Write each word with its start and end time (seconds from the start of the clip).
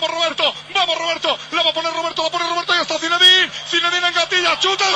Vamos 0.00 0.16
Roberto, 0.16 0.54
vamos 0.72 0.96
Roberto, 0.96 1.38
la 1.52 1.62
va 1.62 1.70
a 1.70 1.74
poner 1.74 1.92
Roberto, 1.92 2.22
la 2.22 2.30
pone 2.30 2.48
Roberto 2.48 2.74
y 2.74 2.80
está 2.80 2.98
Zinedine, 2.98 3.50
Zinedine 3.68 4.08
en 4.08 4.14
gatilla, 4.14 4.58
chuta. 4.58 4.86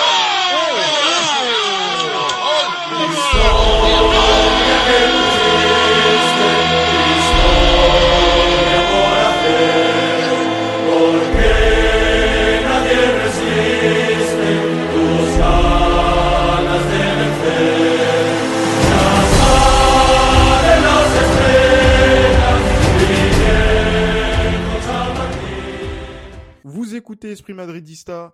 Écoutez 27.05 27.33
Esprit 27.33 27.53
Madridista, 27.53 28.33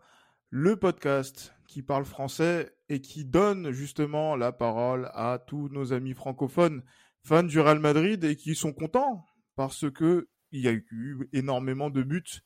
le 0.48 0.77
podcast 0.77 1.52
qui 1.66 1.83
parle 1.83 2.05
français 2.05 2.73
et 2.88 3.01
qui 3.01 3.24
donne 3.24 3.73
justement 3.73 4.37
la 4.37 4.52
parole 4.52 5.10
à 5.12 5.41
tous 5.45 5.69
nos 5.70 5.93
amis 5.93 6.15
francophones 6.15 6.84
fans 7.24 7.43
du 7.43 7.59
Real 7.59 7.80
Madrid 7.80 8.23
et 8.23 8.37
qui 8.37 8.55
sont 8.55 8.73
contents 8.73 9.24
parce 9.56 9.91
que 9.91 10.29
il 10.52 10.60
y 10.60 10.69
a 10.69 10.73
eu 10.73 11.29
énormément 11.33 11.91
de 11.91 12.05
buts 12.05 12.45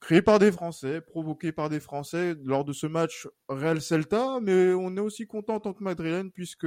créés 0.00 0.20
par 0.20 0.40
des 0.40 0.50
Français, 0.50 1.00
provoqués 1.00 1.52
par 1.52 1.68
des 1.68 1.78
Français 1.78 2.34
lors 2.42 2.64
de 2.64 2.72
ce 2.72 2.88
match 2.88 3.28
Real 3.48 3.80
Celta, 3.80 4.40
mais 4.42 4.72
on 4.72 4.96
est 4.96 5.00
aussi 5.00 5.28
content 5.28 5.54
en 5.54 5.60
tant 5.60 5.74
que 5.74 5.84
Madrilène 5.84 6.32
puisque 6.32 6.66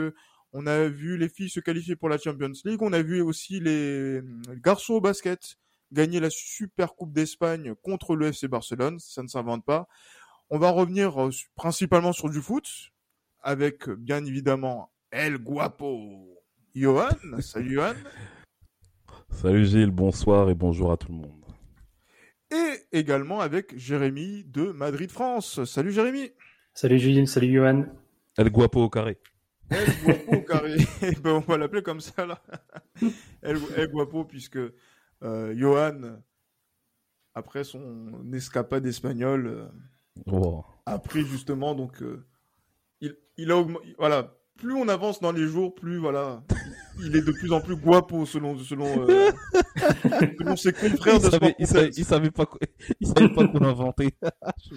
on 0.54 0.68
a 0.68 0.88
vu 0.88 1.18
les 1.18 1.28
filles 1.28 1.50
se 1.50 1.60
qualifier 1.60 1.98
pour 1.98 2.08
la 2.08 2.18
Champions 2.18 2.54
League, 2.64 2.82
on 2.82 2.94
a 2.94 3.02
vu 3.02 3.20
aussi 3.20 3.60
les 3.60 4.22
garçons 4.64 4.94
au 4.94 5.02
basket 5.02 5.58
gagner 5.94 6.20
la 6.20 6.30
Super 6.30 6.96
Coupe 6.96 7.14
d'Espagne 7.14 7.76
contre 7.82 8.16
le 8.16 8.28
FC 8.28 8.48
Barcelone, 8.48 9.00
ça 9.00 9.24
ne 9.24 9.28
s'invente 9.28 9.64
pas. 9.64 9.88
On 10.50 10.58
va 10.58 10.72
revenir 10.72 11.22
euh, 11.22 11.30
principalement 11.56 12.12
sur 12.12 12.30
du 12.30 12.42
foot, 12.42 12.68
avec 13.42 13.90
bien 13.90 14.26
évidemment 14.26 14.92
El 15.12 15.38
Guapo 15.38 16.42
Johan. 16.76 17.08
Salut 17.40 17.76
Johan. 17.76 17.94
Salut 19.30 19.66
Gilles, 19.66 19.92
bonsoir 19.92 20.50
et 20.50 20.56
bonjour 20.56 20.92
à 20.92 20.98
tout 20.98 21.12
le 21.12 21.18
monde. 21.18 21.46
Et 22.52 22.98
également 22.98 23.40
avec 23.40 23.78
Jérémy 23.78 24.44
de 24.46 24.72
Madrid 24.72 25.12
France. 25.12 25.64
Salut 25.66 25.92
Jérémy. 25.92 26.32
Salut 26.74 27.00
Gilles, 27.00 27.28
salut 27.28 27.54
Johan. 27.54 27.86
El 28.38 28.50
Guapo 28.50 28.82
au 28.82 28.90
carré. 28.90 29.20
El 29.70 29.86
Guapo 30.04 30.36
au 30.36 30.42
carré. 30.42 30.78
ben, 31.24 31.32
on 31.32 31.40
va 31.40 31.58
l'appeler 31.58 31.84
comme 31.84 32.00
ça 32.00 32.26
là. 32.26 32.42
El, 33.42 33.60
El 33.76 33.88
Guapo 33.90 34.26
puisque 34.26 34.58
euh, 34.58 34.76
Johan, 35.56 36.18
après 37.36 37.64
son 37.64 38.32
escapade 38.34 38.86
espagnole, 38.86 39.70
euh, 40.28 40.62
a 40.86 41.00
pris 41.00 41.26
justement 41.26 41.74
donc 41.76 42.02
euh, 42.02 42.26
il, 43.02 43.16
il 43.38 43.52
a 43.52 43.66
voilà 43.98 44.36
plus 44.58 44.74
on 44.74 44.88
avance 44.88 45.20
dans 45.20 45.32
les 45.32 45.48
jours 45.48 45.74
plus 45.74 45.98
voilà 45.98 46.44
il 47.00 47.16
est 47.16 47.22
de 47.26 47.32
plus 47.32 47.52
en 47.52 47.60
plus 47.62 47.76
guapo 47.76 48.26
selon 48.28 48.56
selon, 48.60 49.10
euh, 49.10 49.32
selon 50.38 50.56
ses 50.56 50.74
confrères 50.74 51.16
Il 51.16 51.22
de 51.26 51.30
savait, 51.32 51.56
il 51.58 51.66
savait- 51.68 51.86
Content. 51.90 51.96
il 51.98 52.06
savait 52.06 52.32
pas, 52.32 52.46
il 53.00 53.08
savait 53.08 53.30
pas 53.34 53.48
qu'on 53.48 53.60
l'inventait. 53.60 54.12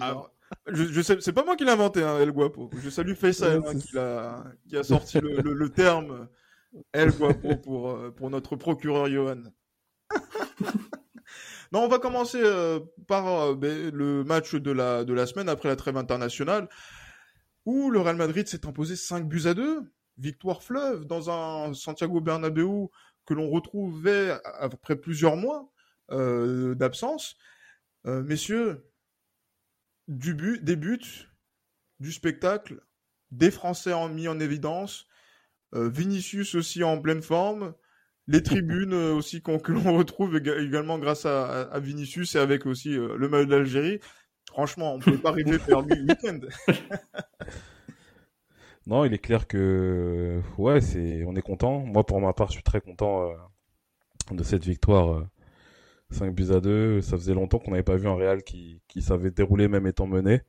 Ah, 0.01 0.23
je, 0.67 0.85
je 0.85 1.01
sais 1.01 1.17
c'est 1.19 1.33
pas 1.33 1.43
moi 1.43 1.57
qui 1.57 1.65
l'ai 1.65 1.71
inventé 1.71 2.01
hein, 2.03 2.19
El 2.19 2.31
Guapo 2.31 2.69
je 2.81 2.89
salue 2.89 3.13
Faisal 3.15 3.61
hein, 3.67 3.77
qui 3.77 3.97
a 3.97 4.43
qui 4.69 4.77
a 4.77 4.83
sorti 4.83 5.19
le, 5.19 5.41
le- 5.41 5.53
le 5.53 5.69
terme 5.69 6.29
El 6.93 7.11
Guapo 7.11 7.57
pour 7.57 7.89
euh, 7.89 8.11
pour 8.11 8.29
notre 8.29 8.55
procureur 8.55 9.07
Johan 9.09 9.43
Non, 11.73 11.81
on 11.81 11.87
va 11.87 11.99
commencer 11.99 12.41
euh, 12.41 12.79
par 13.07 13.27
euh, 13.27 13.55
ben, 13.55 13.93
le 13.93 14.23
match 14.23 14.55
de 14.55 14.71
la, 14.71 15.03
de 15.03 15.13
la 15.13 15.27
semaine 15.27 15.49
après 15.49 15.67
la 15.67 15.75
trêve 15.75 15.97
internationale, 15.97 16.69
où 17.65 17.89
le 17.89 17.99
Real 17.99 18.15
Madrid 18.15 18.47
s'est 18.47 18.65
imposé 18.65 18.95
5 18.95 19.27
buts 19.27 19.47
à 19.47 19.53
2. 19.53 19.91
Victoire 20.17 20.63
fleuve 20.63 21.05
dans 21.05 21.29
un 21.29 21.73
Santiago 21.73 22.21
Bernabéu 22.21 22.87
que 23.25 23.33
l'on 23.33 23.49
retrouvait 23.49 24.39
après 24.43 24.95
plusieurs 24.95 25.35
mois 25.35 25.69
euh, 26.11 26.73
d'absence. 26.75 27.35
Messieurs, 28.05 28.89
du 30.07 30.33
but, 30.33 30.63
des 30.63 30.77
buts, 30.77 31.27
du 31.99 32.13
spectacle, 32.13 32.81
des 33.31 33.51
Français 33.51 33.91
en 33.91 34.07
mis 34.07 34.29
en 34.29 34.39
évidence, 34.39 35.07
Vinicius 35.73 36.55
aussi 36.55 36.85
en 36.85 37.01
pleine 37.01 37.21
forme, 37.21 37.73
les 38.27 38.43
tribunes 38.43 38.93
euh, 38.93 39.13
aussi 39.13 39.41
qu'on- 39.41 39.59
que 39.59 39.71
l'on 39.71 39.97
retrouve 39.97 40.35
éga- 40.37 40.59
également 40.59 40.99
grâce 40.99 41.25
à, 41.25 41.79
Vinicius 41.79 42.35
et 42.35 42.39
avec 42.39 42.65
aussi 42.65 42.97
euh, 42.97 43.15
le 43.17 43.29
maillot 43.29 43.45
d'Algérie. 43.45 43.99
Franchement, 44.49 44.93
on 44.95 44.97
ne 44.97 45.03
peut 45.03 45.17
pas 45.17 45.31
rêver 45.31 45.59
faire 45.59 45.81
le 45.81 45.95
week-end. 45.95 46.39
Non, 48.85 49.03
il 49.03 49.13
est 49.13 49.17
clair 49.17 49.47
que 49.47 50.41
ouais, 50.57 50.79
c'est 50.79 51.23
on 51.25 51.35
est 51.35 51.41
content. 51.41 51.79
Moi, 51.79 52.05
pour 52.05 52.21
ma 52.21 52.31
part, 52.33 52.47
je 52.47 52.53
suis 52.53 52.63
très 52.63 52.79
content 52.79 53.29
euh, 53.29 53.35
de 54.35 54.43
cette 54.43 54.63
victoire. 54.63 55.13
euh, 55.17 55.27
5 56.09 56.33
buts 56.33 56.51
à 56.53 56.61
2. 56.61 57.01
Ça 57.01 57.17
faisait 57.17 57.33
longtemps 57.33 57.59
qu'on 57.59 57.71
n'avait 57.71 57.83
pas 57.83 57.97
vu 57.97 58.07
un 58.07 58.15
Real 58.15 58.43
qui, 58.43 58.81
qui 58.87 59.01
savait 59.01 59.29
dérouler 59.29 59.67
même 59.67 59.87
étant 59.87 60.07
mené. 60.07 60.39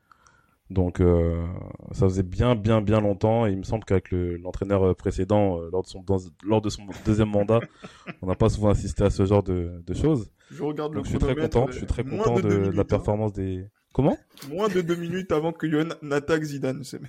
Donc, 0.70 1.00
euh, 1.00 1.46
ça 1.92 2.06
faisait 2.08 2.22
bien, 2.22 2.54
bien, 2.54 2.82
bien 2.82 3.00
longtemps. 3.00 3.46
Et 3.46 3.52
il 3.52 3.56
me 3.58 3.62
semble 3.62 3.84
qu'avec 3.84 4.10
le- 4.10 4.36
l'entraîneur 4.36 4.82
euh, 4.82 4.94
précédent, 4.94 5.58
euh, 5.60 5.70
lors, 5.72 5.82
de 5.82 5.88
son, 5.88 6.02
dans- 6.02 6.18
lors 6.44 6.60
de 6.60 6.68
son 6.68 6.82
deuxième 7.06 7.30
mandat, 7.30 7.60
on 8.22 8.26
n'a 8.26 8.34
pas 8.34 8.50
souvent 8.50 8.68
assisté 8.68 9.02
à 9.04 9.10
ce 9.10 9.24
genre 9.24 9.42
de, 9.42 9.82
de 9.86 9.94
choses. 9.94 10.30
Je 10.50 10.62
regarde 10.62 10.92
Donc, 10.94 11.04
le 11.04 11.04
je 11.04 11.10
suis 11.10 11.18
très 11.18 11.34
content. 11.34 11.66
Je 11.70 11.76
suis 11.78 11.86
très 11.86 12.04
content 12.04 12.36
de 12.36 12.42
de, 12.42 12.48
deux 12.48 12.58
de 12.66 12.70
la 12.76 12.82
hein. 12.82 12.84
performance 12.84 13.32
des. 13.32 13.64
Comment? 13.94 14.16
Moins 14.50 14.68
de 14.68 14.82
deux 14.82 14.94
minutes 14.96 15.32
avant 15.32 15.52
que 15.52 15.66
Johan 15.68 15.88
n'attaque 16.02 16.42
Zidane. 16.44 16.84
c'est- 16.84 17.00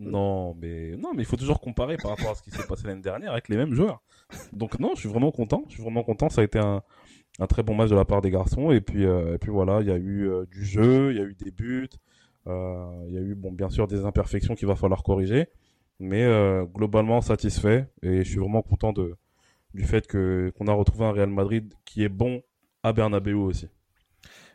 Non, 0.00 0.54
mais 0.60 0.96
non, 0.96 1.10
mais 1.14 1.22
il 1.22 1.26
faut 1.26 1.36
toujours 1.36 1.60
comparer 1.60 1.96
par 1.98 2.12
rapport 2.12 2.30
à 2.30 2.34
ce 2.34 2.42
qui 2.42 2.50
s'est 2.50 2.66
passé 2.66 2.86
l'année 2.86 3.02
dernière 3.02 3.32
avec 3.32 3.48
les 3.50 3.56
mêmes 3.56 3.74
joueurs. 3.74 4.02
Donc 4.52 4.80
non, 4.80 4.92
je 4.94 5.00
suis 5.00 5.08
vraiment 5.08 5.30
content. 5.30 5.64
Je 5.68 5.74
suis 5.74 5.82
vraiment 5.82 6.02
content. 6.02 6.30
Ça 6.30 6.40
a 6.40 6.44
été 6.44 6.58
un, 6.58 6.82
un 7.38 7.46
très 7.46 7.62
bon 7.62 7.74
match 7.74 7.90
de 7.90 7.94
la 7.94 8.04
part 8.06 8.22
des 8.22 8.30
garçons. 8.30 8.70
Et 8.72 8.80
puis, 8.80 9.04
euh, 9.04 9.34
et 9.34 9.38
puis 9.38 9.50
voilà, 9.50 9.80
il 9.82 9.88
y 9.88 9.90
a 9.92 9.98
eu 9.98 10.30
du 10.50 10.64
jeu, 10.64 11.12
il 11.12 11.18
y 11.18 11.20
a 11.20 11.24
eu 11.24 11.34
des 11.34 11.50
buts, 11.50 11.88
il 12.46 13.12
y 13.12 13.18
a 13.18 13.20
eu 13.20 13.34
bon, 13.34 13.52
bien 13.52 13.70
sûr 13.70 13.86
des 13.86 14.04
imperfections 14.04 14.54
qu'il 14.54 14.68
va 14.68 14.76
falloir 14.76 15.02
corriger, 15.02 15.48
mais 16.00 16.24
euh, 16.24 16.64
globalement 16.64 17.20
satisfait. 17.20 17.88
Et 18.02 18.24
je 18.24 18.28
suis 18.28 18.38
vraiment 18.38 18.62
content 18.62 18.92
de 18.92 19.16
du 19.74 19.84
fait 19.84 20.06
que 20.06 20.52
qu'on 20.56 20.66
a 20.66 20.72
retrouvé 20.72 21.04
un 21.04 21.12
Real 21.12 21.30
Madrid 21.30 21.72
qui 21.84 22.04
est 22.04 22.08
bon 22.08 22.42
à 22.82 22.92
Bernabeu 22.92 23.34
aussi. 23.34 23.68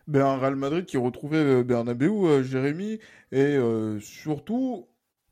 Ben, 0.08 0.26
un 0.26 0.38
Real 0.38 0.56
Madrid 0.56 0.86
qui 0.86 0.98
retrouvait 0.98 1.38
euh, 1.38 1.64
Bernabeu, 1.64 2.10
euh, 2.10 2.44
Jérémy, 2.44 3.00
et 3.32 3.58
euh, 3.58 4.00
surtout 4.00 4.88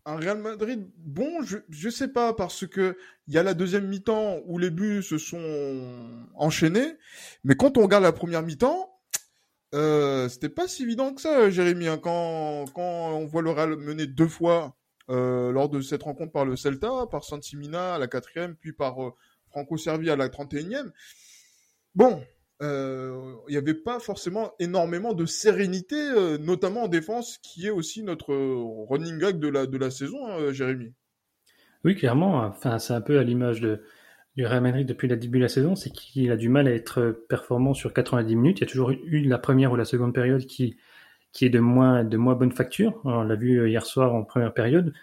un 0.05 0.17
Real 0.17 0.37
Madrid 0.37 0.89
bon, 0.97 1.41
je, 1.43 1.57
je 1.69 1.89
sais 1.89 2.09
pas, 2.09 2.33
parce 2.33 2.67
que 2.67 2.97
il 3.27 3.33
y 3.33 3.37
a 3.37 3.43
la 3.43 3.53
deuxième 3.53 3.87
mi-temps 3.87 4.39
où 4.45 4.57
les 4.57 4.69
buts 4.69 5.01
se 5.01 5.17
sont 5.17 5.41
enchaînés, 6.35 6.93
mais 7.43 7.55
quand 7.55 7.77
on 7.77 7.83
regarde 7.83 8.03
la 8.03 8.11
première 8.11 8.43
mi-temps, 8.43 8.94
euh, 9.75 10.29
c'était 10.29 10.49
pas 10.49 10.67
si 10.67 10.83
évident 10.83 11.13
que 11.13 11.21
ça, 11.21 11.49
Jérémy, 11.49 11.87
hein, 11.87 11.97
quand, 11.97 12.65
on 12.75 13.25
voit 13.25 13.41
le 13.41 13.51
Real 13.51 13.75
mener 13.75 14.07
deux 14.07 14.27
fois 14.27 14.75
euh, 15.09 15.51
lors 15.51 15.69
de 15.69 15.81
cette 15.81 16.03
rencontre 16.03 16.31
par 16.31 16.45
le 16.45 16.55
Celta, 16.55 17.07
par 17.11 17.25
Santimina 17.25 17.95
à 17.95 17.99
la 17.99 18.07
quatrième, 18.07 18.55
puis 18.55 18.71
par 18.71 19.03
euh, 19.03 19.13
Franco 19.49 19.75
Servi 19.75 20.09
à 20.09 20.15
la 20.15 20.29
31e. 20.29 20.91
Bon, 21.93 22.23
euh, 22.61 23.35
il 23.49 23.51
n'y 23.51 23.57
avait 23.57 23.73
pas 23.73 23.99
forcément 23.99 24.53
énormément 24.59 25.13
de 25.13 25.25
sérénité, 25.25 25.97
notamment 26.39 26.83
en 26.83 26.87
défense, 26.87 27.37
qui 27.39 27.67
est 27.67 27.71
aussi 27.71 28.01
notre 28.01 28.33
running 28.89 29.17
gag 29.19 29.39
de 29.39 29.77
la, 29.77 29.91
saison, 29.91 30.25
hein, 30.25 30.53
Jérémy. 30.53 30.93
Oui, 31.83 31.95
clairement. 31.95 32.37
Enfin, 32.45 32.79
c'est 32.79 32.93
un 32.93 33.01
peu 33.01 33.19
à 33.19 33.23
l'image 33.23 33.59
de, 33.59 33.83
du 34.35 34.45
Real 34.45 34.61
Madrid 34.61 34.87
depuis 34.87 35.07
le 35.07 35.15
début 35.17 35.37
de 35.39 35.43
la 35.43 35.49
saison, 35.49 35.75
c'est 35.75 35.91
qu'il 35.91 36.29
a 36.31 36.37
du 36.37 36.49
mal 36.49 36.67
à 36.67 36.71
être 36.73 37.23
performant 37.29 37.73
sur 37.73 37.93
90 37.93 38.35
minutes. 38.35 38.59
Il 38.59 38.61
y 38.61 38.67
a 38.67 38.69
toujours 38.69 38.91
eu 38.91 39.21
la 39.21 39.37
première 39.37 39.71
ou 39.71 39.75
la 39.77 39.85
seconde 39.85 40.13
période 40.13 40.45
qui, 40.45 40.77
qui 41.33 41.45
est 41.45 41.49
de 41.49 41.59
moins, 41.59 42.03
de 42.03 42.17
moins 42.17 42.35
bonne 42.35 42.51
facture. 42.53 43.01
On 43.05 43.23
l'a 43.23 43.35
vu 43.35 43.69
hier 43.69 43.85
soir 43.85 44.15
en 44.15 44.23
première 44.23 44.53
période. 44.53 44.93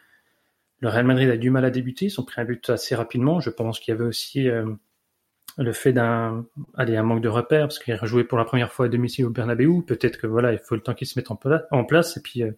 Le 0.80 0.88
Real 0.90 1.06
Madrid 1.06 1.30
a 1.30 1.36
du 1.36 1.50
mal 1.50 1.64
à 1.64 1.70
débuter. 1.70 2.06
Ils 2.06 2.20
ont 2.20 2.24
pris 2.24 2.40
un 2.40 2.44
but 2.44 2.70
assez 2.70 2.94
rapidement. 2.94 3.40
Je 3.40 3.50
pense 3.50 3.80
qu'il 3.80 3.92
y 3.94 3.96
avait 3.96 4.06
aussi 4.06 4.48
euh, 4.48 4.66
le 5.58 5.72
fait 5.72 5.92
d'un, 5.92 6.46
un 6.76 7.02
manque 7.02 7.22
de 7.22 7.28
repères 7.28 7.68
parce 7.68 7.78
qu'il 7.78 7.94
a 7.94 8.04
joué 8.06 8.24
pour 8.24 8.38
la 8.38 8.44
première 8.44 8.72
fois 8.72 8.86
à 8.86 8.88
domicile 8.88 9.26
au 9.26 9.30
Bernabeu. 9.30 9.82
Peut-être 9.86 10.18
que 10.18 10.26
voilà, 10.26 10.52
il 10.52 10.58
faut 10.58 10.74
le 10.74 10.80
temps 10.82 10.94
qu'il 10.94 11.06
se 11.06 11.18
mette 11.18 11.30
en, 11.30 11.36
pla- 11.36 11.66
en 11.70 11.84
place 11.84 12.16
et 12.16 12.22
puis 12.22 12.42
euh, 12.42 12.52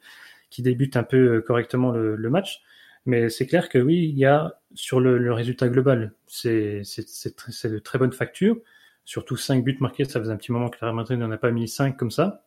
qu'il 0.50 0.64
débute 0.64 0.96
un 0.96 1.04
peu 1.04 1.37
euh, 1.37 1.40
correctement 1.43 1.93
le 1.93 2.31
match. 2.31 2.62
Mais 3.06 3.28
c'est 3.28 3.46
clair 3.46 3.68
que 3.68 3.78
oui, 3.78 4.08
il 4.08 4.18
y 4.18 4.24
a 4.24 4.60
sur 4.74 5.00
le, 5.00 5.18
le 5.18 5.32
résultat 5.32 5.68
global, 5.68 6.14
c'est 6.26 6.80
tr- 6.82 7.68
de 7.70 7.78
très 7.78 7.98
bonne 7.98 8.12
facture. 8.12 8.56
Surtout 9.04 9.36
5 9.36 9.62
buts 9.64 9.76
marqués, 9.80 10.04
ça 10.06 10.20
faisait 10.20 10.32
un 10.32 10.36
petit 10.36 10.52
moment 10.52 10.70
que 10.70 10.78
le 10.80 10.88
Real 10.90 11.18
n'en 11.18 11.30
a 11.30 11.36
pas 11.38 11.50
mis 11.50 11.68
5 11.68 11.96
comme 11.96 12.10
ça. 12.10 12.46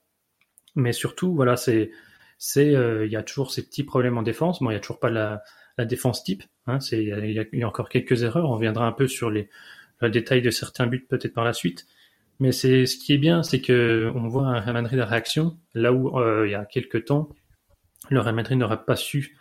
Mais 0.75 0.93
surtout, 0.93 1.33
voilà, 1.35 1.57
c'est 1.57 1.91
c'est 2.37 2.75
euh, 2.75 3.05
il 3.05 3.11
y 3.11 3.15
a 3.15 3.23
toujours 3.23 3.51
ces 3.51 3.65
petits 3.65 3.83
problèmes 3.83 4.17
en 4.17 4.23
défense. 4.23 4.61
Bon, 4.61 4.69
il 4.71 4.73
y 4.73 4.77
a 4.77 4.79
toujours 4.79 4.99
pas 4.99 5.09
la, 5.09 5.43
la 5.77 5.85
défense 5.85 6.23
type. 6.23 6.43
Hein, 6.67 6.79
c'est 6.79 7.03
il 7.03 7.31
y, 7.31 7.33
y 7.57 7.59
y 7.59 7.63
a 7.63 7.67
encore 7.67 7.89
quelques 7.89 8.23
erreurs. 8.23 8.49
On 8.49 8.53
reviendra 8.55 8.85
un 8.87 8.91
peu 8.91 9.07
sur 9.07 9.29
les 9.31 9.49
le 10.01 10.09
détail 10.11 10.41
de 10.43 10.51
certains 10.51 10.87
buts 10.87 11.05
peut-être 11.09 11.33
par 11.33 11.45
la 11.45 11.53
suite. 11.53 11.87
Mais 12.39 12.51
c'est 12.51 12.85
ce 12.85 12.97
qui 12.97 13.13
est 13.13 13.17
bien, 13.17 13.43
c'est 13.43 13.61
que 13.61 14.11
on 14.15 14.27
voit 14.27 14.47
un 14.47 14.59
Real 14.61 14.73
Madrid 14.73 14.99
à 14.99 15.05
réaction, 15.05 15.57
là 15.73 15.93
où 15.93 16.19
euh, 16.19 16.47
il 16.47 16.51
y 16.51 16.55
a 16.55 16.65
quelques 16.65 17.05
temps, 17.05 17.29
le 18.09 18.19
Real 18.19 18.35
n'aurait 18.57 18.83
pas 18.85 18.95
su 18.95 19.37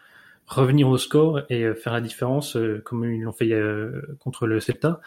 revenir 0.47 0.89
au 0.89 0.99
score 0.99 1.43
et 1.51 1.65
euh, 1.65 1.75
faire 1.75 1.93
la 1.93 2.01
différence 2.01 2.57
euh, 2.57 2.81
comme 2.85 3.05
ils 3.05 3.23
l'ont 3.23 3.33
fait 3.33 3.53
contre 4.21 4.47
le 4.47 4.61
Celta. 4.61 5.01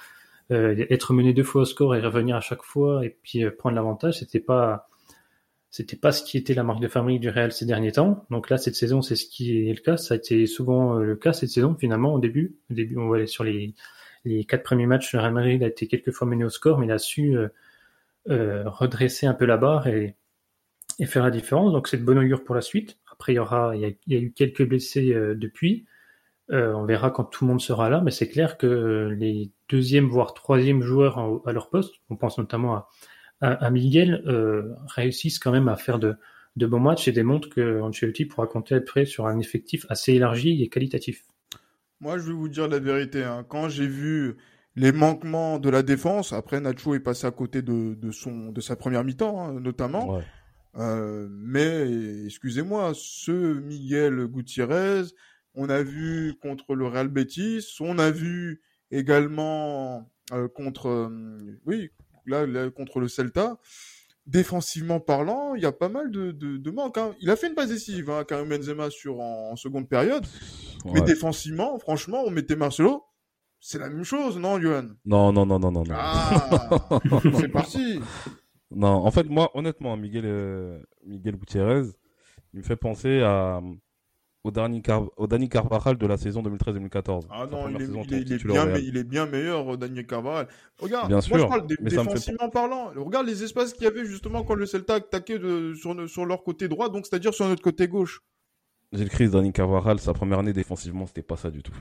être 0.50 1.13
mené 1.13 1.33
deux 1.33 1.44
fois 1.44 1.62
au 1.62 1.65
score 1.65 1.95
et 1.95 2.01
revenir 2.01 2.36
à 2.36 2.41
chaque 2.41 2.63
fois 2.63 3.06
et 3.06 3.09
puis 3.09 3.50
prendre 3.51 3.75
l'avantage, 3.75 4.19
c'était 4.19 4.39
pas 4.39 4.88
c'était 5.71 5.97
pas 5.97 6.12
ce 6.12 6.24
qui 6.24 6.38
était 6.38 6.56
la 6.56 6.63
marque 6.63 6.81
de 6.81 6.88
fabrique 6.88 7.19
du 7.19 7.30
Real 7.30 7.51
ces 7.51 7.65
derniers 7.65 7.91
temps. 7.91 8.25
Donc 8.31 8.50
là, 8.50 8.57
cette 8.57 8.74
saison, 8.74 9.03
c'est 9.03 9.15
ce 9.15 9.27
qui 9.27 9.69
est 9.69 9.74
le 9.74 9.80
cas. 9.80 9.97
Ça 9.97 10.15
a 10.15 10.18
été 10.18 10.47
souvent 10.47 10.95
le 10.95 11.15
cas 11.15 11.31
cette 11.31 11.50
saison, 11.50 11.75
finalement, 11.80 12.15
au 12.15 12.19
début. 12.19 12.57
Au 12.71 12.74
début, 12.74 12.97
on 12.97 13.06
voit 13.06 13.27
sur 13.27 13.44
les, 13.44 13.75
les 14.25 14.45
quatre 14.45 14.63
premiers 14.63 14.88
matchs, 14.88 15.13
le 15.13 15.19
Real 15.19 15.31
Madrid 15.31 15.62
a 15.62 15.68
été 15.68 15.88
quelques 15.88 16.12
fois 16.12 16.27
mené 16.27 16.44
au 16.44 16.50
score, 16.50 16.80
mais 16.80 16.88
il 16.88 16.92
a 16.92 16.97
su 16.97 17.38
euh, 18.30 18.63
redresser 18.69 19.25
un 19.25 19.33
peu 19.33 19.45
la 19.45 19.57
barre 19.57 19.88
et, 19.88 20.15
et 21.00 21.06
faire 21.06 21.24
la 21.24 21.31
différence. 21.31 21.71
Donc 21.71 21.88
c'est 21.88 21.97
de 21.97 22.03
bon 22.03 22.18
augure 22.18 22.44
pour 22.44 22.53
la 22.53 22.62
suite. 22.62 23.00
Après, 23.19 23.33
il 23.33 23.36
y 23.36 23.39
aura, 23.39 23.75
il 23.75 23.98
y 24.07 24.16
a, 24.16 24.19
eu 24.19 24.31
quelques 24.31 24.66
blessés 24.66 25.13
euh, 25.13 25.36
depuis. 25.36 25.86
Euh, 26.51 26.74
on 26.74 26.86
verra 26.86 27.12
quand 27.12 27.25
tout 27.25 27.44
le 27.44 27.50
monde 27.50 27.62
sera 27.62 27.89
là, 27.89 28.01
mais 28.01 28.12
c'est 28.12 28.30
clair 28.30 28.57
que 28.57 29.13
les 29.19 29.51
deuxième 29.68 30.07
voire 30.07 30.33
troisième 30.33 30.81
joueurs 30.81 31.42
à 31.45 31.51
leur 31.51 31.69
poste, 31.69 31.95
on 32.10 32.16
pense 32.16 32.38
notamment 32.38 32.75
à, 32.75 32.88
à, 33.42 33.69
Miguel, 33.69 34.24
euh, 34.25 34.74
réussissent 34.88 35.38
quand 35.38 35.51
même 35.51 35.68
à 35.68 35.75
faire 35.75 36.00
de, 36.00 36.16
de 36.56 36.66
bons 36.66 36.80
matchs 36.80 37.07
et 37.07 37.12
démontrent 37.12 37.50
que 37.50 37.81
Ancelotti 37.81 38.25
pourra 38.25 38.48
compter 38.48 38.75
après 38.75 39.06
sur 39.06 39.27
un 39.27 39.38
effectif 39.38 39.86
assez 39.89 40.13
élargi 40.13 40.63
et 40.63 40.69
qualitatif. 40.69 41.24
Moi, 42.00 42.18
je 42.18 42.27
vais 42.27 42.33
vous 42.33 42.50
dire 42.50 42.69
la 42.69 42.80
vérité. 42.80 43.25
Hein. 43.25 43.45
Quand 43.48 43.68
j'ai 43.68 43.86
vu 43.86 44.38
les 44.75 44.92
manquements 44.94 45.60
de 45.60 45.69
la 45.69 45.83
défense. 45.83 46.31
Après, 46.31 46.62
Nacho 46.62 46.95
est 46.95 47.00
passé 47.00 47.27
à 47.27 47.31
côté 47.31 47.62
de, 47.62 47.95
de 47.95 48.12
son, 48.12 48.51
de 48.51 48.62
sa 48.62 48.75
première 48.75 49.04
mi-temps, 49.04 49.39
hein, 49.42 49.60
notamment. 49.60 50.21
Euh, 50.75 51.27
mais, 51.31 52.25
excusez-moi, 52.25 52.94
ce 52.95 53.60
Miguel 53.60 54.25
Gutiérrez, 54.27 55.04
on 55.56 55.69
a 55.69 55.81
vu 55.81 56.36
contre 56.42 56.75
le 56.75 56.88
Real 56.88 57.07
Betis, 57.07 57.66
on 57.80 57.98
a 57.98 58.12
vu 58.12 58.62
également 58.92 60.12
euh, 60.31 60.48
contre, 60.48 60.88
euh, 60.88 61.60
oui, 61.66 61.89
là, 62.25 62.69
contre 62.69 63.00
le 63.00 63.07
Celta. 63.07 63.57
Défensivement 64.27 65.00
parlant, 65.00 65.56
il 65.56 65.63
y 65.63 65.66
a 65.66 65.71
pas 65.71 65.89
mal 65.89 66.12
de, 66.12 66.31
de, 66.31 66.57
de 66.57 66.71
manques. 66.71 67.00
Hein. 67.00 67.16
Il 67.19 67.31
a 67.31 67.36
fait 67.36 67.48
une 67.48 67.56
passe 67.56 67.69
décisive, 67.69 68.12
hein, 68.12 68.24
Karim 68.24 68.48
Benzema, 68.48 68.92
sur, 68.92 69.19
en, 69.19 69.56
seconde 69.56 69.89
période. 69.89 70.25
Mais 70.86 71.01
défensivement, 71.01 71.80
franchement, 71.80 72.24
on 72.25 72.30
mettait 72.30 72.56
Marcelo 72.56 73.04
c'est 73.62 73.77
la 73.77 73.89
même 73.89 74.04
chose, 74.04 74.38
non, 74.38 74.60
Johan? 74.60 74.88
Non, 75.06 75.33
non, 75.33 75.45
non, 75.45 75.60
non, 75.60 75.71
non. 75.71 75.83
Ah, 75.92 77.00
c'est 77.39 77.50
parti. 77.50 78.00
Non, 78.71 78.88
en 78.88 79.12
fait, 79.12 79.27
moi, 79.27 79.50
honnêtement, 79.56 79.98
Miguel, 79.98 80.25
euh, 80.25 80.80
Miguel 81.06 81.36
Gutiérrez, 81.36 81.83
il 82.54 82.60
me 82.60 82.63
fait 82.63 82.75
penser 82.75 83.21
à, 83.21 83.62
au 84.44 84.51
dernier, 84.51 84.81
Car... 84.81 85.04
au 85.18 85.27
Dani 85.27 85.50
Carvajal 85.50 85.98
de 85.98 86.07
la 86.07 86.18
saison 86.18 86.42
2013-2014. 86.44 87.24
Ah 87.30 87.48
non, 87.50 87.69
il 87.69 87.81
est, 87.81 87.86
il, 88.21 88.33
est, 88.33 88.44
bien, 88.45 88.66
mais 88.66 88.83
il 88.83 88.98
est 88.98 89.04
bien 89.04 89.25
meilleur, 89.25 89.77
Dani 89.77 90.06
Carvajal. 90.06 90.48
Regarde, 90.77 91.12
moi 91.12 91.21
je 91.21 91.45
parle 91.45 91.68
défensivement 91.80 92.50
parlant. 92.50 92.92
Regarde 92.95 93.27
les 93.27 93.44
espaces 93.44 93.74
qu'il 93.74 93.83
y 93.83 93.88
avait 93.88 94.06
justement 94.06 94.44
quand 94.44 94.56
le 94.56 94.66
Celta 94.66 94.95
attaquait 94.95 95.39
de, 95.39 95.74
sur, 95.74 96.10
sur 96.10 96.25
leur 96.25 96.44
côté 96.44 96.68
droit, 96.68 96.89
donc 96.89 97.06
c'est-à-dire 97.06 97.33
sur 97.33 97.48
notre 97.48 97.63
côté 97.63 97.88
gauche. 97.88 98.21
J'ai 98.92 99.04
le 99.04 99.10
crise 99.10 99.31
Dani 99.31 99.51
Carvajal, 99.51 100.00
sa 100.00 100.13
première 100.13 100.39
année 100.39 100.54
défensivement, 100.54 101.06
c'était 101.06 101.21
pas 101.21 101.38
ça 101.38 101.51
du 101.51 101.62
tout. 101.62 101.75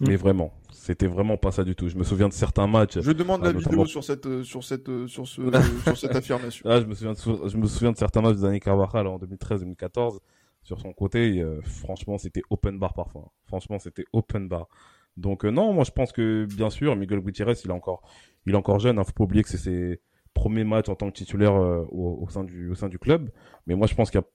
Mm. 0.00 0.06
Mais 0.08 0.16
vraiment, 0.16 0.52
c'était 0.72 1.06
vraiment 1.06 1.36
pas 1.36 1.52
ça 1.52 1.64
du 1.64 1.74
tout. 1.74 1.88
Je 1.88 1.96
me 1.96 2.04
souviens 2.04 2.28
de 2.28 2.32
certains 2.32 2.66
matchs. 2.66 2.98
Je 3.00 3.12
demande 3.12 3.44
la 3.44 3.52
vidéo 3.52 3.86
sur 3.86 4.02
cette 4.04 4.26
euh, 4.26 4.42
sur 4.42 4.64
cette 4.64 4.88
euh, 4.88 5.06
sur 5.06 5.26
ce 5.26 5.42
sur 5.84 5.96
cette 5.96 6.16
affirmation. 6.16 6.68
Ah, 6.68 6.80
je 6.80 6.86
me 6.86 6.94
souviens 6.94 7.12
de, 7.12 7.48
je 7.48 7.56
me 7.56 7.66
souviens 7.66 7.92
de 7.92 7.96
certains 7.96 8.20
matchs 8.20 8.36
des 8.36 8.44
années 8.44 8.60
Carvajal 8.60 9.06
en 9.06 9.18
2013-2014 9.18 10.18
sur 10.62 10.80
son 10.80 10.92
côté. 10.92 11.40
Euh, 11.40 11.60
franchement, 11.62 12.18
c'était 12.18 12.42
open 12.50 12.78
bar 12.78 12.94
parfois. 12.94 13.32
Franchement, 13.46 13.78
c'était 13.78 14.04
open 14.12 14.48
bar. 14.48 14.68
Donc 15.16 15.44
non, 15.44 15.72
moi 15.72 15.84
je 15.84 15.92
pense 15.92 16.10
que 16.10 16.44
bien 16.46 16.70
sûr, 16.70 16.96
Miguel 16.96 17.20
Gutiérrez, 17.20 17.54
il 17.64 17.70
est 17.70 17.74
encore 17.74 18.02
il 18.46 18.52
est 18.52 18.56
encore 18.56 18.80
jeune. 18.80 18.98
Hein, 18.98 19.04
faut 19.04 19.12
pas 19.12 19.24
oublier 19.24 19.44
que 19.44 19.48
c'est 19.48 19.58
ses 19.58 20.00
premiers 20.34 20.64
matchs 20.64 20.88
en 20.88 20.96
tant 20.96 21.08
que 21.08 21.16
titulaire 21.16 21.54
au, 21.54 22.18
au, 22.20 22.28
sein 22.28 22.42
du 22.42 22.70
au 22.70 22.74
sein 22.74 22.88
du 22.88 22.98
club. 22.98 23.30
Mais 23.68 23.76
moi 23.76 23.86
je 23.86 23.94
pense 23.94 24.10
qu'il 24.10 24.18
y 24.18 24.24
a 24.24 24.26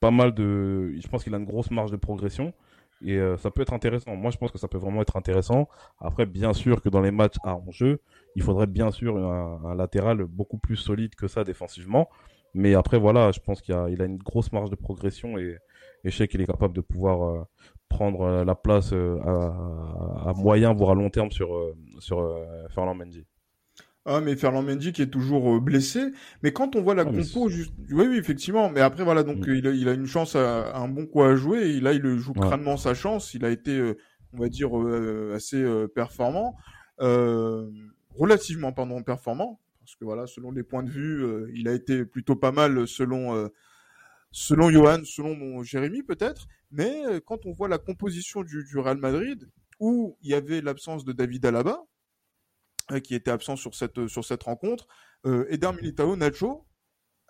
pas 0.00 0.10
mal 0.10 0.32
de, 0.32 0.94
je 0.98 1.08
pense 1.08 1.24
qu'il 1.24 1.34
a 1.34 1.38
une 1.38 1.44
grosse 1.44 1.70
marge 1.70 1.90
de 1.90 1.96
progression. 1.96 2.52
Et 3.02 3.16
euh, 3.16 3.36
ça 3.36 3.50
peut 3.50 3.62
être 3.62 3.72
intéressant. 3.72 4.16
Moi, 4.16 4.30
je 4.30 4.38
pense 4.38 4.50
que 4.50 4.58
ça 4.58 4.68
peut 4.68 4.78
vraiment 4.78 5.02
être 5.02 5.16
intéressant. 5.16 5.68
Après, 6.00 6.26
bien 6.26 6.52
sûr 6.52 6.82
que 6.82 6.88
dans 6.88 7.00
les 7.00 7.10
matchs 7.10 7.36
à 7.44 7.54
enjeu, 7.54 8.00
il 8.34 8.42
faudrait 8.42 8.66
bien 8.66 8.90
sûr 8.90 9.16
un, 9.16 9.74
latéral 9.74 10.24
beaucoup 10.24 10.58
plus 10.58 10.76
solide 10.76 11.14
que 11.14 11.28
ça 11.28 11.44
défensivement. 11.44 12.08
Mais 12.54 12.74
après, 12.74 12.98
voilà, 12.98 13.30
je 13.30 13.40
pense 13.40 13.60
qu'il 13.60 13.74
a, 13.74 13.88
il 13.88 14.02
a 14.02 14.06
une 14.06 14.16
grosse 14.16 14.52
marge 14.52 14.70
de 14.70 14.76
progression 14.76 15.38
et, 15.38 15.58
et 16.04 16.10
je 16.10 16.16
sais 16.16 16.28
qu'il 16.28 16.40
est 16.40 16.46
capable 16.46 16.74
de 16.74 16.80
pouvoir 16.80 17.22
euh, 17.22 17.44
prendre 17.88 18.22
euh, 18.22 18.44
la 18.44 18.54
place 18.54 18.92
à, 18.92 20.30
à, 20.30 20.32
moyen, 20.34 20.72
voire 20.72 20.90
à 20.90 20.94
long 20.94 21.10
terme 21.10 21.30
sur, 21.30 21.50
sur 22.00 22.18
Ferland 22.70 22.96
Mendy. 22.96 23.26
Ah, 24.04 24.20
mais 24.20 24.36
Ferland 24.36 24.62
Mendy 24.62 24.92
qui 24.92 25.02
est 25.02 25.10
toujours 25.10 25.56
euh, 25.56 25.60
blessé. 25.60 26.00
Mais 26.42 26.52
quand 26.52 26.76
on 26.76 26.82
voit 26.82 26.94
la 26.94 27.02
ah, 27.02 27.04
compo, 27.04 27.48
juste... 27.48 27.72
oui, 27.90 28.06
oui, 28.08 28.16
effectivement. 28.16 28.70
Mais 28.70 28.80
après, 28.80 29.04
voilà, 29.04 29.22
donc 29.22 29.46
mm. 29.46 29.54
il, 29.54 29.66
a, 29.66 29.70
il, 29.70 29.88
a, 29.88 29.92
une 29.92 30.06
chance, 30.06 30.34
à, 30.34 30.76
un 30.76 30.88
bon 30.88 31.06
coup 31.06 31.22
à 31.22 31.36
jouer. 31.36 31.76
Et 31.76 31.80
là, 31.80 31.92
il 31.92 32.02
joue 32.18 32.32
crânement 32.32 32.76
sa 32.76 32.94
chance. 32.94 33.34
Il 33.34 33.44
a 33.44 33.50
été, 33.50 33.76
euh, 33.78 33.98
on 34.32 34.38
va 34.38 34.48
dire, 34.48 34.78
euh, 34.78 35.34
assez 35.34 35.62
performant, 35.94 36.56
relativement, 36.98 38.72
pardon, 38.72 39.02
performant. 39.02 39.60
Parce 39.80 39.96
que 39.96 40.04
voilà, 40.04 40.26
selon 40.26 40.52
les 40.52 40.62
points 40.62 40.82
de 40.82 40.90
vue, 40.90 41.50
il 41.54 41.68
a 41.68 41.72
été 41.74 42.04
plutôt 42.04 42.36
pas 42.36 42.52
mal 42.52 42.86
selon 42.86 43.50
selon 44.30 44.70
Johan, 44.70 45.00
selon 45.04 45.34
mon 45.34 45.62
Jérémy 45.62 46.02
peut-être. 46.02 46.46
Mais 46.70 47.02
quand 47.24 47.46
on 47.46 47.52
voit 47.52 47.68
la 47.68 47.78
composition 47.78 48.42
du, 48.42 48.64
du 48.64 48.78
Real 48.78 48.98
Madrid, 48.98 49.48
où 49.80 50.16
il 50.22 50.30
y 50.30 50.34
avait 50.34 50.60
l'absence 50.60 51.04
de 51.06 51.12
David 51.12 51.46
Alaba, 51.46 51.70
euh, 51.72 51.84
qui 53.04 53.14
était 53.14 53.30
absent 53.30 53.56
sur 53.56 53.74
cette, 53.74 54.06
sur 54.08 54.24
cette 54.24 54.42
rencontre. 54.42 54.86
Euh, 55.26 55.46
Eder 55.50 55.72
Militao, 55.72 56.16
Nacho, 56.16 56.66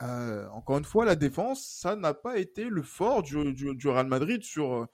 euh, 0.02 0.46
encore 0.50 0.78
une 0.78 0.84
fois, 0.84 1.04
la 1.04 1.16
défense, 1.16 1.66
ça 1.66 1.96
n'a 1.96 2.14
pas 2.14 2.38
été 2.38 2.68
le 2.68 2.82
fort 2.82 3.22
du, 3.22 3.52
du, 3.52 3.74
du 3.74 3.88
Real 3.88 4.06
Madrid 4.06 4.42
sur, 4.42 4.74
euh, 4.74 4.86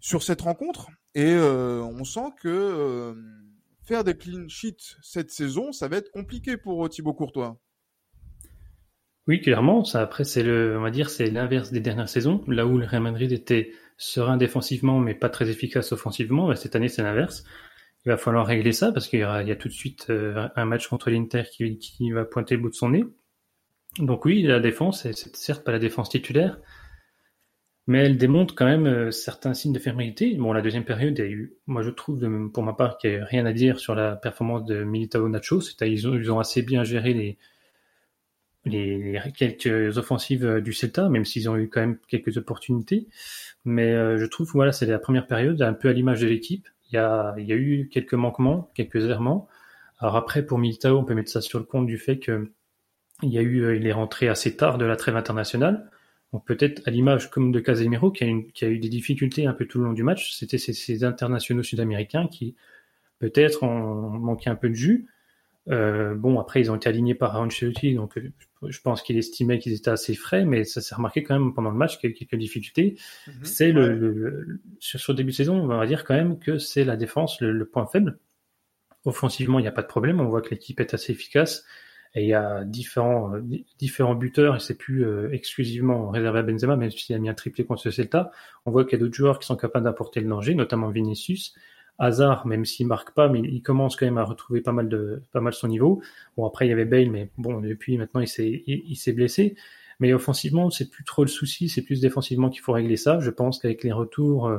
sur 0.00 0.22
cette 0.22 0.40
rencontre. 0.40 0.88
Et 1.14 1.34
euh, 1.34 1.82
on 1.82 2.04
sent 2.04 2.32
que 2.40 2.48
euh, 2.48 3.14
faire 3.84 4.04
des 4.04 4.16
clean 4.16 4.48
sheets 4.48 4.96
cette 5.02 5.30
saison, 5.30 5.72
ça 5.72 5.88
va 5.88 5.98
être 5.98 6.10
compliqué 6.10 6.56
pour 6.56 6.88
Thibaut 6.88 7.14
Courtois. 7.14 7.60
Oui, 9.26 9.40
clairement. 9.40 9.84
Ça, 9.84 10.00
après, 10.00 10.24
c'est 10.24 10.42
le, 10.42 10.76
on 10.78 10.82
va 10.82 10.90
dire, 10.90 11.08
c'est 11.10 11.30
l'inverse 11.30 11.70
des 11.70 11.80
dernières 11.80 12.08
saisons, 12.08 12.42
là 12.48 12.66
où 12.66 12.78
le 12.78 12.86
Real 12.86 13.02
Madrid 13.02 13.30
était 13.30 13.72
serein 13.96 14.36
défensivement, 14.36 14.98
mais 14.98 15.14
pas 15.14 15.28
très 15.28 15.50
efficace 15.50 15.92
offensivement. 15.92 16.48
Bah, 16.48 16.56
cette 16.56 16.74
année, 16.74 16.88
c'est 16.88 17.02
l'inverse 17.02 17.44
il 18.06 18.08
va 18.08 18.16
falloir 18.16 18.46
régler 18.46 18.72
ça 18.72 18.92
parce 18.92 19.08
qu'il 19.08 19.20
y, 19.20 19.22
a 19.24 19.56
tout 19.56 19.68
de 19.68 19.72
suite 19.72 20.06
euh, 20.10 20.48
un 20.56 20.64
match 20.64 20.88
contre 20.88 21.10
l'Inter 21.10 21.42
qui, 21.50 22.10
va 22.12 22.24
pointer 22.24 22.56
le 22.56 22.62
bout 22.62 22.70
de 22.70 22.74
son 22.74 22.90
nez. 22.90 23.04
Donc 23.98 24.24
oui, 24.24 24.42
la 24.42 24.60
défense, 24.60 25.02
c'est 25.02 25.36
certes 25.36 25.64
pas 25.64 25.72
la 25.72 25.78
défense 25.78 26.08
titulaire, 26.08 26.58
mais 27.86 27.98
elle 27.98 28.16
démontre 28.16 28.54
quand 28.54 28.64
même 28.64 28.86
euh, 28.86 29.10
certains 29.10 29.52
signes 29.52 29.72
de 29.74 29.78
fermeté. 29.78 30.34
Bon, 30.36 30.52
la 30.52 30.62
deuxième 30.62 30.84
période, 30.84 31.18
il 31.18 31.24
eu, 31.24 31.54
moi 31.66 31.82
je 31.82 31.90
trouve, 31.90 32.20
pour 32.54 32.62
ma 32.62 32.72
part, 32.72 32.96
qu'il 32.96 33.10
n'y 33.10 33.16
a 33.18 33.24
rien 33.24 33.44
à 33.44 33.52
dire 33.52 33.78
sur 33.80 33.94
la 33.94 34.16
performance 34.16 34.64
de 34.64 34.82
Militao 34.82 35.28
Nacho. 35.28 35.60
Ils 35.82 36.08
ont, 36.08 36.14
ils 36.14 36.32
ont 36.32 36.38
assez 36.38 36.62
bien 36.62 36.84
géré 36.84 37.12
les, 37.12 37.38
les, 38.64 39.20
quelques 39.36 39.98
offensives 39.98 40.46
euh, 40.46 40.60
du 40.62 40.72
Celta, 40.72 41.10
même 41.10 41.26
s'ils 41.26 41.50
ont 41.50 41.56
eu 41.56 41.68
quand 41.68 41.80
même 41.80 41.98
quelques 42.08 42.38
opportunités. 42.38 43.08
Mais 43.66 43.92
je 44.16 44.24
trouve, 44.24 44.50
voilà, 44.52 44.72
c'est 44.72 44.86
la 44.86 44.98
première 44.98 45.26
période, 45.26 45.60
un 45.60 45.74
peu 45.74 45.90
à 45.90 45.92
l'image 45.92 46.22
de 46.22 46.26
l'équipe 46.26 46.66
il 46.92 46.96
y 46.96 46.98
a, 46.98 47.34
eu 47.38 47.88
quelques 47.90 48.14
manquements, 48.14 48.70
quelques 48.74 49.04
errements. 49.08 49.48
Alors 49.98 50.16
après, 50.16 50.44
pour 50.44 50.58
Militao, 50.58 50.98
on 50.98 51.04
peut 51.04 51.14
mettre 51.14 51.30
ça 51.30 51.40
sur 51.40 51.58
le 51.58 51.64
compte 51.64 51.86
du 51.86 51.98
fait 51.98 52.18
que 52.18 52.50
il 53.22 53.30
y 53.30 53.38
a 53.38 53.42
eu, 53.42 53.76
il 53.76 53.86
est 53.86 53.92
rentré 53.92 54.28
assez 54.28 54.56
tard 54.56 54.78
de 54.78 54.84
la 54.84 54.96
trêve 54.96 55.16
internationale. 55.16 55.90
Donc 56.32 56.46
peut-être 56.46 56.82
à 56.86 56.90
l'image 56.90 57.30
comme 57.30 57.52
de 57.52 57.60
Casemiro 57.60 58.10
qui 58.12 58.24
a, 58.24 58.68
eu 58.68 58.78
des 58.78 58.88
difficultés 58.88 59.46
un 59.46 59.52
peu 59.52 59.66
tout 59.66 59.78
le 59.78 59.84
long 59.84 59.92
du 59.92 60.02
match. 60.02 60.32
C'était 60.32 60.58
ces, 60.58 61.04
internationaux 61.04 61.62
sud-américains 61.62 62.28
qui 62.28 62.54
peut-être 63.18 63.62
ont 63.62 64.10
manqué 64.10 64.48
un 64.48 64.54
peu 64.54 64.68
de 64.68 64.74
jus. 64.74 65.08
Euh, 65.68 66.14
bon, 66.14 66.40
après, 66.40 66.60
ils 66.60 66.70
ont 66.70 66.76
été 66.76 66.88
alignés 66.88 67.14
par 67.14 67.38
Ancelotti, 67.38 67.94
donc 67.94 68.16
euh, 68.18 68.32
je 68.66 68.80
pense 68.80 69.02
qu'il 69.02 69.18
estimait 69.18 69.58
qu'ils 69.58 69.74
étaient 69.74 69.90
assez 69.90 70.14
frais, 70.14 70.44
mais 70.44 70.64
ça 70.64 70.80
s'est 70.80 70.94
remarqué 70.94 71.22
quand 71.22 71.38
même 71.38 71.54
pendant 71.54 71.70
le 71.70 71.76
match 71.76 71.98
qu'il 71.98 72.10
y 72.10 72.12
a 72.12 72.16
quelques 72.16 72.36
difficultés. 72.36 72.96
Mhm. 73.26 73.44
c'est 73.44 73.72
le, 73.72 74.60
sur, 74.78 75.12
le 75.12 75.16
début 75.16 75.30
de 75.30 75.36
saison, 75.36 75.56
on 75.56 75.66
va 75.66 75.86
dire 75.86 76.04
quand 76.04 76.14
même 76.14 76.38
que 76.38 76.58
c'est 76.58 76.84
la 76.84 76.96
défense 76.96 77.40
le, 77.40 77.64
point 77.64 77.86
faible. 77.86 78.18
Offensivement, 79.04 79.58
il 79.58 79.62
n'y 79.62 79.68
a 79.68 79.72
pas 79.72 79.82
de 79.82 79.86
problème. 79.86 80.20
On 80.20 80.28
voit 80.28 80.42
que 80.42 80.50
l'équipe 80.50 80.80
est 80.80 80.92
assez 80.92 81.12
efficace 81.12 81.64
et 82.14 82.22
il 82.22 82.28
y 82.28 82.34
a 82.34 82.64
différents 82.64 83.34
euh, 83.34 83.42
différents 83.78 84.14
buteurs 84.14 84.56
et 84.56 84.60
c'est 84.60 84.76
plus 84.76 85.06
exclusivement 85.32 86.10
réservé 86.10 86.40
à 86.40 86.42
Benzema, 86.42 86.76
même 86.76 86.90
s'il 86.90 87.14
a 87.14 87.18
mis 87.18 87.28
un 87.28 87.34
triplé 87.34 87.64
contre 87.64 87.82
ce 87.82 87.90
Celta. 87.90 88.30
On 88.66 88.70
voit 88.70 88.84
qu'il 88.84 88.98
y 88.98 89.00
a 89.00 89.04
d'autres 89.04 89.14
joueurs 89.14 89.38
qui 89.38 89.46
sont 89.46 89.56
capables 89.56 89.84
d'apporter 89.84 90.20
le 90.20 90.28
danger, 90.28 90.54
notamment 90.54 90.88
Vinicius. 90.88 91.54
Hazard, 91.98 92.46
même 92.46 92.64
s'il 92.64 92.86
marque 92.86 93.12
pas, 93.14 93.28
mais 93.28 93.40
il 93.40 93.62
commence 93.62 93.96
quand 93.96 94.06
même 94.06 94.18
à 94.18 94.24
retrouver 94.24 94.60
pas 94.60 94.72
mal 94.72 94.88
de 94.88 95.22
son 95.52 95.68
niveau. 95.68 96.02
Bon 96.36 96.46
après 96.46 96.66
il 96.66 96.70
y 96.70 96.72
avait 96.72 96.84
Bale, 96.84 97.10
mais 97.10 97.30
bon 97.38 97.60
depuis 97.60 97.98
maintenant 97.98 98.20
il 98.20 98.28
s'est 98.28 99.12
blessé. 99.12 99.56
Mais 99.98 100.12
offensivement 100.12 100.70
c'est 100.70 100.90
plus 100.90 101.04
trop 101.04 101.22
le 101.22 101.28
souci, 101.28 101.68
c'est 101.68 101.82
plus 101.82 102.00
défensivement 102.00 102.48
qu'il 102.48 102.62
faut 102.62 102.72
régler 102.72 102.96
ça. 102.96 103.20
Je 103.20 103.30
pense 103.30 103.58
qu'avec 103.58 103.84
les 103.84 103.92
retours 103.92 104.48
euh, 104.48 104.58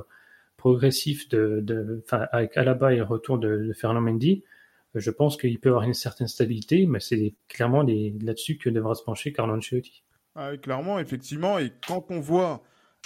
progressifs 0.58 1.28
de, 1.30 2.04
enfin 2.06 2.28
avec 2.32 2.56
Alaba 2.58 2.94
et 2.94 2.98
le 2.98 3.04
retour 3.04 3.40
de, 3.40 3.72
Fernand 3.74 4.02
Mendy, 4.02 4.44
je 4.94 5.10
pense 5.10 5.38
qu'il 5.38 5.60
peut 5.60 5.70
avoir 5.70 5.84
une 5.84 5.94
certaine 5.94 6.28
stabilité, 6.28 6.86
mais 6.86 7.00
c'est 7.00 7.34
clairement 7.48 7.82
là-dessus 7.84 8.58
que 8.58 8.70
devra 8.70 8.94
se 8.94 9.04
pencher 9.04 9.32
Carlo 9.34 9.56
Ancelotti. 9.56 10.04
Ah, 10.36 10.56
clairement, 10.58 11.00
effectivement, 11.00 11.60
et 11.60 11.74
quand 11.88 12.06
on 12.10 12.20
voit 12.20 12.64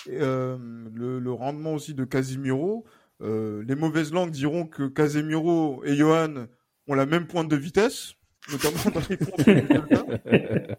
euh, 0.10 0.58
le, 0.94 1.32
rendement 1.32 1.74
aussi 1.74 1.94
de 1.94 2.04
Casimiro, 2.04 2.86
euh, 3.22 3.64
les 3.66 3.76
mauvaises 3.76 4.12
langues 4.12 4.32
diront 4.32 4.68
que 4.68 4.88
Casemiro 4.88 5.84
et 5.86 5.96
Johan 5.96 6.48
ont 6.88 6.94
la 6.94 7.06
même 7.06 7.28
pointe 7.28 7.48
de 7.48 7.56
vitesse, 7.56 8.14
notamment 8.52 8.92
dans 8.94 9.02
les 9.10 9.18
points 9.18 9.44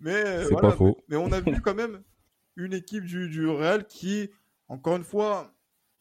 mais, 0.00 0.24
euh, 0.26 0.48
voilà, 0.50 0.76
mais 1.08 1.16
on 1.16 1.32
a 1.32 1.40
vu 1.40 1.60
quand 1.60 1.74
même 1.74 2.02
une 2.56 2.74
équipe 2.74 3.04
du, 3.04 3.28
du 3.28 3.48
Real 3.48 3.86
qui, 3.86 4.30
encore 4.68 4.96
une 4.96 5.04
fois, 5.04 5.54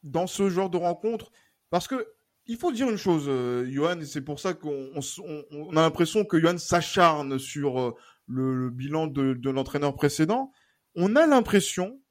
dans 0.03 0.27
ce 0.27 0.50
genre 0.50 0.70
de 0.70 0.77
rencontre, 0.77 1.31
parce 1.70 1.88
que 1.88 2.08
il 2.48 2.58
faut 2.58 2.72
dire 2.72 2.89
une 2.89 2.98
chose, 2.98 3.25
euh, 3.27 3.70
Johan, 3.70 4.00
et 4.00 4.05
c'est 4.05 4.22
pour 4.22 4.39
ça 4.39 4.53
qu'on 4.53 4.89
on, 4.96 5.43
on 5.51 5.77
a 5.77 5.81
l'impression 5.81 6.25
que 6.25 6.39
Johan 6.39 6.58
s'acharne 6.58 7.38
sur 7.39 7.79
euh, 7.79 7.96
le, 8.27 8.55
le, 8.55 8.70
bilan 8.70 9.08
de, 9.08 9.34
de 9.34 9.50
l'entraîneur 9.50 9.96
précédent. 9.96 10.51
On 10.96 11.15
a 11.15 11.27
l'impression 11.27 12.01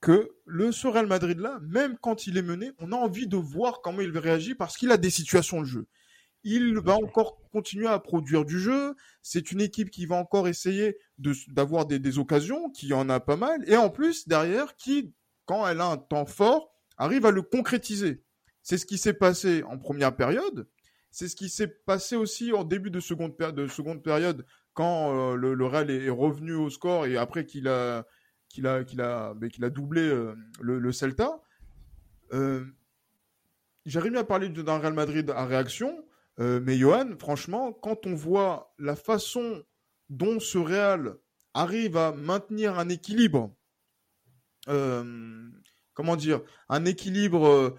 que 0.00 0.30
le 0.46 0.72
ce 0.72 0.86
Real 0.86 1.06
Madrid 1.06 1.38
là, 1.38 1.58
même 1.62 1.96
quand 2.00 2.26
il 2.26 2.36
est 2.36 2.42
mené, 2.42 2.72
on 2.78 2.92
a 2.92 2.96
envie 2.96 3.26
de 3.26 3.36
voir 3.36 3.80
comment 3.82 4.00
il 4.00 4.16
réagit 4.16 4.54
parce 4.54 4.76
qu'il 4.76 4.92
a 4.92 4.96
des 4.96 5.10
situations 5.10 5.60
de 5.60 5.66
jeu. 5.66 5.86
Il 6.44 6.78
va 6.78 6.94
encore 6.94 7.40
continuer 7.50 7.88
à 7.88 7.98
produire 7.98 8.44
du 8.44 8.60
jeu. 8.60 8.94
C'est 9.22 9.50
une 9.50 9.60
équipe 9.60 9.90
qui 9.90 10.06
va 10.06 10.16
encore 10.16 10.46
essayer 10.46 10.96
d'avoir 11.48 11.86
des, 11.86 11.98
des, 11.98 12.18
occasions, 12.18 12.70
qui 12.70 12.92
en 12.92 13.08
a 13.08 13.18
pas 13.18 13.36
mal, 13.36 13.68
et 13.68 13.76
en 13.76 13.90
plus 13.90 14.28
derrière, 14.28 14.76
qui, 14.76 15.12
quand 15.46 15.66
elle 15.66 15.80
a 15.80 15.86
un 15.86 15.96
temps 15.96 16.26
fort, 16.26 16.70
arrive 16.96 17.26
à 17.26 17.32
le 17.32 17.42
concrétiser. 17.42 18.22
C'est 18.62 18.78
ce 18.78 18.86
qui 18.86 18.98
s'est 18.98 19.14
passé 19.14 19.64
en 19.64 19.78
première 19.78 20.14
période. 20.14 20.68
C'est 21.10 21.28
ce 21.28 21.36
qui 21.36 21.48
s'est 21.48 21.68
passé 21.68 22.16
aussi 22.16 22.52
en 22.52 22.64
début 22.64 22.90
de 22.90 23.00
seconde, 23.00 23.34
de 23.36 23.66
seconde 23.66 24.02
période 24.02 24.46
quand 24.74 25.32
euh, 25.32 25.34
le, 25.34 25.54
le, 25.54 25.66
Real 25.66 25.90
est, 25.90 26.10
revenu 26.10 26.54
au 26.54 26.70
score 26.70 27.06
et 27.06 27.16
après 27.16 27.44
qu'il 27.44 27.66
a 27.66 28.06
qu'il 28.48 28.66
a, 28.66 28.84
qu'il 28.84 29.00
a, 29.00 29.34
qu'il 29.52 29.64
a 29.64 29.70
doublé 29.70 30.02
euh, 30.02 30.34
le, 30.60 30.78
le, 30.78 30.92
Celta. 30.92 31.42
Euh, 32.32 32.64
J'arrive 33.86 34.16
à 34.16 34.24
parler 34.24 34.48
d'un 34.50 34.78
Real 34.78 34.92
Madrid 34.92 35.30
à 35.30 35.46
réaction, 35.46 36.04
euh, 36.40 36.60
mais 36.62 36.76
Johan, 36.76 37.16
franchement, 37.18 37.72
quand 37.72 38.06
on 38.06 38.14
voit 38.14 38.74
la 38.78 38.96
façon 38.96 39.62
dont 40.10 40.40
ce 40.40 40.58
Real 40.58 41.16
arrive 41.54 41.96
à 41.96 42.12
maintenir 42.12 42.78
un 42.78 42.90
équilibre, 42.90 43.56
euh, 44.68 45.48
comment 45.94 46.16
dire, 46.16 46.42
un 46.68 46.84
équilibre 46.84 47.76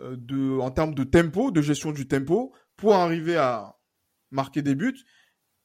de, 0.00 0.58
en 0.58 0.72
termes 0.72 0.94
de 0.94 1.04
tempo, 1.04 1.52
de 1.52 1.62
gestion 1.62 1.92
du 1.92 2.08
tempo, 2.08 2.52
pour 2.76 2.94
arriver 2.94 3.36
à 3.36 3.76
marquer 4.32 4.62
des 4.62 4.74
buts, 4.74 5.04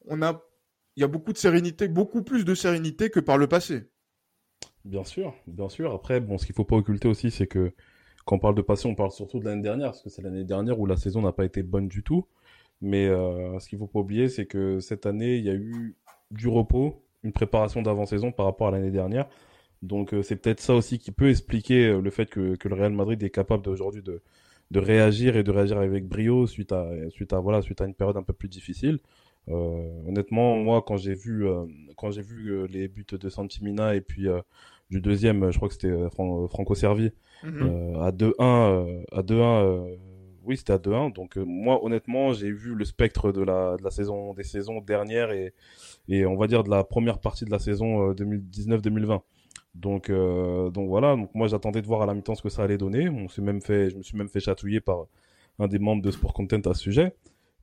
on 0.06 0.22
a, 0.22 0.40
il 0.94 1.00
y 1.00 1.04
a 1.04 1.08
beaucoup 1.08 1.32
de 1.32 1.38
sérénité, 1.38 1.88
beaucoup 1.88 2.22
plus 2.22 2.44
de 2.44 2.54
sérénité 2.54 3.10
que 3.10 3.20
par 3.20 3.38
le 3.38 3.48
passé. 3.48 3.90
Bien 4.84 5.04
sûr, 5.04 5.34
bien 5.46 5.68
sûr. 5.68 5.92
Après, 5.92 6.20
bon, 6.20 6.38
ce 6.38 6.46
qu'il 6.46 6.54
faut 6.54 6.64
pas 6.64 6.76
occulter 6.76 7.08
aussi, 7.08 7.30
c'est 7.30 7.46
que 7.46 7.72
quand 8.24 8.36
on 8.36 8.38
parle 8.38 8.54
de 8.54 8.62
passé, 8.62 8.88
on 8.88 8.94
parle 8.94 9.12
surtout 9.12 9.38
de 9.40 9.44
l'année 9.44 9.62
dernière, 9.62 9.88
parce 9.90 10.02
que 10.02 10.10
c'est 10.10 10.22
l'année 10.22 10.44
dernière 10.44 10.78
où 10.80 10.86
la 10.86 10.96
saison 10.96 11.22
n'a 11.22 11.32
pas 11.32 11.44
été 11.44 11.62
bonne 11.62 11.88
du 11.88 12.02
tout. 12.02 12.26
Mais 12.82 13.06
euh, 13.08 13.58
ce 13.60 13.68
qu'il 13.68 13.78
faut 13.78 13.86
pas 13.88 14.00
oublier, 14.00 14.28
c'est 14.28 14.46
que 14.46 14.80
cette 14.80 15.06
année, 15.06 15.36
il 15.38 15.44
y 15.44 15.50
a 15.50 15.54
eu 15.54 15.96
du 16.30 16.48
repos, 16.48 17.04
une 17.24 17.32
préparation 17.32 17.82
d'avant-saison 17.82 18.32
par 18.32 18.46
rapport 18.46 18.68
à 18.68 18.70
l'année 18.72 18.90
dernière. 18.90 19.28
Donc 19.82 20.14
euh, 20.14 20.22
c'est 20.22 20.36
peut-être 20.36 20.60
ça 20.60 20.74
aussi 20.74 20.98
qui 20.98 21.12
peut 21.12 21.30
expliquer 21.30 21.86
euh, 21.88 22.00
le 22.02 22.10
fait 22.10 22.26
que, 22.26 22.56
que 22.56 22.68
le 22.68 22.76
Real 22.76 22.92
Madrid 22.92 23.22
est 23.22 23.30
capable 23.30 23.68
aujourd'hui 23.70 24.02
de, 24.02 24.22
de 24.70 24.80
réagir 24.80 25.36
et 25.36 25.42
de 25.44 25.50
réagir 25.52 25.78
avec 25.78 26.06
brio 26.08 26.46
suite 26.46 26.72
à 26.72 26.88
suite 27.10 27.32
à 27.34 27.40
voilà 27.40 27.62
suite 27.62 27.80
à 27.82 27.86
une 27.86 27.94
période 27.94 28.16
un 28.16 28.22
peu 28.22 28.32
plus 28.34 28.48
difficile. 28.48 29.00
Euh, 29.48 30.08
honnêtement, 30.08 30.56
moi, 30.56 30.82
quand 30.86 30.96
j'ai 30.96 31.14
vu, 31.14 31.46
euh, 31.46 31.64
quand 31.96 32.10
j'ai 32.10 32.22
vu 32.22 32.52
euh, 32.52 32.66
les 32.66 32.88
buts 32.88 33.06
de 33.10 33.28
Santimina 33.28 33.94
et 33.94 34.00
puis 34.00 34.26
du 34.90 35.00
deuxième, 35.00 35.50
je 35.50 35.56
crois 35.56 35.68
que 35.68 35.74
c'était 35.74 35.94
Franco 36.10 36.74
Servi 36.74 37.12
mm-hmm. 37.44 38.00
à 38.00 38.10
2-1, 38.10 39.04
à 39.12 39.22
2-1. 39.22 39.98
oui, 40.44 40.56
c'était 40.56 40.72
à 40.72 40.78
2-1. 40.78 41.12
Donc 41.12 41.36
moi, 41.36 41.84
honnêtement, 41.84 42.32
j'ai 42.32 42.50
vu 42.50 42.74
le 42.74 42.84
spectre 42.84 43.32
de 43.32 43.42
la, 43.42 43.76
de 43.76 43.82
la 43.82 43.90
saison, 43.90 44.34
des 44.34 44.44
saisons 44.44 44.80
dernières 44.80 45.30
et, 45.30 45.54
et 46.08 46.26
on 46.26 46.36
va 46.36 46.46
dire 46.46 46.64
de 46.64 46.70
la 46.70 46.84
première 46.84 47.18
partie 47.18 47.44
de 47.44 47.50
la 47.50 47.58
saison 47.58 48.12
2019-2020. 48.12 49.20
Donc, 49.74 50.10
euh, 50.10 50.70
donc 50.70 50.88
voilà. 50.88 51.16
Donc 51.16 51.34
moi, 51.34 51.48
j'attendais 51.48 51.82
de 51.82 51.86
voir 51.86 52.02
à 52.02 52.06
la 52.06 52.14
mi-temps 52.14 52.34
ce 52.34 52.42
que 52.42 52.48
ça 52.48 52.62
allait 52.62 52.78
donner. 52.78 53.08
On 53.08 53.28
s'est 53.28 53.42
même 53.42 53.60
fait, 53.60 53.90
je 53.90 53.96
me 53.96 54.02
suis 54.02 54.16
même 54.16 54.28
fait 54.28 54.40
chatouiller 54.40 54.80
par 54.80 55.06
un 55.58 55.68
des 55.68 55.78
membres 55.78 56.02
de 56.02 56.10
Sport 56.10 56.32
Content 56.32 56.60
à 56.70 56.74
ce 56.74 56.82
sujet. 56.82 57.14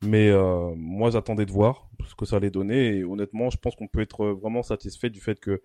Mais 0.03 0.29
euh, 0.29 0.73
moi, 0.75 1.09
j'attendais 1.09 1.45
de 1.45 1.51
voir 1.51 1.89
ce 2.07 2.15
que 2.15 2.25
ça 2.25 2.37
allait 2.37 2.51
donner. 2.51 2.97
Et 2.97 3.03
honnêtement, 3.03 3.49
je 3.49 3.57
pense 3.57 3.75
qu'on 3.75 3.87
peut 3.87 4.01
être 4.01 4.27
vraiment 4.27 4.63
satisfait 4.63 5.09
du 5.09 5.19
fait 5.19 5.39
que 5.39 5.61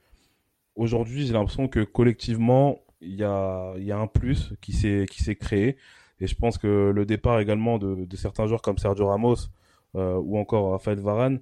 aujourd'hui, 0.75 1.27
j'ai 1.27 1.33
l'impression 1.35 1.69
que 1.69 1.81
collectivement, 1.81 2.79
il 3.01 3.15
y 3.15 3.25
a, 3.25 3.75
un 3.75 4.07
plus 4.07 4.55
qui 4.61 4.73
s'est 4.73 5.37
créé. 5.37 5.77
Et 6.21 6.27
je 6.27 6.35
pense 6.35 6.57
que 6.57 6.93
le 6.95 7.05
départ 7.05 7.41
également 7.41 7.79
de, 7.79 8.17
certains 8.17 8.47
joueurs 8.47 8.63
comme 8.63 8.79
Sergio 8.79 9.07
Ramos 9.07 9.49
euh, 9.97 10.17
ou 10.17 10.39
encore 10.39 10.71
Rafael 10.71 10.99
Varane 11.01 11.41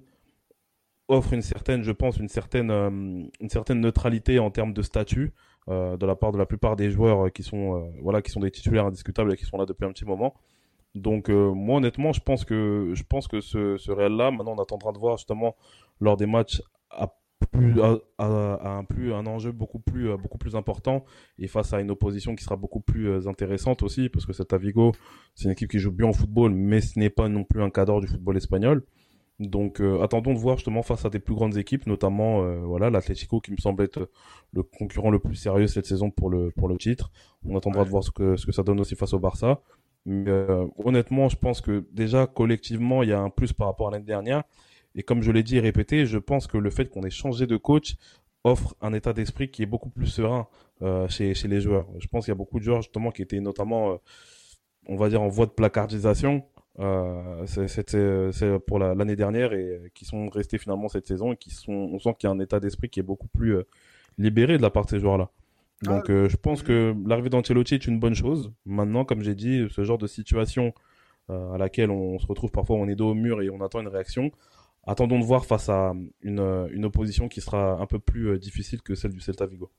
offre 1.07 1.33
une 1.33 1.41
certaine, 1.41 1.83
je 1.83 1.91
pense, 1.91 2.17
une 2.17 2.29
certaine, 2.29 2.71
euh, 2.71 2.89
une 2.89 3.49
certaine 3.49 3.79
neutralité 3.79 4.39
en 4.39 4.49
termes 4.49 4.73
de 4.73 4.81
statut 4.81 5.31
de 5.67 6.05
la 6.05 6.15
part 6.15 6.33
de 6.33 6.37
la 6.37 6.45
plupart 6.45 6.75
des 6.75 6.89
joueurs 6.89 7.31
qui 7.31 7.43
sont, 7.43 7.93
voilà, 8.01 8.21
qui 8.21 8.29
sont 8.31 8.41
des 8.41 8.51
titulaires 8.51 8.87
indiscutables 8.87 9.31
et 9.31 9.37
qui 9.37 9.45
sont 9.45 9.57
là 9.57 9.65
depuis 9.65 9.85
un 9.85 9.91
petit 9.91 10.03
moment. 10.03 10.35
Donc 10.95 11.29
euh, 11.29 11.51
moi 11.53 11.77
honnêtement, 11.77 12.11
je 12.11 12.21
pense 12.21 12.45
que 12.45 12.91
je 12.93 13.03
pense 13.03 13.27
que 13.27 13.41
ce, 13.41 13.77
ce 13.77 13.91
Real 13.91 14.13
là, 14.13 14.31
maintenant 14.31 14.55
on 14.57 14.61
attendra 14.61 14.91
de 14.91 14.97
voir 14.97 15.17
justement 15.17 15.55
lors 15.99 16.17
des 16.17 16.25
matchs 16.25 16.61
à 16.89 17.13
plus 17.51 17.81
à, 17.81 17.97
à, 18.17 18.77
un 18.77 18.83
plus 18.83 19.13
un 19.13 19.25
enjeu 19.25 19.51
beaucoup 19.51 19.79
plus 19.79 20.15
beaucoup 20.17 20.37
plus 20.37 20.55
important 20.55 21.03
et 21.39 21.47
face 21.47 21.73
à 21.73 21.81
une 21.81 21.89
opposition 21.89 22.35
qui 22.35 22.43
sera 22.43 22.55
beaucoup 22.55 22.81
plus 22.81 23.27
intéressante 23.27 23.83
aussi 23.83 24.09
parce 24.09 24.25
que 24.25 24.33
cet 24.33 24.53
Avigo, 24.53 24.91
c'est 25.33 25.45
une 25.45 25.51
équipe 25.51 25.71
qui 25.71 25.79
joue 25.79 25.91
bien 25.91 26.09
au 26.09 26.13
football 26.13 26.53
mais 26.53 26.81
ce 26.81 26.99
n'est 26.99 27.09
pas 27.09 27.29
non 27.29 27.43
plus 27.43 27.63
un 27.63 27.69
cadre 27.69 27.99
du 27.99 28.07
football 28.07 28.37
espagnol. 28.37 28.85
Donc 29.41 29.81
euh, 29.81 30.01
attendons 30.01 30.33
de 30.33 30.37
voir 30.37 30.57
justement 30.57 30.83
face 30.83 31.03
à 31.03 31.09
des 31.09 31.17
plus 31.19 31.33
grandes 31.33 31.57
équipes, 31.57 31.87
notamment 31.87 32.43
euh, 32.43 32.59
voilà 32.59 32.91
l'Atlético 32.91 33.41
qui 33.41 33.51
me 33.51 33.57
semble 33.57 33.83
être 33.83 34.07
le 34.53 34.61
concurrent 34.61 35.09
le 35.09 35.17
plus 35.17 35.35
sérieux 35.35 35.65
cette 35.65 35.87
saison 35.87 36.11
pour 36.11 36.29
le 36.29 36.51
pour 36.51 36.67
le 36.67 36.77
titre. 36.77 37.11
On 37.43 37.57
attendra 37.57 37.83
de 37.83 37.89
voir 37.89 38.03
ce 38.03 38.11
que 38.11 38.35
ce 38.35 38.45
que 38.45 38.51
ça 38.51 38.61
donne 38.61 38.79
aussi 38.79 38.95
face 38.95 39.13
au 39.13 39.19
Barça. 39.19 39.61
Mais 40.05 40.29
euh, 40.29 40.65
honnêtement, 40.77 41.29
je 41.29 41.37
pense 41.37 41.61
que 41.61 41.85
déjà 41.91 42.27
collectivement, 42.27 43.03
il 43.03 43.09
y 43.09 43.13
a 43.13 43.19
un 43.19 43.29
plus 43.29 43.53
par 43.53 43.67
rapport 43.67 43.89
à 43.89 43.91
l'année 43.91 44.05
dernière. 44.05 44.43
Et 44.95 45.03
comme 45.03 45.21
je 45.21 45.31
l'ai 45.31 45.43
dit 45.43 45.57
et 45.57 45.59
répété, 45.59 46.05
je 46.05 46.17
pense 46.17 46.47
que 46.47 46.57
le 46.57 46.69
fait 46.69 46.89
qu'on 46.89 47.03
ait 47.03 47.09
changé 47.09 47.47
de 47.47 47.57
coach 47.57 47.95
offre 48.43 48.75
un 48.81 48.93
état 48.93 49.13
d'esprit 49.13 49.49
qui 49.51 49.63
est 49.63 49.67
beaucoup 49.67 49.89
plus 49.89 50.07
serein 50.07 50.47
euh, 50.81 51.07
chez, 51.07 51.33
les 51.47 51.61
joueurs. 51.61 51.87
Je 51.99 52.07
pense 52.07 52.25
qu'il 52.25 52.31
y 52.31 52.33
a 52.33 52.35
beaucoup 52.35 52.59
de 52.59 52.63
joueurs 52.63 52.81
justement 52.81 53.11
qui 53.11 53.21
étaient 53.21 53.39
notamment, 53.39 53.91
euh, 53.91 53.97
on 54.87 54.95
va 54.95 55.09
dire, 55.09 55.21
en 55.21 55.27
voie 55.27 55.45
de 55.45 55.51
placardisation. 55.51 56.43
C'est 57.45 58.59
pour 58.65 58.79
l'année 58.79 59.15
dernière 59.15 59.53
et 59.53 59.91
qui 59.93 60.05
sont 60.05 60.29
restés 60.29 60.57
finalement 60.57 60.87
cette 60.87 61.05
saison 61.05 61.33
et 61.33 61.37
qui 61.37 61.51
sont, 61.51 61.71
on 61.71 61.99
sent 61.99 62.15
qu'il 62.17 62.27
y 62.27 62.31
a 62.31 62.33
un 62.33 62.39
état 62.39 62.59
d'esprit 62.59 62.89
qui 62.89 62.99
est 62.99 63.03
beaucoup 63.03 63.27
plus 63.27 63.57
libéré 64.17 64.57
de 64.57 64.63
la 64.63 64.71
part 64.71 64.85
de 64.85 64.89
ces 64.89 64.99
joueurs-là. 64.99 65.29
Donc 65.81 66.09
euh, 66.09 66.29
je 66.29 66.37
pense 66.37 66.61
que 66.61 66.95
l'arrivée 67.05 67.29
d'Ancelotti 67.29 67.75
est 67.75 67.87
une 67.87 67.99
bonne 67.99 68.13
chose. 68.13 68.51
Maintenant, 68.65 69.03
comme 69.05 69.21
j'ai 69.21 69.35
dit, 69.35 69.67
ce 69.71 69.83
genre 69.83 69.97
de 69.97 70.07
situation 70.07 70.73
euh, 71.29 71.53
à 71.53 71.57
laquelle 71.57 71.89
on 71.89 72.19
se 72.19 72.27
retrouve 72.27 72.51
parfois, 72.51 72.75
on 72.77 72.87
est 72.87 72.95
dos 72.95 73.11
au 73.11 73.13
mur 73.15 73.41
et 73.41 73.49
on 73.49 73.61
attend 73.61 73.81
une 73.81 73.87
réaction. 73.87 74.31
Attendons 74.85 75.19
de 75.19 75.23
voir 75.23 75.45
face 75.45 75.69
à 75.69 75.93
une, 76.21 76.39
euh, 76.39 76.67
une 76.71 76.85
opposition 76.85 77.27
qui 77.27 77.41
sera 77.41 77.79
un 77.79 77.85
peu 77.85 77.99
plus 77.99 78.29
euh, 78.29 78.39
difficile 78.39 78.81
que 78.81 78.95
celle 78.95 79.11
du 79.11 79.19
Celta 79.19 79.45
Vigo. 79.45 79.71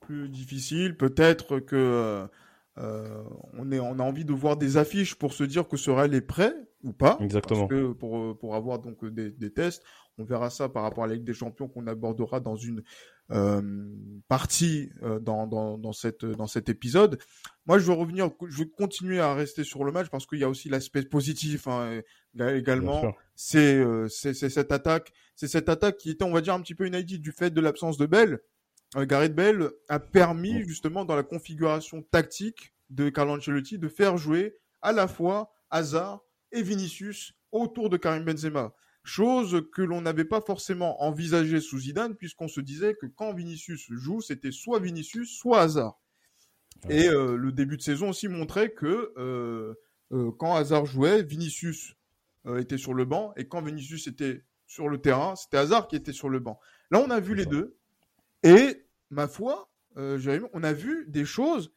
Plus 0.00 0.28
difficile, 0.28 0.96
peut-être 0.96 1.58
que 1.58 2.26
euh, 2.78 3.24
on, 3.54 3.72
est, 3.72 3.80
on 3.80 3.98
a 3.98 4.02
envie 4.02 4.24
de 4.24 4.32
voir 4.32 4.56
des 4.56 4.76
affiches 4.76 5.16
pour 5.16 5.32
se 5.32 5.42
dire 5.44 5.66
que 5.66 5.76
ce 5.76 5.90
Real 5.90 6.14
est 6.14 6.20
prêt 6.20 6.54
ou 6.82 6.92
pas. 6.92 7.18
Exactement. 7.20 7.66
Parce 7.66 7.80
que 7.80 7.92
pour, 7.92 8.38
pour 8.38 8.54
avoir 8.54 8.78
donc 8.78 9.04
des, 9.04 9.30
des 9.30 9.52
tests, 9.52 9.82
on 10.18 10.24
verra 10.24 10.50
ça 10.50 10.68
par 10.68 10.82
rapport 10.82 11.04
à 11.04 11.06
la 11.06 11.14
Ligue 11.14 11.24
des 11.24 11.34
Champions 11.34 11.68
qu'on 11.68 11.86
abordera 11.86 12.40
dans 12.40 12.56
une 12.56 12.82
euh, 13.30 13.62
partie 14.28 14.90
euh, 15.02 15.18
dans, 15.18 15.46
dans, 15.46 15.78
dans, 15.78 15.92
cette, 15.92 16.24
dans 16.24 16.46
cet 16.46 16.68
épisode. 16.68 17.18
Moi, 17.66 17.78
je 17.78 17.86
veux 17.86 17.94
revenir, 17.94 18.30
je 18.48 18.58
veux 18.58 18.66
continuer 18.66 19.20
à 19.20 19.34
rester 19.34 19.64
sur 19.64 19.84
le 19.84 19.92
match 19.92 20.08
parce 20.10 20.26
qu'il 20.26 20.38
y 20.38 20.44
a 20.44 20.48
aussi 20.48 20.68
l'aspect 20.68 21.02
positif 21.02 21.66
hein, 21.68 22.00
également. 22.38 23.14
C'est 23.34 23.76
euh, 23.76 24.08
c'est 24.08 24.34
cette 24.34 24.72
attaque, 24.72 25.12
c'est 25.34 25.48
cette 25.48 25.68
attaque 25.68 25.96
qui 25.96 26.10
était, 26.10 26.24
on 26.24 26.32
va 26.32 26.40
dire, 26.40 26.54
un 26.54 26.60
petit 26.60 26.74
peu 26.74 26.86
inédite 26.86 27.22
du 27.22 27.32
fait 27.32 27.50
de 27.50 27.60
l'absence 27.60 27.96
de 27.96 28.06
Bell. 28.06 28.40
Euh, 28.96 29.06
Gareth 29.06 29.34
Bell 29.34 29.70
a 29.88 29.98
permis 29.98 30.62
justement 30.68 31.04
dans 31.04 31.16
la 31.16 31.22
configuration 31.22 32.02
tactique 32.02 32.74
de 32.90 33.08
Carlo 33.08 33.32
Ancelotti 33.36 33.78
de 33.78 33.88
faire 33.88 34.18
jouer 34.18 34.54
à 34.82 34.92
la 34.92 35.08
fois 35.08 35.54
Hazard 35.70 36.20
et 36.52 36.62
Vinicius 36.62 37.34
autour 37.50 37.90
de 37.90 37.96
Karim 37.96 38.24
Benzema. 38.24 38.74
Chose 39.04 39.64
que 39.72 39.82
l'on 39.82 40.00
n'avait 40.00 40.24
pas 40.24 40.40
forcément 40.40 41.02
envisagée 41.02 41.60
sous 41.60 41.80
Zidane, 41.80 42.14
puisqu'on 42.14 42.48
se 42.48 42.60
disait 42.60 42.94
que 42.94 43.06
quand 43.06 43.34
Vinicius 43.34 43.88
joue, 43.90 44.20
c'était 44.20 44.52
soit 44.52 44.78
Vinicius, 44.78 45.36
soit 45.36 45.60
Hazard. 45.60 45.98
Et 46.88 47.08
euh, 47.08 47.36
le 47.36 47.52
début 47.52 47.76
de 47.76 47.82
saison 47.82 48.10
aussi 48.10 48.28
montrait 48.28 48.70
que 48.70 49.12
euh, 49.16 49.74
euh, 50.12 50.30
quand 50.38 50.54
Hazard 50.54 50.86
jouait, 50.86 51.22
Vinicius 51.22 51.94
était 52.56 52.78
sur 52.78 52.92
le 52.92 53.04
banc, 53.04 53.32
et 53.36 53.46
quand 53.46 53.62
Vinicius 53.62 54.08
était 54.08 54.42
sur 54.66 54.88
le 54.88 54.98
terrain, 54.98 55.36
c'était 55.36 55.58
Hazard 55.58 55.86
qui 55.86 55.94
était 55.94 56.12
sur 56.12 56.28
le 56.28 56.40
banc. 56.40 56.58
Là, 56.90 56.98
on 56.98 57.08
a 57.10 57.20
vu 57.20 57.36
les 57.36 57.46
deux, 57.46 57.76
et 58.42 58.84
ma 59.10 59.28
foi, 59.28 59.70
Jérémy, 59.96 60.46
on 60.52 60.64
a 60.64 60.72
vu 60.72 61.06
des 61.06 61.24
choses 61.24 61.72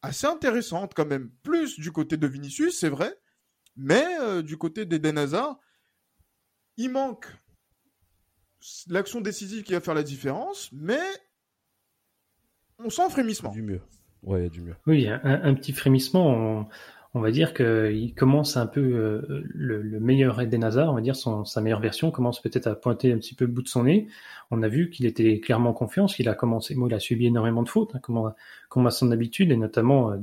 assez 0.00 0.26
intéressantes 0.26 0.94
quand 0.94 1.04
même. 1.04 1.30
Plus 1.42 1.78
du 1.78 1.92
côté 1.92 2.16
de 2.16 2.26
Vinicius, 2.26 2.80
c'est 2.80 2.88
vrai, 2.88 3.14
mais 3.76 4.42
du 4.42 4.56
côté 4.56 4.84
d'Eden 4.84 5.18
Hazard, 5.18 5.58
il 6.76 6.90
manque 6.90 7.26
l'action 8.88 9.20
décisive 9.20 9.62
qui 9.62 9.72
va 9.72 9.80
faire 9.80 9.94
la 9.94 10.02
différence, 10.02 10.70
mais 10.72 11.00
on 12.78 12.90
sent 12.90 13.02
un 13.02 13.10
frémissement. 13.10 13.50
Du 13.50 13.62
mieux. 13.62 13.80
Ouais, 14.22 14.48
du 14.50 14.60
mieux. 14.60 14.76
Oui, 14.86 15.08
un, 15.08 15.54
petit 15.54 15.72
frémissement. 15.72 16.68
On, 17.14 17.20
va 17.20 17.30
dire 17.30 17.54
qu'il 17.54 18.14
commence 18.14 18.56
un 18.56 18.66
peu 18.66 18.80
euh, 18.80 19.44
le, 19.48 20.00
meilleur 20.00 20.40
Eden 20.40 20.62
Hazard, 20.62 20.90
on 20.90 20.94
va 20.94 21.00
dire 21.00 21.16
sa 21.16 21.60
meilleure 21.60 21.80
version 21.80 22.10
commence 22.10 22.40
peut-être 22.40 22.66
à 22.66 22.74
pointer 22.74 23.12
un 23.12 23.18
petit 23.18 23.34
peu 23.34 23.46
le 23.46 23.52
bout 23.52 23.62
de 23.62 23.68
son 23.68 23.84
nez. 23.84 24.08
On 24.50 24.62
a 24.62 24.68
vu 24.68 24.90
qu'il 24.90 25.06
était 25.06 25.40
clairement 25.40 25.70
en 25.70 25.74
confiance, 25.74 26.14
qu'il 26.14 26.28
a 26.28 26.34
commencé, 26.34 26.74
moi, 26.74 26.88
il 26.88 26.94
a 26.94 27.00
subi 27.00 27.26
énormément 27.26 27.62
de 27.62 27.68
fautes, 27.68 27.94
hein, 27.94 28.00
comme, 28.02 28.32
comme, 28.68 28.86
à 28.86 28.90
son 28.90 29.10
habitude, 29.10 29.50
et 29.50 29.56
notamment 29.56 30.12
euh, 30.12 30.18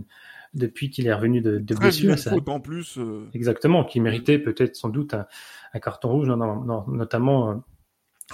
depuis 0.57 0.89
qu'il 0.89 1.07
est 1.07 1.13
revenu 1.13 1.41
de, 1.41 1.57
de 1.57 1.75
blessure. 1.75 2.17
Ça... 2.17 2.33
en 2.47 2.59
plus. 2.59 2.97
Euh. 2.97 3.29
Exactement, 3.33 3.83
qui 3.83 3.99
méritait 3.99 4.39
peut-être 4.39 4.75
sans 4.75 4.89
doute 4.89 5.13
un, 5.13 5.79
carton 5.79 6.09
rouge, 6.09 6.27
non, 6.27 6.37
non, 6.37 6.85
notamment. 6.87 7.51
Euh, 7.51 7.55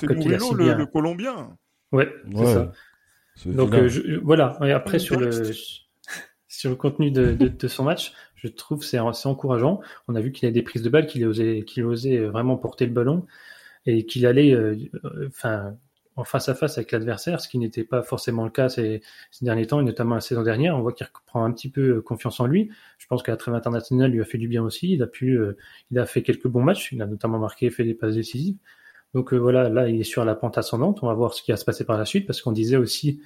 le, 0.01 0.73
le, 0.73 0.85
Colombien. 0.85 1.55
Ouais, 1.91 2.11
c'est 2.35 2.45
ça. 2.45 2.71
Donc 3.45 3.73
euh, 3.73 3.89
voilà. 4.23 4.57
Et 4.63 4.71
après 4.71 4.99
sur 4.99 5.19
le 5.19 5.31
sur 6.47 6.69
le 6.69 6.75
contenu 6.75 7.11
de, 7.11 7.33
de, 7.33 7.67
son 7.67 7.83
match, 7.83 8.13
je 8.35 8.47
trouve 8.47 8.83
c'est 8.83 8.97
assez 8.97 9.27
encourageant. 9.27 9.81
On 10.07 10.15
a 10.15 10.21
vu 10.21 10.31
qu'il 10.31 10.47
a 10.47 10.51
des 10.51 10.63
prises 10.63 10.81
de 10.81 10.89
balles, 10.89 11.05
qu'il 11.05 11.25
osait 11.25 11.63
qu'il 11.63 11.83
osait 11.83 12.19
vraiment 12.19 12.57
porter 12.57 12.85
le 12.87 12.93
ballon 12.93 13.25
et 13.85 14.05
qu'il 14.05 14.25
allait, 14.25 14.57
enfin 15.27 15.75
en 16.15 16.23
face 16.23 16.49
à 16.49 16.55
face 16.55 16.77
avec 16.77 16.91
l'adversaire, 16.91 17.39
ce 17.39 17.47
qui 17.47 17.57
n'était 17.57 17.83
pas 17.83 18.03
forcément 18.03 18.43
le 18.43 18.51
cas 18.51 18.69
ces, 18.69 19.01
derniers 19.41 19.65
temps, 19.65 19.79
et 19.79 19.83
notamment 19.83 20.15
la 20.15 20.21
saison 20.21 20.43
dernière. 20.43 20.77
On 20.77 20.81
voit 20.81 20.93
qu'il 20.93 21.07
reprend 21.07 21.43
un 21.43 21.51
petit 21.51 21.69
peu 21.69 21.97
euh, 21.97 22.01
confiance 22.01 22.39
en 22.39 22.45
lui. 22.45 22.69
Je 22.97 23.07
pense 23.07 23.23
que 23.23 23.31
la 23.31 23.37
trêve 23.37 23.55
internationale 23.55 24.11
lui 24.11 24.21
a 24.21 24.25
fait 24.25 24.37
du 24.37 24.47
bien 24.47 24.63
aussi. 24.63 24.93
Il 24.93 25.01
a 25.01 25.07
pu, 25.07 25.37
euh, 25.37 25.57
il 25.91 25.99
a 25.99 26.05
fait 26.05 26.21
quelques 26.21 26.47
bons 26.47 26.61
matchs. 26.61 26.91
Il 26.91 27.01
a 27.01 27.07
notamment 27.07 27.39
marqué, 27.39 27.69
fait 27.69 27.83
des 27.83 27.95
passes 27.95 28.15
décisives. 28.15 28.57
Donc 29.13 29.33
euh, 29.33 29.37
voilà, 29.37 29.69
là, 29.69 29.89
il 29.89 29.99
est 29.99 30.03
sur 30.03 30.23
la 30.23 30.35
pente 30.35 30.57
ascendante. 30.57 30.99
On 31.01 31.07
va 31.07 31.13
voir 31.13 31.33
ce 31.33 31.41
qui 31.41 31.51
va 31.51 31.57
se 31.57 31.65
passer 31.65 31.85
par 31.85 31.97
la 31.97 32.05
suite, 32.05 32.27
parce 32.27 32.41
qu'on 32.41 32.51
disait 32.51 32.77
aussi 32.77 33.21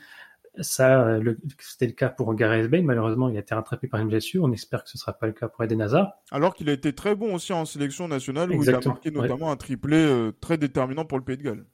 ça, 0.59 1.19
c'était 1.59 1.85
le 1.85 1.91
cas 1.91 2.09
pour 2.09 2.33
Gareth 2.33 2.67
Bale. 2.67 2.81
Malheureusement, 2.81 3.29
il 3.29 3.37
a 3.37 3.41
été 3.41 3.53
rattrapé 3.53 3.87
par 3.87 3.99
une 3.99 4.07
blessure. 4.07 4.43
On 4.43 4.51
espère 4.51 4.83
que 4.83 4.89
ce 4.89 4.97
ne 4.97 4.99
sera 4.99 5.13
pas 5.13 5.27
le 5.27 5.33
cas 5.33 5.47
pour 5.49 5.63
Eden 5.63 5.83
Hazard. 5.83 6.13
Alors 6.31 6.55
qu'il 6.55 6.67
a 6.69 6.73
été 6.73 6.93
très 6.93 7.13
bon 7.13 7.35
aussi 7.35 7.53
en 7.53 7.63
sélection 7.65 8.07
nationale, 8.07 8.51
où 8.51 8.63
il 8.63 8.69
a 8.73 8.79
marqué 8.83 9.11
notamment 9.11 9.51
un 9.51 9.55
triplé 9.55 10.31
très 10.41 10.57
déterminant 10.57 11.05
pour 11.05 11.19
le 11.19 11.23
Pays 11.23 11.37
de 11.37 11.43
Galles. 11.43 11.65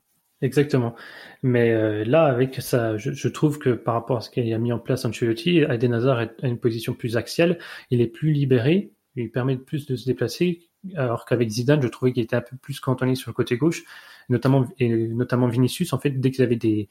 Exactement. 0.43 0.93
Mais 1.41 1.71
euh, 1.71 2.03
là, 2.03 2.25
avec 2.25 2.61
ça, 2.61 2.97
je, 2.97 3.27
trouve 3.29 3.59
que 3.59 3.69
par 3.69 3.93
rapport 3.93 4.17
à 4.17 4.21
ce 4.21 4.29
qu'il 4.29 4.53
a 4.53 4.57
mis 4.57 4.73
en 4.73 4.79
place 4.79 5.05
Ancelotti, 5.05 5.59
Eden 5.59 5.93
Hazard 5.93 6.19
a 6.19 6.47
une 6.47 6.59
position 6.59 6.93
plus 6.93 7.15
axiale. 7.15 7.57
Il 7.91 8.01
est 8.01 8.07
plus 8.07 8.33
libéré, 8.33 8.91
il 9.15 9.31
permet 9.31 9.55
plus 9.55 9.85
de 9.87 9.95
se 9.95 10.05
déplacer. 10.05 10.69
Alors 10.95 11.23
qu'avec 11.25 11.49
Zidane, 11.49 11.81
je 11.81 11.87
trouvais 11.87 12.11
qu'il 12.11 12.23
était 12.23 12.35
un 12.35 12.41
peu 12.41 12.57
plus 12.57 12.81
cantonné 12.81 13.15
sur 13.15 13.31
le 13.31 13.33
côté 13.33 13.55
gauche, 13.55 13.85
notamment 14.27 14.67
et 14.79 14.89
notamment 14.89 15.47
Vinicius. 15.47 15.93
En 15.93 15.99
fait, 15.99 16.09
dès 16.19 16.29
qu'ils 16.29 16.43
avaient 16.43 16.57
des 16.57 16.89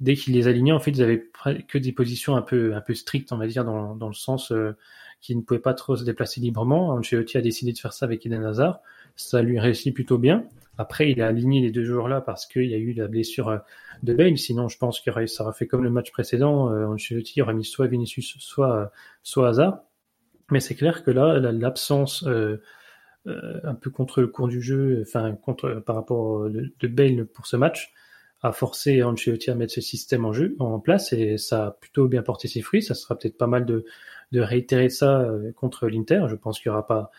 dès 0.00 0.14
qu'il 0.14 0.34
les 0.34 0.46
alignait, 0.46 0.72
en 0.72 0.80
fait, 0.80 0.90
ils 0.90 1.02
avaient 1.02 1.30
que 1.66 1.78
des 1.78 1.92
positions 1.92 2.36
un 2.36 2.42
peu 2.42 2.74
un 2.74 2.82
peu 2.82 2.92
strictes, 2.92 3.32
on 3.32 3.38
va 3.38 3.46
dire, 3.46 3.64
dans, 3.64 3.96
dans 3.96 4.08
le 4.08 4.14
sens 4.14 4.52
euh, 4.52 4.76
qu'ils 5.22 5.38
ne 5.38 5.42
pouvaient 5.42 5.60
pas 5.60 5.72
trop 5.72 5.96
se 5.96 6.04
déplacer 6.04 6.42
librement. 6.42 6.90
Ancelotti 6.90 7.38
a 7.38 7.40
décidé 7.40 7.72
de 7.72 7.78
faire 7.78 7.94
ça 7.94 8.04
avec 8.04 8.26
Eden 8.26 8.44
Hazard. 8.44 8.80
Ça 9.16 9.40
lui 9.40 9.58
réussit 9.58 9.94
plutôt 9.94 10.18
bien. 10.18 10.44
Après, 10.78 11.10
il 11.10 11.20
a 11.20 11.26
aligné 11.26 11.60
les 11.60 11.70
deux 11.70 11.84
joueurs 11.84 12.08
là 12.08 12.20
parce 12.20 12.46
qu'il 12.46 12.66
y 12.66 12.74
a 12.74 12.78
eu 12.78 12.92
la 12.92 13.08
blessure 13.08 13.48
euh, 13.48 13.58
de 14.02 14.14
Bale. 14.14 14.38
Sinon, 14.38 14.68
je 14.68 14.78
pense 14.78 15.00
qu'il 15.00 15.12
ça 15.28 15.44
aurait 15.44 15.52
fait 15.52 15.66
comme 15.66 15.84
le 15.84 15.90
match 15.90 16.10
précédent. 16.10 16.70
Euh, 16.70 16.86
Ancelotti 16.86 17.42
aurait 17.42 17.54
mis 17.54 17.64
soit 17.64 17.86
Vinicius, 17.86 18.36
soit, 18.38 18.76
euh, 18.76 18.86
soit 19.22 19.48
Hazard. 19.48 19.84
Mais 20.50 20.60
c'est 20.60 20.74
clair 20.74 21.04
que 21.04 21.10
là, 21.10 21.38
l'absence 21.38 22.24
euh, 22.24 22.58
un 23.26 23.74
peu 23.74 23.90
contre 23.90 24.20
le 24.20 24.26
cours 24.28 24.48
du 24.48 24.60
jeu, 24.60 25.02
enfin 25.02 25.32
contre 25.36 25.82
par 25.86 25.96
rapport 25.96 26.50
de, 26.50 26.72
de 26.78 26.88
Bale 26.88 27.26
pour 27.26 27.46
ce 27.46 27.56
match, 27.56 27.92
a 28.42 28.52
forcé 28.52 29.02
Ancelotti 29.02 29.50
à 29.50 29.54
mettre 29.54 29.72
ce 29.72 29.80
système 29.80 30.24
en 30.24 30.32
jeu 30.32 30.56
en 30.58 30.80
place 30.80 31.12
et 31.12 31.38
ça 31.38 31.66
a 31.66 31.70
plutôt 31.70 32.08
bien 32.08 32.22
porté 32.22 32.48
ses 32.48 32.60
fruits. 32.60 32.82
Ça 32.82 32.94
sera 32.94 33.16
peut-être 33.16 33.38
pas 33.38 33.46
mal 33.46 33.64
de, 33.64 33.84
de 34.32 34.40
réitérer 34.40 34.88
ça 34.90 35.26
contre 35.54 35.86
l'Inter. 35.86 36.26
Je 36.28 36.34
pense 36.34 36.58
qu'il 36.58 36.70
n'y 36.70 36.74
aura 36.74 36.86
pas 36.86 37.10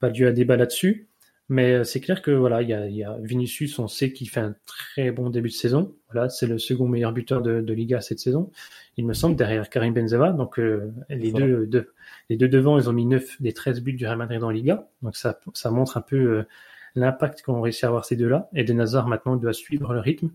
pas 0.00 0.08
lieu 0.08 0.26
à 0.26 0.32
débat 0.32 0.56
là-dessus. 0.56 1.08
Mais 1.50 1.74
euh, 1.74 1.84
c'est 1.84 2.00
clair 2.00 2.22
que 2.22 2.30
voilà, 2.30 2.62
il 2.62 2.70
y 2.70 2.72
a, 2.72 2.88
y 2.88 3.04
a, 3.04 3.18
Vinicius, 3.20 3.78
on 3.78 3.88
sait 3.88 4.12
qu'il 4.12 4.30
fait 4.30 4.40
un 4.40 4.54
très 4.66 5.10
bon 5.10 5.28
début 5.28 5.50
de 5.50 5.54
saison. 5.54 5.94
Voilà, 6.10 6.30
c'est 6.30 6.46
le 6.46 6.58
second 6.58 6.88
meilleur 6.88 7.12
buteur 7.12 7.42
de, 7.42 7.60
de, 7.60 7.74
Liga 7.74 8.00
cette 8.00 8.18
saison. 8.18 8.50
Il 8.96 9.06
me 9.06 9.12
semble 9.12 9.36
derrière 9.36 9.68
Karim 9.68 9.92
Benzema. 9.92 10.32
Donc 10.32 10.58
euh, 10.58 10.92
les 11.10 11.32
deux, 11.32 11.66
deux, 11.66 11.92
les 12.30 12.36
deux 12.36 12.48
devant, 12.48 12.78
ils 12.78 12.88
ont 12.88 12.94
mis 12.94 13.04
9 13.04 13.42
des 13.42 13.52
13 13.52 13.82
buts 13.82 13.92
du 13.92 14.06
Real 14.06 14.16
Madrid 14.16 14.42
en 14.42 14.50
Liga. 14.50 14.88
Donc 15.02 15.16
ça, 15.16 15.38
ça 15.52 15.70
montre 15.70 15.98
un 15.98 16.02
peu 16.02 16.16
euh, 16.16 16.48
l'impact 16.94 17.42
qu'ont 17.42 17.60
réussi 17.60 17.84
à 17.84 17.88
avoir 17.88 18.06
ces 18.06 18.16
deux-là. 18.16 18.48
Et 18.54 18.64
De 18.64 18.78
Hazard 18.80 19.08
maintenant 19.08 19.36
doit 19.36 19.52
suivre 19.52 19.92
le 19.92 20.00
rythme 20.00 20.30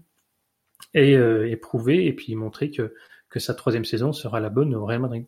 et, 0.93 1.13
et 1.13 1.55
prouver 1.57 2.05
et 2.07 2.13
puis 2.13 2.35
montrer 2.35 2.71
que 2.71 2.93
que 3.29 3.39
sa 3.39 3.53
troisième 3.53 3.85
saison 3.85 4.11
sera 4.11 4.39
la 4.39 4.49
bonne 4.49 4.75
au 4.75 4.85
Real 4.85 5.01
Madrid. 5.01 5.25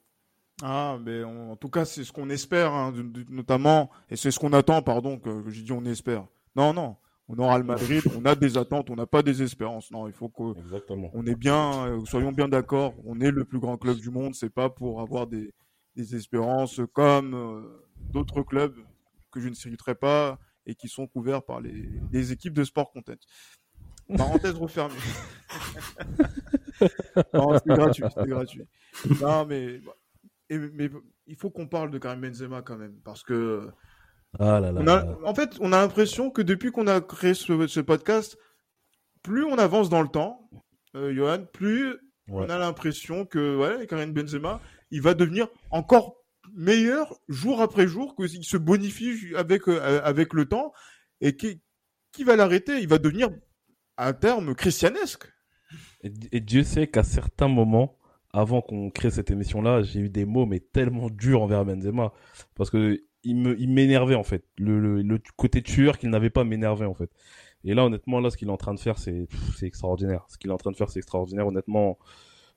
Ah, 0.61 0.97
mais 1.03 1.23
en 1.23 1.55
tout 1.55 1.69
cas, 1.69 1.85
c'est 1.85 2.03
ce 2.03 2.11
qu'on 2.11 2.29
espère, 2.29 2.73
hein, 2.73 2.93
notamment, 3.29 3.89
et 4.09 4.15
c'est 4.15 4.31
ce 4.31 4.39
qu'on 4.39 4.53
attend, 4.53 4.81
pardon, 4.81 5.17
que, 5.17 5.49
j'ai 5.49 5.63
dit 5.63 5.71
on 5.71 5.85
espère. 5.85 6.27
Non, 6.55 6.73
non, 6.73 6.97
on 7.27 7.37
aura 7.39 7.57
le 7.57 7.63
Madrid, 7.63 8.03
on 8.17 8.25
a 8.25 8.35
des 8.35 8.57
attentes, 8.57 8.89
on 8.89 8.95
n'a 8.95 9.07
pas 9.07 9.23
des 9.23 9.41
espérances. 9.41 9.89
Non, 9.91 10.07
il 10.07 10.13
faut 10.13 10.29
qu'on 10.29 10.53
on 11.13 11.25
est 11.25 11.35
bien, 11.35 11.87
euh, 11.87 12.05
soyons 12.05 12.31
bien 12.31 12.47
d'accord, 12.47 12.93
on 13.05 13.19
est 13.21 13.31
le 13.31 13.45
plus 13.45 13.59
grand 13.59 13.77
club 13.77 13.97
du 13.97 14.09
monde, 14.09 14.35
c'est 14.35 14.49
pas 14.49 14.69
pour 14.69 15.01
avoir 15.01 15.27
des, 15.27 15.53
des 15.95 16.15
espérances 16.15 16.81
comme 16.93 17.33
euh, 17.33 17.61
d'autres 18.11 18.43
clubs 18.43 18.75
que 19.31 19.39
je 19.39 19.49
ne 19.49 19.53
citerai 19.53 19.95
pas 19.95 20.39
et 20.65 20.75
qui 20.75 20.87
sont 20.87 21.07
couverts 21.07 21.43
par 21.43 21.61
les, 21.61 21.89
les 22.11 22.31
équipes 22.31 22.53
de 22.53 22.63
sport 22.63 22.91
content. 22.91 23.13
Parenthèse 24.17 24.55
refermée. 24.55 24.93
non, 27.33 27.57
c'est 27.57 27.67
gratuit, 27.67 28.03
c'est 28.13 28.27
gratuit. 28.27 28.63
Non, 29.21 29.45
mais 29.45 29.79
mais 30.57 30.89
il 31.27 31.35
faut 31.35 31.49
qu'on 31.49 31.67
parle 31.67 31.91
de 31.91 31.97
Karim 31.97 32.21
Benzema 32.21 32.61
quand 32.61 32.77
même, 32.77 32.99
parce 33.03 33.23
que. 33.23 33.69
Ah 34.39 34.59
là 34.59 34.71
là, 34.71 35.17
en 35.25 35.35
fait, 35.35 35.57
on 35.59 35.73
a 35.73 35.81
l'impression 35.81 36.29
que 36.29 36.41
depuis 36.41 36.71
qu'on 36.71 36.87
a 36.87 37.01
créé 37.01 37.33
ce, 37.33 37.79
podcast, 37.81 38.37
plus 39.23 39.43
on 39.43 39.57
avance 39.57 39.89
dans 39.89 40.01
le 40.01 40.07
temps, 40.07 40.49
euh, 40.95 41.13
Johan, 41.13 41.45
plus 41.51 41.97
on 42.29 42.49
a 42.49 42.57
l'impression 42.57 43.25
que 43.25 43.57
ouais, 43.57 43.87
Karim 43.87 44.13
Benzema, 44.13 44.61
il 44.89 45.01
va 45.01 45.13
devenir 45.13 45.49
encore 45.69 46.15
meilleur 46.53 47.19
jour 47.27 47.61
après 47.61 47.87
jour, 47.87 48.15
qu'il 48.15 48.43
se 48.43 48.57
bonifie 48.57 49.35
avec, 49.35 49.67
euh, 49.67 50.01
avec 50.03 50.33
le 50.33 50.45
temps, 50.45 50.71
et 51.19 51.35
qui, 51.35 51.61
qui 52.13 52.23
va 52.23 52.37
l'arrêter? 52.37 52.79
Il 52.79 52.87
va 52.87 52.99
devenir, 52.99 53.29
à 53.97 54.13
terme, 54.13 54.55
christianesque. 54.55 55.27
et 56.03 56.39
Dieu 56.39 56.63
sait 56.63 56.87
qu'à 56.87 57.03
certains 57.03 57.49
moments, 57.49 57.97
avant 58.33 58.61
qu'on 58.61 58.89
crée 58.89 59.11
cette 59.11 59.31
émission-là, 59.31 59.81
j'ai 59.83 59.99
eu 59.99 60.09
des 60.09 60.25
mots 60.25 60.45
mais 60.45 60.59
tellement 60.59 61.09
durs 61.09 61.41
envers 61.41 61.65
Benzema 61.65 62.13
parce 62.55 62.69
que 62.69 63.01
il 63.23 63.35
me, 63.35 63.59
il 63.59 63.69
m'énervait 63.69 64.15
en 64.15 64.23
fait. 64.23 64.43
Le, 64.57 65.01
le, 65.01 65.21
côté 65.37 65.61
tueur 65.61 65.97
qu'il 65.97 66.09
n'avait 66.09 66.29
pas 66.29 66.43
m'énervait 66.43 66.85
en 66.85 66.93
fait. 66.93 67.09
Et 67.63 67.73
là, 67.75 67.85
honnêtement, 67.85 68.19
là, 68.19 68.31
ce 68.31 68.37
qu'il 68.37 68.47
est 68.47 68.51
en 68.51 68.57
train 68.57 68.73
de 68.73 68.79
faire, 68.79 68.97
c'est, 68.97 69.27
c'est 69.55 69.67
extraordinaire. 69.67 70.25
Ce 70.27 70.37
qu'il 70.37 70.49
est 70.49 70.53
en 70.53 70.57
train 70.57 70.71
de 70.71 70.75
faire, 70.75 70.89
c'est 70.89 70.99
extraordinaire. 70.99 71.45
Honnêtement, 71.45 71.99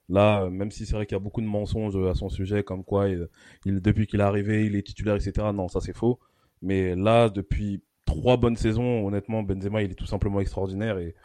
là, 0.09 0.49
même 0.49 0.71
si 0.71 0.85
c'est 0.85 0.95
vrai 0.95 1.05
qu'il 1.05 1.15
y 1.15 1.19
a 1.19 1.23
beaucoup 1.23 1.41
de 1.41 1.45
mensonges 1.45 1.95
à 2.07 2.15
son 2.15 2.29
sujet, 2.29 2.63
comme 2.63 2.83
quoi, 2.83 3.07
il, 3.09 3.27
depuis 3.65 4.07
qu'il 4.07 4.19
est 4.19 4.23
arrivé, 4.23 4.65
il 4.65 4.75
est 4.75 4.81
titulaire, 4.81 5.15
etc. 5.15 5.47
Non, 5.53 5.67
ça 5.67 5.81
c'est 5.81 5.95
faux. 5.95 6.19
Mais 6.61 6.95
là, 6.95 7.29
depuis 7.29 7.83
trois 8.05 8.37
bonnes 8.37 8.55
saisons, 8.55 9.05
honnêtement, 9.05 9.43
Benzema, 9.43 9.83
il 9.83 9.91
est 9.91 9.95
tout 9.95 10.07
simplement 10.07 10.39
extraordinaire 10.39 10.97
et 10.97 11.15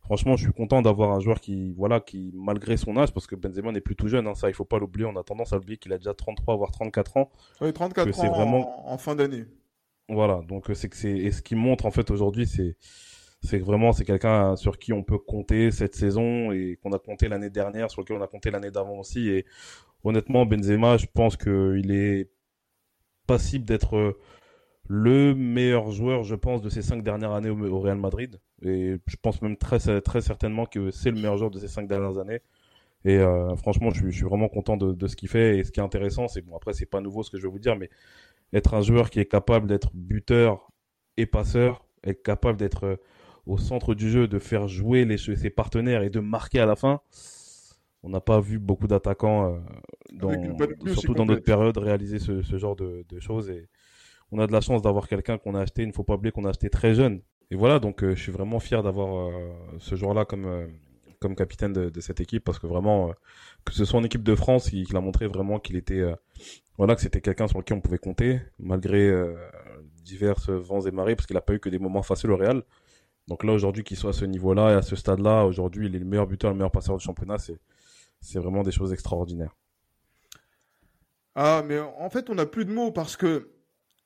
franchement, 0.00 0.36
je 0.36 0.44
suis 0.44 0.52
content 0.52 0.82
d'avoir 0.82 1.12
un 1.12 1.20
joueur 1.20 1.40
qui, 1.40 1.74
voilà, 1.74 2.00
qui, 2.00 2.32
malgré 2.34 2.76
son 2.76 2.96
âge, 2.96 3.12
parce 3.12 3.26
que 3.26 3.36
Benzema 3.36 3.72
n'est 3.72 3.80
plus 3.80 3.96
tout 3.96 4.08
jeune, 4.08 4.26
hein, 4.26 4.34
ça, 4.34 4.48
il 4.48 4.54
faut 4.54 4.64
pas 4.64 4.78
l'oublier, 4.78 5.06
on 5.06 5.16
a 5.16 5.22
tendance 5.22 5.52
à 5.52 5.58
oublier 5.58 5.78
qu'il 5.78 5.92
a 5.92 5.98
déjà 5.98 6.14
33, 6.14 6.56
voire 6.56 6.70
34 6.70 7.16
ans. 7.16 7.30
Oui, 7.60 7.72
34 7.72 8.20
ans 8.20 8.32
vraiment... 8.34 8.90
en, 8.90 8.98
fin 8.98 9.14
d'année. 9.14 9.44
Voilà, 10.08 10.40
donc 10.48 10.70
euh, 10.70 10.74
c'est 10.74 10.88
que 10.88 10.96
c'est, 10.96 11.10
et 11.10 11.30
ce 11.30 11.42
qui 11.42 11.54
montre, 11.54 11.86
en 11.86 11.90
fait, 11.90 12.10
aujourd'hui, 12.10 12.46
c'est, 12.46 12.76
c'est 13.42 13.58
vraiment 13.58 13.92
c'est 13.92 14.04
quelqu'un 14.04 14.56
sur 14.56 14.78
qui 14.78 14.92
on 14.92 15.02
peut 15.02 15.18
compter 15.18 15.70
cette 15.70 15.94
saison 15.94 16.50
et 16.52 16.78
qu'on 16.82 16.92
a 16.92 16.98
compté 16.98 17.28
l'année 17.28 17.50
dernière, 17.50 17.90
sur 17.90 18.02
lequel 18.02 18.16
on 18.16 18.22
a 18.22 18.26
compté 18.26 18.50
l'année 18.50 18.70
d'avant 18.70 18.98
aussi. 18.98 19.28
Et 19.28 19.46
honnêtement, 20.04 20.46
Benzema, 20.46 20.96
je 20.96 21.06
pense 21.12 21.36
qu'il 21.36 21.90
est 21.90 22.30
passible 23.26 23.64
d'être 23.64 24.16
le 24.88 25.34
meilleur 25.34 25.90
joueur, 25.90 26.24
je 26.24 26.34
pense, 26.34 26.62
de 26.62 26.70
ces 26.70 26.82
cinq 26.82 27.04
dernières 27.04 27.32
années 27.32 27.50
au, 27.50 27.80
Real 27.80 27.98
Madrid. 27.98 28.40
Et 28.62 28.96
je 29.06 29.16
pense 29.20 29.40
même 29.42 29.56
très, 29.56 30.00
très 30.00 30.20
certainement 30.20 30.66
que 30.66 30.90
c'est 30.90 31.10
le 31.10 31.16
meilleur 31.16 31.36
joueur 31.36 31.50
de 31.50 31.58
ces 31.58 31.68
cinq 31.68 31.86
dernières 31.86 32.18
années. 32.18 32.40
Et 33.04 33.16
euh, 33.18 33.54
franchement, 33.56 33.90
je 33.90 34.00
suis, 34.00 34.10
je 34.10 34.16
suis, 34.16 34.24
vraiment 34.24 34.48
content 34.48 34.76
de, 34.76 34.92
de, 34.92 35.06
ce 35.06 35.16
qu'il 35.16 35.28
fait. 35.28 35.58
Et 35.58 35.64
ce 35.64 35.70
qui 35.70 35.80
est 35.80 35.82
intéressant, 35.82 36.28
c'est 36.28 36.42
bon, 36.42 36.56
après, 36.56 36.72
c'est 36.72 36.86
pas 36.86 37.00
nouveau 37.00 37.22
ce 37.22 37.30
que 37.30 37.38
je 37.38 37.44
vais 37.44 37.52
vous 37.52 37.60
dire, 37.60 37.76
mais 37.76 37.90
être 38.52 38.74
un 38.74 38.82
joueur 38.82 39.10
qui 39.10 39.20
est 39.20 39.26
capable 39.26 39.66
d'être 39.66 39.90
buteur 39.94 40.70
et 41.16 41.26
passeur, 41.26 41.84
être 42.04 42.22
capable 42.22 42.58
d'être 42.58 42.84
euh, 42.84 42.96
au 43.46 43.56
centre 43.56 43.94
du 43.94 44.10
jeu, 44.10 44.26
de 44.26 44.38
faire 44.38 44.68
jouer 44.68 45.04
les, 45.04 45.16
ses 45.18 45.50
partenaires 45.50 46.02
et 46.02 46.10
de 46.10 46.20
marquer 46.20 46.60
à 46.60 46.66
la 46.66 46.76
fin. 46.76 47.00
On 48.02 48.10
n'a 48.10 48.20
pas 48.20 48.40
vu 48.40 48.58
beaucoup 48.58 48.86
d'attaquants, 48.86 49.54
euh, 49.54 49.58
dans, 50.12 50.30
surtout 50.92 51.14
dans 51.14 51.24
notre 51.24 51.42
période, 51.42 51.76
réaliser 51.78 52.18
ce, 52.18 52.42
ce 52.42 52.58
genre 52.58 52.76
de, 52.76 53.04
de, 53.08 53.20
choses. 53.20 53.50
Et 53.50 53.68
on 54.30 54.38
a 54.38 54.46
de 54.46 54.52
la 54.52 54.60
chance 54.60 54.82
d'avoir 54.82 55.08
quelqu'un 55.08 55.38
qu'on 55.38 55.54
a 55.54 55.60
acheté. 55.60 55.82
Il 55.82 55.88
ne 55.88 55.92
faut 55.92 56.04
pas 56.04 56.14
oublier 56.14 56.30
qu'on 56.30 56.44
a 56.44 56.50
acheté 56.50 56.70
très 56.70 56.94
jeune. 56.94 57.22
Et 57.50 57.56
voilà, 57.56 57.78
donc 57.78 58.02
euh, 58.02 58.14
je 58.14 58.22
suis 58.22 58.32
vraiment 58.32 58.60
fier 58.60 58.82
d'avoir 58.82 59.30
euh, 59.30 59.52
ce 59.78 59.94
joueur-là 59.94 60.24
comme, 60.26 60.44
euh, 60.44 60.66
comme 61.18 61.34
capitaine 61.34 61.72
de, 61.72 62.00
cette 62.00 62.20
équipe 62.20 62.44
parce 62.44 62.58
que 62.58 62.66
vraiment, 62.66 63.12
que 63.64 63.72
ce 63.72 63.84
soit 63.84 63.98
en 63.98 64.04
équipe 64.04 64.22
de 64.22 64.34
France, 64.34 64.70
il, 64.72 64.86
il 64.88 64.96
a 64.96 65.00
montré 65.00 65.26
vraiment 65.26 65.58
qu'il 65.58 65.76
était, 65.76 66.02
voilà, 66.76 66.94
que 66.94 67.00
c'était 67.00 67.20
quelqu'un 67.20 67.48
sur 67.48 67.58
lequel 67.58 67.78
on 67.78 67.80
pouvait 67.80 67.98
compter 67.98 68.40
malgré 68.58 69.10
divers 70.04 70.38
vents 70.48 70.82
et 70.82 70.90
marées 70.90 71.16
parce 71.16 71.26
qu'il 71.26 71.34
n'a 71.34 71.40
pas 71.40 71.54
eu 71.54 71.60
que 71.60 71.68
des 71.70 71.78
moments 71.78 72.02
faciles 72.02 72.30
au 72.30 72.36
Real. 72.36 72.62
Donc 73.28 73.44
là, 73.44 73.52
aujourd'hui, 73.52 73.84
qu'il 73.84 73.96
soit 73.96 74.10
à 74.10 74.14
ce 74.14 74.24
niveau-là 74.24 74.70
et 74.70 74.74
à 74.74 74.82
ce 74.82 74.96
stade-là, 74.96 75.44
aujourd'hui, 75.44 75.86
il 75.86 75.96
est 75.96 75.98
le 75.98 76.04
meilleur 76.04 76.26
buteur, 76.26 76.50
le 76.50 76.56
meilleur 76.56 76.70
passeur 76.70 76.96
du 76.96 77.04
championnat. 77.04 77.36
C'est 78.20 78.38
vraiment 78.38 78.62
des 78.62 78.70
choses 78.70 78.92
extraordinaires. 78.92 79.54
Ah, 81.34 81.62
mais 81.66 81.78
en 81.78 82.08
fait, 82.10 82.30
on 82.30 82.36
n'a 82.36 82.46
plus 82.46 82.64
de 82.64 82.72
mots 82.72 82.90
parce 82.90 83.16
que 83.16 83.50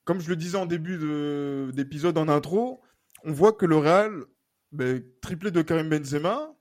comme 0.05 0.20
je 0.20 0.28
le 0.28 0.37
disais 0.37 0.59
en 0.59 0.66
début 0.66 0.98
d'épisode 1.72 2.18
en 2.18 2.28
intro, 2.28 2.81
on 3.24 3.32
voit 3.32 3.52
que 3.52 3.66
le 3.66 3.76
Real, 3.76 4.24
ben, 4.72 5.02
triplé 5.20 5.50
de 5.50 5.62
Karim 5.62 5.88
Benzema, 5.88 6.54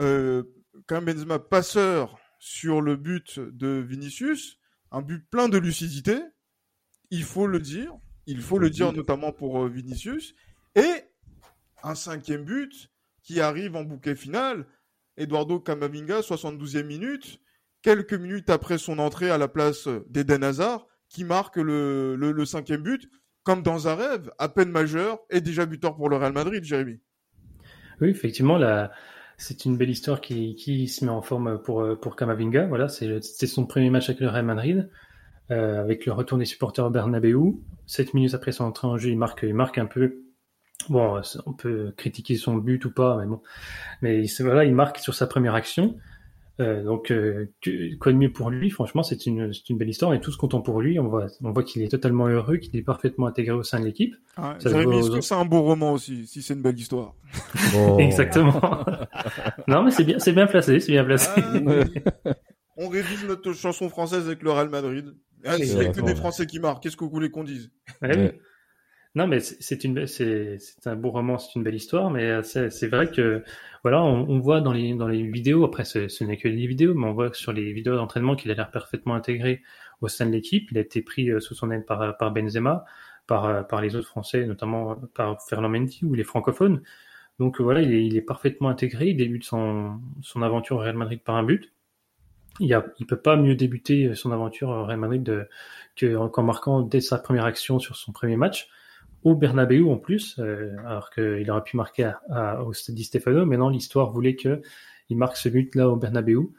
euh, 0.00 0.42
Karim 0.86 1.04
Benzema 1.04 1.38
passeur 1.38 2.18
sur 2.38 2.80
le 2.80 2.96
but 2.96 3.38
de 3.38 3.84
Vinicius, 3.86 4.58
un 4.90 5.02
but 5.02 5.28
plein 5.30 5.48
de 5.48 5.58
lucidité, 5.58 6.18
il 7.10 7.24
faut 7.24 7.46
le 7.46 7.60
dire, 7.60 7.92
il 8.26 8.40
faut 8.40 8.58
le 8.58 8.70
dire 8.70 8.92
notamment 8.92 9.32
pour 9.32 9.64
euh, 9.64 9.68
Vinicius, 9.68 10.34
et 10.74 11.04
un 11.82 11.94
cinquième 11.94 12.44
but 12.44 12.90
qui 13.22 13.40
arrive 13.40 13.76
en 13.76 13.84
bouquet 13.84 14.14
final, 14.14 14.66
Eduardo 15.16 15.60
Camavinga, 15.60 16.20
72e 16.20 16.84
minute, 16.84 17.40
quelques 17.82 18.14
minutes 18.14 18.50
après 18.50 18.78
son 18.78 18.98
entrée 18.98 19.30
à 19.30 19.38
la 19.38 19.48
place 19.48 19.88
d'Eden 20.08 20.44
Hazard, 20.44 20.86
qui 21.08 21.24
marque 21.24 21.56
le, 21.56 22.14
le, 22.14 22.44
cinquième 22.44 22.82
but, 22.82 23.10
comme 23.42 23.62
dans 23.62 23.88
un 23.88 23.94
rêve, 23.94 24.30
à 24.38 24.48
peine 24.48 24.70
majeur, 24.70 25.18
et 25.30 25.40
déjà 25.40 25.66
buteur 25.66 25.96
pour 25.96 26.08
le 26.08 26.16
Real 26.16 26.32
Madrid, 26.32 26.62
Jérémy. 26.62 27.00
Oui, 28.00 28.08
effectivement, 28.08 28.58
c'est 29.36 29.64
une 29.64 29.76
belle 29.76 29.90
histoire 29.90 30.20
qui, 30.20 30.88
se 30.88 31.04
met 31.04 31.10
en 31.10 31.22
forme 31.22 31.62
pour, 31.62 31.84
pour 32.00 32.16
Camavinga. 32.16 32.66
Voilà, 32.66 32.88
c'est 32.88 33.46
son 33.46 33.66
premier 33.66 33.90
match 33.90 34.08
avec 34.08 34.20
le 34.20 34.28
Real 34.28 34.44
Madrid, 34.44 34.90
euh, 35.50 35.80
avec 35.80 36.06
le 36.06 36.12
retour 36.12 36.38
des 36.38 36.44
supporters 36.44 36.86
au 36.86 36.90
Bernabeu. 36.90 37.36
Sept 37.86 38.14
minutes 38.14 38.34
après 38.34 38.52
son 38.52 38.64
entrée 38.64 38.86
en 38.86 38.96
jeu, 38.96 39.10
il 39.10 39.18
marque, 39.18 39.40
il 39.42 39.54
marque 39.54 39.78
un 39.78 39.86
peu. 39.86 40.22
Bon, 40.88 41.20
on 41.44 41.52
peut 41.52 41.92
critiquer 41.96 42.36
son 42.36 42.56
but 42.56 42.84
ou 42.84 42.92
pas, 42.92 43.18
mais 43.18 43.26
bon. 43.26 43.42
Mais 44.00 44.24
voilà, 44.40 44.64
il 44.64 44.74
marque 44.74 44.98
sur 44.98 45.14
sa 45.14 45.26
première 45.26 45.54
action. 45.54 45.96
Euh, 46.60 46.82
donc, 46.82 47.10
euh, 47.10 47.46
quoi 47.98 48.12
de 48.12 48.18
mieux 48.18 48.32
pour 48.32 48.50
lui? 48.50 48.70
Franchement, 48.70 49.02
c'est 49.02 49.26
une, 49.26 49.50
une 49.68 49.78
belle 49.78 49.88
histoire 49.88 50.12
et 50.12 50.20
tout 50.20 50.30
ce 50.30 50.36
compte 50.36 50.64
pour 50.64 50.80
lui. 50.80 50.98
On 51.00 51.08
voit, 51.08 51.26
on 51.42 51.52
voit 51.52 51.62
qu'il 51.62 51.82
est 51.82 51.88
totalement 51.88 52.26
heureux, 52.26 52.58
qu'il 52.58 52.76
est 52.76 52.82
parfaitement 52.82 53.26
intégré 53.26 53.52
au 53.52 53.62
sein 53.62 53.80
de 53.80 53.86
l'équipe. 53.86 54.14
Ah, 54.36 54.56
est-ce 54.58 55.10
que 55.10 55.20
c'est 55.20 55.34
un 55.34 55.44
beau 55.44 55.62
roman 55.62 55.92
aussi, 55.92 56.26
si 56.26 56.42
c'est 56.42 56.54
une 56.54 56.62
belle 56.62 56.78
histoire 56.78 57.14
Exactement. 57.98 58.60
non, 59.68 59.84
mais 59.84 59.90
c'est 59.90 60.04
bien, 60.04 60.18
c'est 60.18 60.32
bien 60.32 60.46
placé, 60.46 60.80
c'est 60.80 60.92
bien 60.92 61.04
placé. 61.04 61.30
Ah, 61.36 62.34
on 62.76 62.88
révise 62.88 63.24
notre 63.26 63.52
chanson 63.52 63.88
française 63.88 64.26
avec 64.26 64.42
le 64.42 64.50
Real 64.50 64.68
Madrid. 64.68 65.14
Allez, 65.44 65.70
il 65.70 65.78
n'y 65.78 65.86
a 65.86 65.92
que 65.92 66.00
des 66.02 66.14
Français 66.14 66.46
qui 66.46 66.60
marquent. 66.60 66.82
Qu'est-ce 66.82 66.96
que 66.96 67.04
vous 67.04 67.10
voulez 67.10 67.30
qu'on 67.30 67.44
dise? 67.44 67.70
Non, 69.16 69.26
mais 69.26 69.40
c'est 69.40 69.82
une, 69.82 70.06
c'est 70.06 70.58
un 70.86 70.94
beau 70.94 71.10
roman, 71.10 71.36
c'est 71.36 71.56
une 71.56 71.64
belle 71.64 71.74
histoire, 71.74 72.10
mais 72.10 72.30
euh, 72.30 72.42
c'est 72.42 72.86
vrai 72.86 73.10
que 73.10 73.42
voilà, 73.82 74.02
on, 74.02 74.28
on, 74.28 74.38
voit 74.40 74.60
dans 74.60 74.72
les 74.72 74.94
dans 74.94 75.08
les 75.08 75.22
vidéos. 75.22 75.64
Après, 75.64 75.84
ce, 75.84 76.08
ce 76.08 76.24
n'est 76.24 76.36
que 76.36 76.48
des 76.48 76.66
vidéos, 76.66 76.94
mais 76.94 77.06
on 77.06 77.12
voit 77.12 77.32
sur 77.32 77.52
les 77.52 77.72
vidéos 77.72 77.96
d'entraînement 77.96 78.36
qu'il 78.36 78.50
a 78.50 78.54
l'air 78.54 78.70
parfaitement 78.70 79.14
intégré 79.14 79.62
au 80.02 80.08
sein 80.08 80.26
de 80.26 80.32
l'équipe. 80.32 80.70
Il 80.70 80.78
a 80.78 80.82
été 80.82 81.02
pris 81.02 81.30
euh, 81.30 81.40
sous 81.40 81.54
son 81.54 81.70
aile 81.70 81.84
par 81.86 82.16
par 82.18 82.32
Benzema, 82.32 82.84
par 83.26 83.46
euh, 83.46 83.62
par 83.62 83.80
les 83.80 83.96
autres 83.96 84.08
Français, 84.08 84.46
notamment 84.46 84.96
par 85.14 85.42
Fernand 85.42 85.70
Mendy 85.70 86.00
ou 86.04 86.14
les 86.14 86.24
francophones. 86.24 86.82
Donc 87.38 87.60
voilà, 87.60 87.80
il 87.82 87.92
est, 87.94 88.04
il 88.06 88.16
est 88.16 88.22
parfaitement 88.22 88.68
intégré. 88.68 89.08
Il 89.08 89.16
débute 89.16 89.44
son 89.44 90.00
son 90.22 90.42
aventure 90.42 90.76
au 90.76 90.80
Real 90.80 90.96
Madrid 90.96 91.20
par 91.22 91.36
un 91.36 91.42
but. 91.42 91.72
Il 92.60 92.78
il 92.98 93.06
peut 93.06 93.20
pas 93.20 93.36
mieux 93.36 93.54
débuter 93.54 94.14
son 94.14 94.32
aventure 94.32 94.68
au 94.70 94.84
Real 94.84 94.98
Madrid 94.98 95.48
qu'en 95.98 96.42
marquant 96.42 96.82
dès 96.82 97.00
sa 97.00 97.18
première 97.18 97.44
action 97.46 97.78
sur 97.78 97.96
son 97.96 98.12
premier 98.12 98.36
match 98.36 98.68
au 99.24 99.34
Bernabeu 99.34 99.86
en 99.86 99.96
plus, 99.96 100.38
euh, 100.38 100.76
alors 100.84 101.10
qu'il 101.10 101.50
aurait 101.50 101.62
pu 101.62 101.76
marquer 101.76 102.12
à, 102.30 102.62
au 102.64 102.72
Stade 102.72 102.98
Stefano. 102.98 103.44
Maintenant, 103.44 103.68
l'histoire 103.68 104.10
voulait 104.10 104.36
que 104.36 104.62
il 105.08 105.16
marque 105.16 105.36
ce 105.36 105.48
but-là 105.48 105.88
au 105.88 105.96
Bernabeu. 105.96 106.50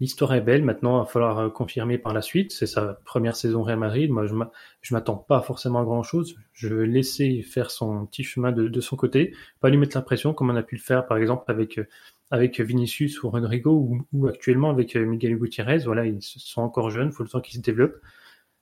L'histoire 0.00 0.34
est 0.34 0.40
belle. 0.40 0.64
Maintenant, 0.64 0.98
il 0.98 1.04
va 1.04 1.06
falloir 1.06 1.38
euh, 1.38 1.48
confirmer 1.48 1.96
par 1.96 2.12
la 2.12 2.22
suite. 2.22 2.52
C'est 2.52 2.66
sa 2.66 2.98
première 3.04 3.36
saison 3.36 3.62
Real 3.62 3.78
Madrid. 3.78 4.10
Moi, 4.10 4.26
je 4.26 4.94
m'attends 4.94 5.16
pas 5.16 5.40
forcément 5.42 5.80
à 5.80 5.84
grand-chose. 5.84 6.36
Je 6.52 6.68
vais 6.68 6.86
laisser 6.86 7.42
faire 7.42 7.70
son 7.70 8.06
petit 8.06 8.24
chemin 8.24 8.50
de, 8.50 8.68
de, 8.68 8.80
son 8.80 8.96
côté, 8.96 9.34
pas 9.60 9.70
lui 9.70 9.78
mettre 9.78 9.96
la 9.96 10.02
pression 10.02 10.34
comme 10.34 10.50
on 10.50 10.56
a 10.56 10.62
pu 10.62 10.74
le 10.74 10.80
faire, 10.80 11.06
par 11.06 11.18
exemple, 11.18 11.44
avec 11.50 11.80
avec 12.32 12.60
Vinicius 12.60 13.22
ou 13.22 13.28
Rodrigo 13.28 13.72
ou, 13.72 14.06
ou 14.14 14.26
actuellement 14.26 14.70
avec 14.70 14.96
Miguel 14.96 15.36
Gutiérrez. 15.36 15.80
Voilà, 15.84 16.06
ils 16.06 16.22
sont 16.22 16.62
encore 16.62 16.90
jeunes. 16.90 17.08
Il 17.08 17.12
faut 17.12 17.22
le 17.22 17.28
temps 17.28 17.40
qu'ils 17.40 17.58
se 17.58 17.62
développent. 17.62 18.00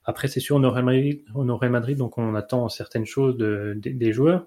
Après, 0.05 0.29
c'est 0.29 0.41
sûr, 0.41 0.57
on 0.57 0.65
aurait 0.65 1.69
Madrid, 1.69 1.99
donc 1.99 2.19
on 2.19 2.35
attend 2.35 2.69
certaines 2.69 3.07
choses 3.07 3.37
de, 3.37 3.75
des 3.77 4.13
joueurs. 4.13 4.47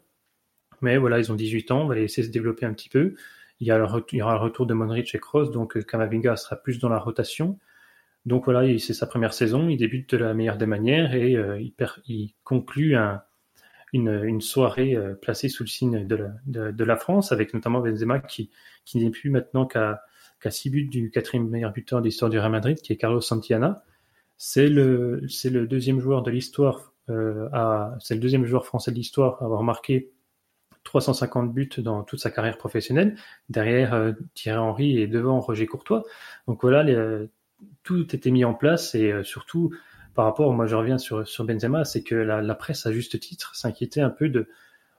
Mais 0.81 0.97
voilà, 0.97 1.19
ils 1.19 1.31
ont 1.31 1.35
18 1.35 1.71
ans, 1.71 1.83
on 1.83 1.87
va 1.87 1.95
les 1.95 2.01
laisser 2.01 2.23
se 2.23 2.29
développer 2.29 2.65
un 2.65 2.73
petit 2.73 2.89
peu. 2.89 3.15
Il 3.59 3.67
y, 3.67 3.71
a 3.71 3.77
le, 3.77 3.85
aura 3.85 4.33
le 4.33 4.39
retour 4.39 4.65
de 4.65 4.73
Modric 4.73 5.13
et 5.15 5.19
Kroos, 5.19 5.49
donc 5.51 5.81
Kamavinga 5.85 6.35
sera 6.35 6.57
plus 6.57 6.79
dans 6.79 6.89
la 6.89 6.99
rotation. 6.99 7.59
Donc 8.25 8.45
voilà, 8.45 8.77
c'est 8.79 8.93
sa 8.93 9.05
première 9.05 9.33
saison, 9.33 9.69
il 9.69 9.77
débute 9.77 10.11
de 10.11 10.17
la 10.17 10.33
meilleure 10.33 10.57
des 10.57 10.65
manières 10.65 11.13
et 11.13 11.35
euh, 11.35 11.61
il, 12.07 12.33
conclut 12.43 12.95
un, 12.95 13.21
une, 13.91 14.41
soirée 14.41 14.95
euh, 14.95 15.13
placée 15.13 15.49
sous 15.49 15.63
le 15.63 15.67
signe 15.67 16.07
de 16.07 16.83
la, 16.83 16.95
France, 16.95 17.31
avec 17.31 17.53
notamment 17.53 17.81
Benzema 17.81 18.19
qui, 18.19 18.49
qui 18.85 18.97
n'est 18.97 19.11
plus 19.11 19.29
maintenant 19.29 19.65
qu'à 19.65 20.03
qu 20.41 20.49
6 20.49 20.69
buts 20.69 20.85
du 20.85 21.11
quatrième 21.11 21.49
meilleur 21.49 21.73
buteur 21.73 21.99
de 21.99 22.05
l'histoire 22.05 22.31
du 22.31 22.39
Real 22.39 22.51
Madrid, 22.51 22.79
qui 22.81 22.93
est 22.93 22.97
Carlos 22.97 23.21
Santillana. 23.21 23.83
C'est 24.37 24.67
le, 24.67 25.21
deuxième 25.67 25.99
joueur 25.99 26.23
de 26.23 26.31
l'histoire, 26.31 26.93
euh, 27.09 27.47
c'est 27.99 28.15
le 28.15 28.19
deuxième 28.19 28.45
joueur 28.45 28.65
français 28.65 28.91
de 28.91 28.95
l'histoire 28.95 29.41
à 29.41 29.45
avoir 29.45 29.63
marqué 29.63 30.11
350 30.83 31.53
buts 31.53 31.69
dans 31.77 32.03
toute 32.03 32.19
sa 32.19 32.29
carrière 32.29 32.57
professionnelle, 32.57 33.15
derrière 33.49 33.93
euh, 33.93 34.11
Thierry 34.33 34.59
Henry 34.59 34.99
et 34.99 35.07
devant 35.07 35.39
Roger 35.39 35.65
Courtois. 35.65 36.03
Donc 36.47 36.61
voilà, 36.61 36.85
tout 37.83 38.13
était 38.13 38.31
mis 38.31 38.43
en 38.43 38.53
place 38.53 38.95
et 38.95 39.11
euh, 39.11 39.23
surtout 39.23 39.71
par 40.13 40.25
rapport, 40.25 40.53
moi 40.53 40.67
je 40.67 40.75
reviens 40.75 40.97
sur, 40.97 41.25
Benzema, 41.45 41.85
c'est 41.85 42.03
que 42.03 42.15
la, 42.15 42.55
presse 42.55 42.85
à 42.85 42.91
juste 42.91 43.19
titre 43.19 43.55
s'inquiétait 43.55 44.01
un 44.01 44.11
peu 44.11 44.31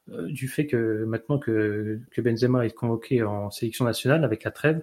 du 0.09 0.49
fait 0.49 0.67
que 0.67 1.05
maintenant 1.05 1.39
que, 1.39 2.01
Benzema 2.19 2.67
est 2.67 2.75
convoqué 2.75 3.23
en 3.23 3.51
sélection 3.51 3.85
nationale 3.85 4.25
avec 4.25 4.43
la 4.43 4.51
trêve, 4.51 4.83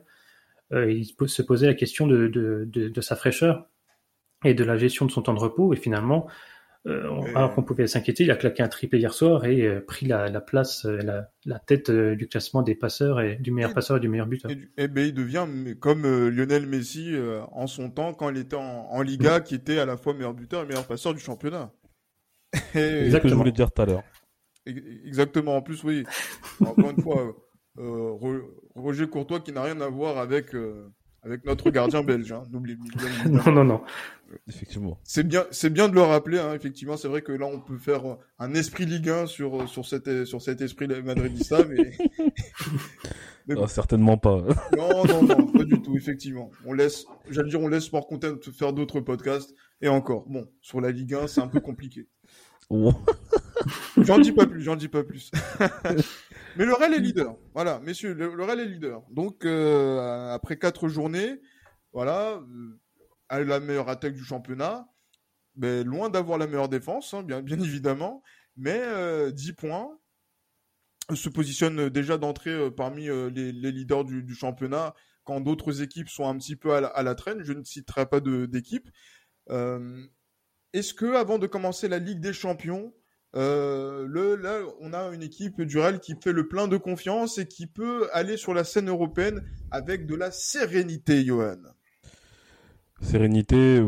il 0.71 1.05
se 1.05 1.41
posait 1.41 1.67
la 1.67 1.73
question 1.73 2.07
de 2.07 3.01
sa 3.01 3.17
fraîcheur 3.17 3.67
et 4.43 4.53
de 4.53 4.63
la 4.63 4.77
gestion 4.77 5.05
de 5.05 5.11
son 5.11 5.21
temps 5.21 5.33
de 5.33 5.39
repos. 5.39 5.73
Et 5.73 5.77
finalement, 5.77 6.27
euh, 6.87 7.21
alors 7.35 7.53
qu'on 7.53 7.61
pouvait 7.61 7.85
s'inquiéter, 7.85 8.23
il 8.23 8.31
a 8.31 8.35
claqué 8.35 8.63
un 8.63 8.67
triplé 8.67 8.97
hier 8.97 9.13
soir 9.13 9.45
et 9.45 9.61
euh, 9.61 9.81
pris 9.81 10.07
la, 10.07 10.29
la 10.29 10.41
place, 10.41 10.85
euh, 10.85 10.97
la, 10.97 11.29
la, 11.45 11.59
tête 11.59 11.91
euh, 11.91 12.15
du 12.15 12.27
classement 12.27 12.63
des 12.63 12.73
passeurs 12.73 13.21
et 13.21 13.35
du 13.35 13.51
meilleur 13.51 13.73
passeur 13.73 13.97
et 13.97 13.99
du 13.99 14.09
meilleur 14.09 14.25
buteur. 14.25 14.49
Et, 14.49 14.67
et 14.77 14.87
ben, 14.87 15.05
il 15.05 15.13
devient 15.13 15.45
comme 15.79 16.03
Lionel 16.29 16.65
Messi 16.65 17.15
en 17.51 17.67
son 17.67 17.91
temps 17.91 18.13
quand 18.13 18.29
il 18.29 18.37
était 18.37 18.55
en, 18.55 18.87
en 18.89 19.01
Liga, 19.03 19.39
mmh. 19.39 19.43
qui 19.43 19.55
était 19.55 19.77
à 19.77 19.85
la 19.85 19.95
fois 19.95 20.13
meilleur 20.13 20.33
buteur 20.33 20.63
et 20.63 20.65
meilleur 20.65 20.87
passeur 20.87 21.13
du 21.13 21.19
championnat. 21.19 21.71
Et... 22.75 22.79
Exactement. 22.79 23.11
ce 23.13 23.19
que 23.19 23.29
je 23.29 23.35
voulais 23.35 23.51
dire 23.51 23.71
tout 23.71 23.81
à 23.81 23.85
l'heure. 23.85 24.03
Exactement. 24.65 25.57
En 25.57 25.61
plus, 25.61 25.83
oui. 25.83 26.03
Encore 26.65 26.89
une 26.89 27.01
fois, 27.01 27.35
Roger 28.75 29.07
Courtois 29.07 29.39
qui 29.39 29.51
n'a 29.51 29.63
rien 29.63 29.79
à 29.81 29.87
voir 29.87 30.17
avec 30.17 30.55
avec 31.23 31.45
notre 31.45 31.69
gardien 31.69 32.03
belge. 32.03 32.31
Hein. 32.31 32.43
N'oublie 32.51 32.77
Non, 33.29 33.51
non, 33.51 33.63
non. 33.63 33.81
Effectivement. 34.47 34.97
C'est 35.03 35.27
bien, 35.27 35.45
c'est 35.51 35.69
bien 35.69 35.89
de 35.89 35.93
le 35.93 36.01
rappeler. 36.01 36.39
Hein. 36.39 36.53
Effectivement, 36.53 36.97
c'est 36.97 37.07
vrai 37.07 37.21
que 37.21 37.31
là, 37.31 37.45
on 37.45 37.59
peut 37.59 37.77
faire 37.77 38.01
un 38.39 38.53
esprit 38.53 38.85
Ligue 38.85 39.09
1 39.09 39.25
sur 39.27 39.67
sur 39.67 39.85
cet 39.85 40.25
sur 40.25 40.41
cet 40.41 40.61
esprit 40.61 40.87
madridista, 40.87 41.65
mais, 41.65 41.91
mais 43.47 43.55
non, 43.55 43.67
certainement 43.67 44.17
pas. 44.17 44.41
non, 44.77 45.05
non, 45.05 45.23
non, 45.23 45.47
pas 45.47 45.63
du 45.63 45.81
tout. 45.81 45.95
Effectivement, 45.97 46.49
on 46.65 46.73
laisse, 46.73 47.05
j'allais 47.29 47.49
dire, 47.49 47.61
on 47.61 47.67
laisse 47.67 47.83
Sport 47.83 48.07
Content 48.07 48.35
faire 48.53 48.73
d'autres 48.73 49.01
podcasts. 49.01 49.53
Et 49.81 49.89
encore, 49.89 50.25
bon, 50.29 50.47
sur 50.61 50.79
la 50.79 50.91
Ligue 50.91 51.13
1, 51.13 51.27
c'est 51.27 51.41
un 51.41 51.47
peu 51.47 51.59
compliqué. 51.59 52.07
j'en 53.97 54.19
dis 54.19 54.31
pas 54.31 54.45
plus, 54.45 54.61
j'en 54.61 54.75
dis 54.77 54.87
pas 54.87 55.03
plus. 55.03 55.31
Mais 56.57 56.65
le 56.65 56.73
Real 56.73 56.93
est 56.93 56.99
leader. 56.99 57.35
Voilà, 57.53 57.79
messieurs, 57.79 58.13
le, 58.13 58.43
Real 58.43 58.59
est 58.59 58.65
leader. 58.65 59.03
Donc, 59.09 59.45
euh, 59.45 60.33
après 60.33 60.57
quatre 60.57 60.87
journées, 60.87 61.39
voilà, 61.93 62.41
euh, 63.31 63.43
la 63.45 63.59
meilleure 63.59 63.89
attaque 63.89 64.13
du 64.13 64.23
championnat. 64.23 64.87
Mais 65.55 65.83
loin 65.83 66.09
d'avoir 66.09 66.37
la 66.37 66.47
meilleure 66.47 66.69
défense, 66.69 67.13
hein, 67.13 67.23
bien, 67.23 67.45
évidemment. 67.45 68.23
Mais 68.57 68.79
euh, 68.81 69.31
10 69.31 69.53
points. 69.53 69.97
Se 71.13 71.27
positionne 71.27 71.89
déjà 71.89 72.17
d'entrée 72.17 72.51
euh, 72.51 72.69
parmi 72.69 73.09
euh, 73.09 73.29
les, 73.29 73.51
leaders 73.51 74.05
du, 74.05 74.23
du 74.23 74.33
championnat 74.33 74.95
quand 75.25 75.41
d'autres 75.41 75.81
équipes 75.81 76.07
sont 76.07 76.25
un 76.25 76.37
petit 76.37 76.55
peu 76.55 76.73
à 76.73 76.81
la, 76.81 76.87
à 76.87 77.03
la 77.03 77.15
traîne. 77.15 77.43
Je 77.43 77.53
ne 77.53 77.63
citerai 77.63 78.05
pas 78.05 78.19
d'équipe. 78.21 78.89
Est-ce 80.73 80.93
que 80.93 81.15
avant 81.15 81.37
de 81.37 81.47
commencer 81.47 81.89
la 81.89 81.99
Ligue 81.99 82.21
des 82.21 82.31
Champions, 82.31 82.93
euh, 83.35 84.05
le, 84.07 84.35
là, 84.35 84.59
on 84.81 84.93
a 84.93 85.09
une 85.13 85.23
équipe 85.23 85.61
du 85.61 85.79
Real 85.79 85.99
qui 85.99 86.15
fait 86.21 86.33
le 86.33 86.47
plein 86.47 86.67
de 86.67 86.77
confiance 86.77 87.37
et 87.37 87.47
qui 87.47 87.65
peut 87.65 88.09
aller 88.11 88.35
sur 88.35 88.53
la 88.53 88.63
scène 88.63 88.89
européenne 88.89 89.41
avec 89.71 90.05
de 90.05 90.15
la 90.15 90.31
sérénité, 90.31 91.23
Johan. 91.23 91.57
Sérénité, 93.01 93.81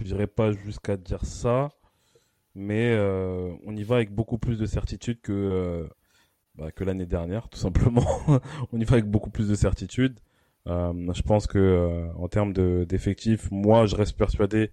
je 0.00 0.04
dirais 0.04 0.26
pas 0.26 0.52
jusqu'à 0.52 0.96
dire 0.96 1.24
ça, 1.24 1.70
mais 2.54 2.92
euh, 2.92 3.52
on 3.64 3.76
y 3.76 3.84
va 3.84 3.96
avec 3.96 4.12
beaucoup 4.12 4.38
plus 4.38 4.58
de 4.58 4.66
certitude 4.66 5.20
que, 5.20 5.32
euh, 5.32 5.86
bah, 6.56 6.72
que 6.72 6.82
l'année 6.82 7.06
dernière, 7.06 7.48
tout 7.48 7.60
simplement. 7.60 8.06
on 8.72 8.80
y 8.80 8.84
va 8.84 8.94
avec 8.94 9.06
beaucoup 9.06 9.30
plus 9.30 9.48
de 9.48 9.54
certitude. 9.54 10.18
je 10.66 11.22
pense 11.22 11.46
que 11.46 12.08
en 12.16 12.28
termes 12.28 12.52
d'effectifs, 12.84 13.50
moi, 13.52 13.86
je 13.86 13.94
reste 13.94 14.16
persuadé 14.16 14.72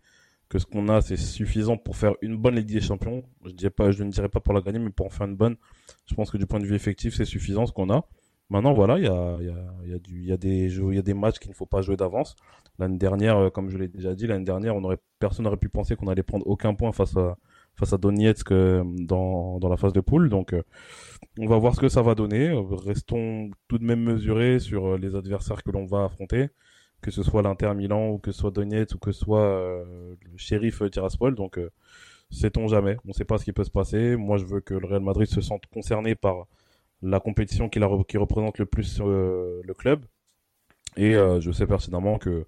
que 0.49 0.59
ce 0.59 0.65
qu'on 0.65 0.87
a, 0.89 1.01
c'est 1.01 1.17
suffisant 1.17 1.77
pour 1.77 1.97
faire 1.97 2.13
une 2.21 2.37
bonne 2.37 2.55
Ligue 2.55 2.71
des 2.71 2.81
Champions. 2.81 3.23
Je, 3.45 3.51
dirais 3.51 3.69
pas, 3.69 3.91
je 3.91 4.03
ne 4.03 4.11
dirais 4.11 4.29
pas 4.29 4.39
pour 4.39 4.53
la 4.53 4.61
gagner, 4.61 4.79
mais 4.79 4.89
pour 4.89 5.05
en 5.05 5.09
faire 5.09 5.27
une 5.27 5.35
bonne, 5.35 5.57
je 6.05 6.15
pense 6.15 6.31
que 6.31 6.37
du 6.37 6.45
point 6.45 6.59
de 6.59 6.65
vue 6.65 6.75
effectif, 6.75 7.15
c'est 7.15 7.25
suffisant 7.25 7.65
ce 7.65 7.73
qu'on 7.73 7.89
a. 7.89 8.05
Maintenant, 8.49 8.73
voilà, 8.73 8.97
il 8.97 9.03
y 9.03 9.07
a, 9.07 9.37
y, 9.41 9.49
a, 9.49 9.97
y, 9.97 10.31
y, 10.31 10.37
des 10.37 10.79
y 10.79 10.97
a 10.97 11.01
des 11.01 11.13
matchs 11.13 11.39
qu'il 11.39 11.49
ne 11.49 11.55
faut 11.55 11.65
pas 11.65 11.81
jouer 11.81 11.97
d'avance. 11.97 12.35
L'année 12.79 12.97
dernière, 12.97 13.37
euh, 13.37 13.49
comme 13.49 13.69
je 13.69 13.77
l'ai 13.77 13.89
déjà 13.89 14.15
dit, 14.15 14.25
l'année 14.25 14.45
dernière, 14.45 14.75
personne 15.19 15.43
n'aurait 15.43 15.57
pu 15.57 15.67
penser 15.67 15.97
qu'on 15.97 16.07
allait 16.07 16.23
prendre 16.23 16.47
aucun 16.47 16.73
point 16.73 16.93
face 16.93 17.17
à, 17.17 17.37
face 17.75 17.91
à 17.91 17.97
Donetsk 17.97 18.51
euh, 18.51 18.83
dans, 18.85 19.59
dans 19.59 19.67
la 19.67 19.75
phase 19.75 19.91
de 19.91 19.99
poule. 19.99 20.29
Donc, 20.29 20.53
euh, 20.53 20.63
on 21.37 21.47
va 21.47 21.57
voir 21.57 21.75
ce 21.75 21.81
que 21.81 21.89
ça 21.89 22.01
va 22.01 22.15
donner. 22.15 22.53
Restons 22.85 23.49
tout 23.67 23.79
de 23.79 23.83
même 23.83 24.03
mesurés 24.03 24.59
sur 24.59 24.97
les 24.97 25.15
adversaires 25.15 25.61
que 25.61 25.71
l'on 25.71 25.85
va 25.85 26.05
affronter 26.05 26.49
que 27.01 27.11
ce 27.11 27.23
soit 27.23 27.41
l'Inter 27.41 27.73
Milan 27.75 28.09
ou 28.09 28.17
que 28.17 28.31
ce 28.31 28.39
soit 28.39 28.51
Donetsk 28.51 28.95
ou 28.95 28.99
que 28.99 29.11
ce 29.11 29.19
soit 29.19 29.41
euh, 29.41 30.15
le 30.21 30.37
shérif 30.37 30.81
Tiraspol. 30.89 31.35
Donc, 31.35 31.57
euh, 31.57 31.71
sait-on 32.31 32.67
jamais. 32.67 32.97
On 33.05 33.09
ne 33.09 33.13
sait 33.13 33.25
pas 33.25 33.37
ce 33.37 33.45
qui 33.45 33.53
peut 33.53 33.63
se 33.63 33.71
passer. 33.71 34.15
Moi, 34.15 34.37
je 34.37 34.45
veux 34.45 34.61
que 34.61 34.73
le 34.73 34.87
Real 34.87 35.01
Madrid 35.01 35.27
se 35.27 35.41
sente 35.41 35.65
concerné 35.67 36.15
par 36.15 36.47
la 37.01 37.19
compétition 37.19 37.69
qui, 37.69 37.79
représente 37.79 38.57
le 38.57 38.65
plus 38.65 38.99
euh, 39.01 39.61
le 39.63 39.73
club. 39.73 40.05
Et 40.97 41.13
je 41.13 41.51
sais 41.51 41.67
pertinemment 41.67 42.17
que, 42.17 42.47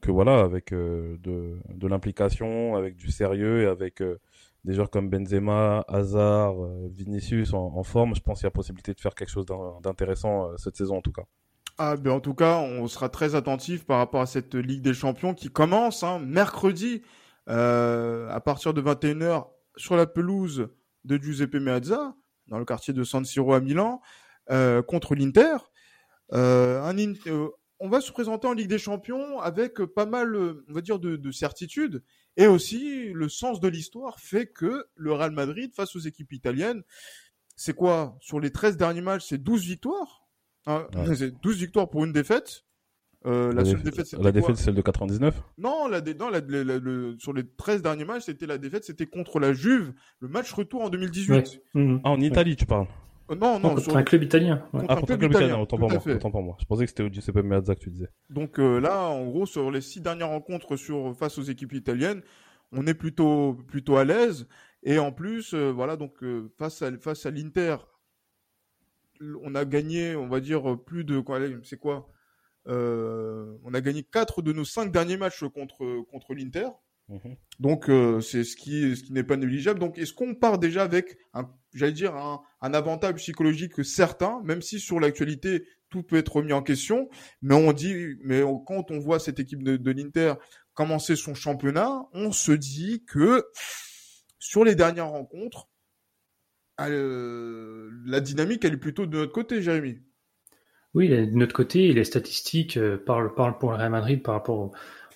que 0.00 0.12
voilà, 0.12 0.40
avec 0.42 0.72
de, 0.72 1.58
l'implication, 1.82 2.76
avec 2.76 2.96
du 2.96 3.10
sérieux 3.10 3.62
et 3.62 3.66
avec 3.66 4.00
des 4.64 4.74
joueurs 4.74 4.88
comme 4.88 5.10
Benzema, 5.10 5.84
Hazard, 5.88 6.54
Vinicius 6.90 7.52
en 7.54 7.82
forme, 7.82 8.14
je 8.14 8.20
pense 8.20 8.38
qu'il 8.38 8.44
y 8.44 8.46
a 8.46 8.52
possibilité 8.52 8.94
de 8.94 9.00
faire 9.00 9.16
quelque 9.16 9.30
chose 9.30 9.46
d'intéressant 9.82 10.56
cette 10.58 10.76
saison 10.76 10.98
en 10.98 11.02
tout 11.02 11.10
cas. 11.10 11.24
Ah, 11.78 11.96
ben 11.96 12.10
en 12.12 12.20
tout 12.20 12.34
cas, 12.34 12.58
on 12.58 12.86
sera 12.86 13.08
très 13.08 13.34
attentif 13.34 13.84
par 13.84 13.98
rapport 13.98 14.20
à 14.20 14.26
cette 14.26 14.54
Ligue 14.54 14.82
des 14.82 14.94
Champions 14.94 15.34
qui 15.34 15.48
commence 15.48 16.02
hein, 16.02 16.18
mercredi 16.18 17.02
euh, 17.48 18.28
à 18.28 18.40
partir 18.40 18.74
de 18.74 18.82
21h 18.82 19.48
sur 19.76 19.96
la 19.96 20.06
pelouse 20.06 20.68
de 21.04 21.16
Giuseppe 21.16 21.54
Meazza, 21.54 22.14
dans 22.46 22.58
le 22.58 22.64
quartier 22.64 22.92
de 22.92 23.02
San 23.04 23.24
Siro 23.24 23.54
à 23.54 23.60
Milan, 23.60 24.00
euh, 24.50 24.82
contre 24.82 25.14
l'Inter. 25.14 25.56
Euh, 26.34 26.92
on 27.80 27.88
va 27.88 28.00
se 28.00 28.12
présenter 28.12 28.46
en 28.46 28.52
Ligue 28.52 28.68
des 28.68 28.78
Champions 28.78 29.40
avec 29.40 29.82
pas 29.86 30.06
mal, 30.06 30.36
on 30.68 30.72
va 30.72 30.82
dire, 30.82 30.98
de, 30.98 31.16
de 31.16 31.30
certitude. 31.32 32.04
Et 32.36 32.46
aussi, 32.46 33.12
le 33.12 33.28
sens 33.28 33.60
de 33.60 33.68
l'histoire 33.68 34.20
fait 34.20 34.46
que 34.46 34.86
le 34.94 35.12
Real 35.12 35.32
Madrid, 35.32 35.72
face 35.74 35.96
aux 35.96 36.00
équipes 36.00 36.32
italiennes, 36.32 36.82
c'est 37.56 37.74
quoi? 37.74 38.16
Sur 38.20 38.40
les 38.40 38.50
13 38.50 38.76
derniers 38.76 39.00
matchs, 39.00 39.26
c'est 39.28 39.42
12 39.42 39.64
victoires? 39.64 40.21
Ah, 40.66 40.86
c'est 41.14 41.40
12 41.42 41.58
victoires 41.58 41.88
pour 41.88 42.04
une 42.04 42.12
défaite. 42.12 42.64
Euh, 43.24 43.52
la, 43.52 43.64
seule 43.64 43.82
défaite, 43.82 44.12
la 44.20 44.32
défaite, 44.32 44.56
c'est 44.56 44.64
celle 44.64 44.74
de 44.74 44.80
99 44.80 45.42
Non, 45.58 45.86
la, 45.86 46.00
non 46.00 46.28
la, 46.28 46.40
sur 47.18 47.32
les 47.32 47.46
13 47.46 47.82
derniers 47.82 48.04
matchs, 48.04 48.24
c'était 48.24 48.46
la 48.46 48.58
défaite, 48.58 48.84
c'était 48.84 49.06
contre 49.06 49.38
la 49.38 49.52
Juve, 49.52 49.92
le 50.18 50.28
match 50.28 50.52
retour 50.52 50.82
en 50.82 50.88
2018. 50.88 51.60
Mhm. 51.74 52.00
Ah, 52.02 52.10
en 52.10 52.20
Italie, 52.20 52.56
tu 52.56 52.66
parles 52.66 52.88
euh, 53.30 53.36
Non, 53.36 53.60
non, 53.60 53.76
contre 53.76 53.96
un 53.96 54.02
club 54.02 54.24
italien. 54.24 54.56
Contre 54.72 54.86
ah, 54.88 54.92
un 54.92 54.96
contre 54.96 55.06
club, 55.06 55.18
club 55.20 55.32
italien, 55.32 55.58
autant, 55.58 55.78
pour 55.78 55.88
moi, 55.88 56.02
autant 56.04 56.30
pour 56.32 56.42
moi. 56.42 56.56
Je 56.60 56.64
pensais 56.64 56.84
que 56.84 56.90
c'était 56.90 57.04
au 57.04 57.12
Giuseppe 57.12 57.44
Meazza 57.44 57.76
que 57.76 57.80
tu 57.80 57.90
disais. 57.90 58.08
Donc 58.28 58.58
euh, 58.58 58.80
là, 58.80 59.06
en 59.08 59.24
gros, 59.26 59.46
sur 59.46 59.70
les 59.70 59.80
six 59.82 60.00
dernières 60.00 60.30
rencontres 60.30 60.76
sur, 60.76 61.14
face 61.16 61.38
aux 61.38 61.42
équipes 61.42 61.74
italiennes, 61.74 62.22
on 62.72 62.86
est 62.88 62.94
plutôt, 62.94 63.54
plutôt 63.68 63.98
à 63.98 64.04
l'aise. 64.04 64.48
Et 64.82 64.98
en 64.98 65.12
plus, 65.12 65.54
euh, 65.54 65.70
voilà, 65.70 65.96
donc 65.96 66.24
face 66.58 66.82
à, 66.82 66.90
face 66.98 67.24
à 67.24 67.30
l'Inter, 67.30 67.76
on 69.42 69.54
a 69.54 69.64
gagné, 69.64 70.16
on 70.16 70.28
va 70.28 70.40
dire, 70.40 70.78
plus 70.84 71.04
de 71.04 71.22
C'est 71.64 71.78
quoi 71.78 72.08
euh, 72.68 73.56
On 73.64 73.74
a 73.74 73.80
gagné 73.80 74.02
quatre 74.02 74.42
de 74.42 74.52
nos 74.52 74.64
cinq 74.64 74.92
derniers 74.92 75.16
matchs 75.16 75.44
contre 75.44 76.04
contre 76.10 76.34
l'Inter. 76.34 76.68
Mhm. 77.08 77.36
Donc 77.58 77.88
euh, 77.88 78.20
c'est 78.20 78.44
ce 78.44 78.56
qui 78.56 78.96
ce 78.96 79.02
qui 79.02 79.12
n'est 79.12 79.24
pas 79.24 79.36
négligeable. 79.36 79.80
Donc 79.80 79.98
est-ce 79.98 80.12
qu'on 80.12 80.34
part 80.34 80.58
déjà 80.58 80.82
avec 80.82 81.18
un 81.34 81.50
j'allais 81.74 81.92
dire 81.92 82.14
un, 82.14 82.42
avantage 82.60 83.14
psychologique 83.14 83.84
certain, 83.84 84.40
même 84.44 84.62
si 84.62 84.78
sur 84.78 85.00
l'actualité 85.00 85.64
tout 85.88 86.02
peut 86.02 86.16
être 86.16 86.36
remis 86.36 86.52
en 86.52 86.62
question, 86.62 87.08
mais 87.42 87.54
on 87.54 87.72
dit 87.72 88.16
mais 88.22 88.42
quand 88.66 88.90
on 88.90 88.98
voit 88.98 89.18
cette 89.18 89.40
équipe 89.40 89.62
de, 89.62 89.76
de 89.76 89.90
l'Inter 89.90 90.34
commencer 90.74 91.16
son 91.16 91.34
championnat, 91.34 92.06
on 92.12 92.32
se 92.32 92.52
dit 92.52 93.04
que 93.06 93.44
sur 94.38 94.64
les 94.64 94.74
dernières 94.74 95.08
rencontres, 95.08 95.68
ah, 96.84 96.88
la 98.06 98.20
dynamique, 98.20 98.64
elle 98.64 98.74
est 98.74 98.78
plutôt 98.78 99.06
de 99.06 99.16
notre 99.16 99.32
côté, 99.32 99.62
Jérémy. 99.62 99.98
Oui, 100.94 101.08
de 101.08 101.36
notre 101.36 101.54
côté, 101.54 101.92
les 101.92 102.04
statistiques 102.04 102.76
euh, 102.76 102.98
parlent, 102.98 103.32
pour 103.34 103.70
le 103.70 103.76
Real 103.76 103.90
Madrid 103.90 104.22
par 104.22 104.34
rapport 104.34 104.58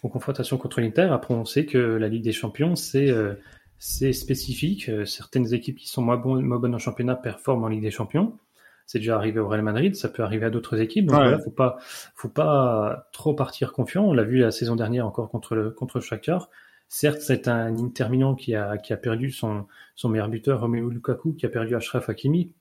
aux, 0.02 0.08
confrontations 0.08 0.56
contre 0.56 0.80
l'Inter. 0.80 1.08
Après, 1.10 1.34
on 1.34 1.44
sait 1.44 1.66
que 1.66 1.78
la 1.78 2.06
Ligue 2.06 2.22
des 2.22 2.32
Champions, 2.32 2.76
c'est 2.76 3.10
euh, 3.10 3.34
spécifique. 3.78 4.88
Euh, 4.88 5.04
certaines 5.04 5.52
équipes 5.52 5.78
qui 5.78 5.88
sont 5.88 6.00
moins, 6.00 6.16
bonnes 6.16 6.74
en 6.74 6.78
championnat 6.78 7.16
performent 7.16 7.64
en 7.64 7.68
Ligue 7.68 7.82
des 7.82 7.90
Champions. 7.90 8.38
C'est 8.86 9.00
déjà 9.00 9.16
arrivé 9.16 9.40
au 9.40 9.48
Real 9.48 9.62
Madrid, 9.62 9.96
ça 9.96 10.08
peut 10.08 10.22
arriver 10.22 10.46
à 10.46 10.50
d'autres 10.50 10.80
équipes. 10.80 11.06
Donc 11.06 11.16
voilà, 11.16 11.40
faut 11.40 11.50
pas, 11.50 11.76
faut 12.14 12.28
pas 12.28 13.08
trop 13.12 13.34
partir 13.34 13.72
confiant. 13.72 14.04
On 14.04 14.12
l'a 14.12 14.22
vu 14.22 14.38
la 14.38 14.52
saison 14.52 14.76
dernière 14.76 15.04
encore 15.04 15.28
contre 15.28 15.56
le 15.56 15.72
contre 15.72 15.98
Shakhtar. 15.98 16.48
Certes, 16.88 17.20
c'est 17.20 17.48
un 17.48 17.76
Inter 17.76 18.06
qui 18.38 18.54
a, 18.54 18.78
qui 18.78 18.92
a 18.92 18.96
perdu 18.96 19.30
son, 19.30 19.66
son 19.96 20.08
meilleur 20.08 20.28
buteur, 20.28 20.60
Romelu 20.60 20.88
Lukaku, 20.88 21.34
qui 21.34 21.44
a 21.44 21.48
perdu 21.48 21.74
Ashraf 21.74 22.08
Hakimi, 22.08 22.54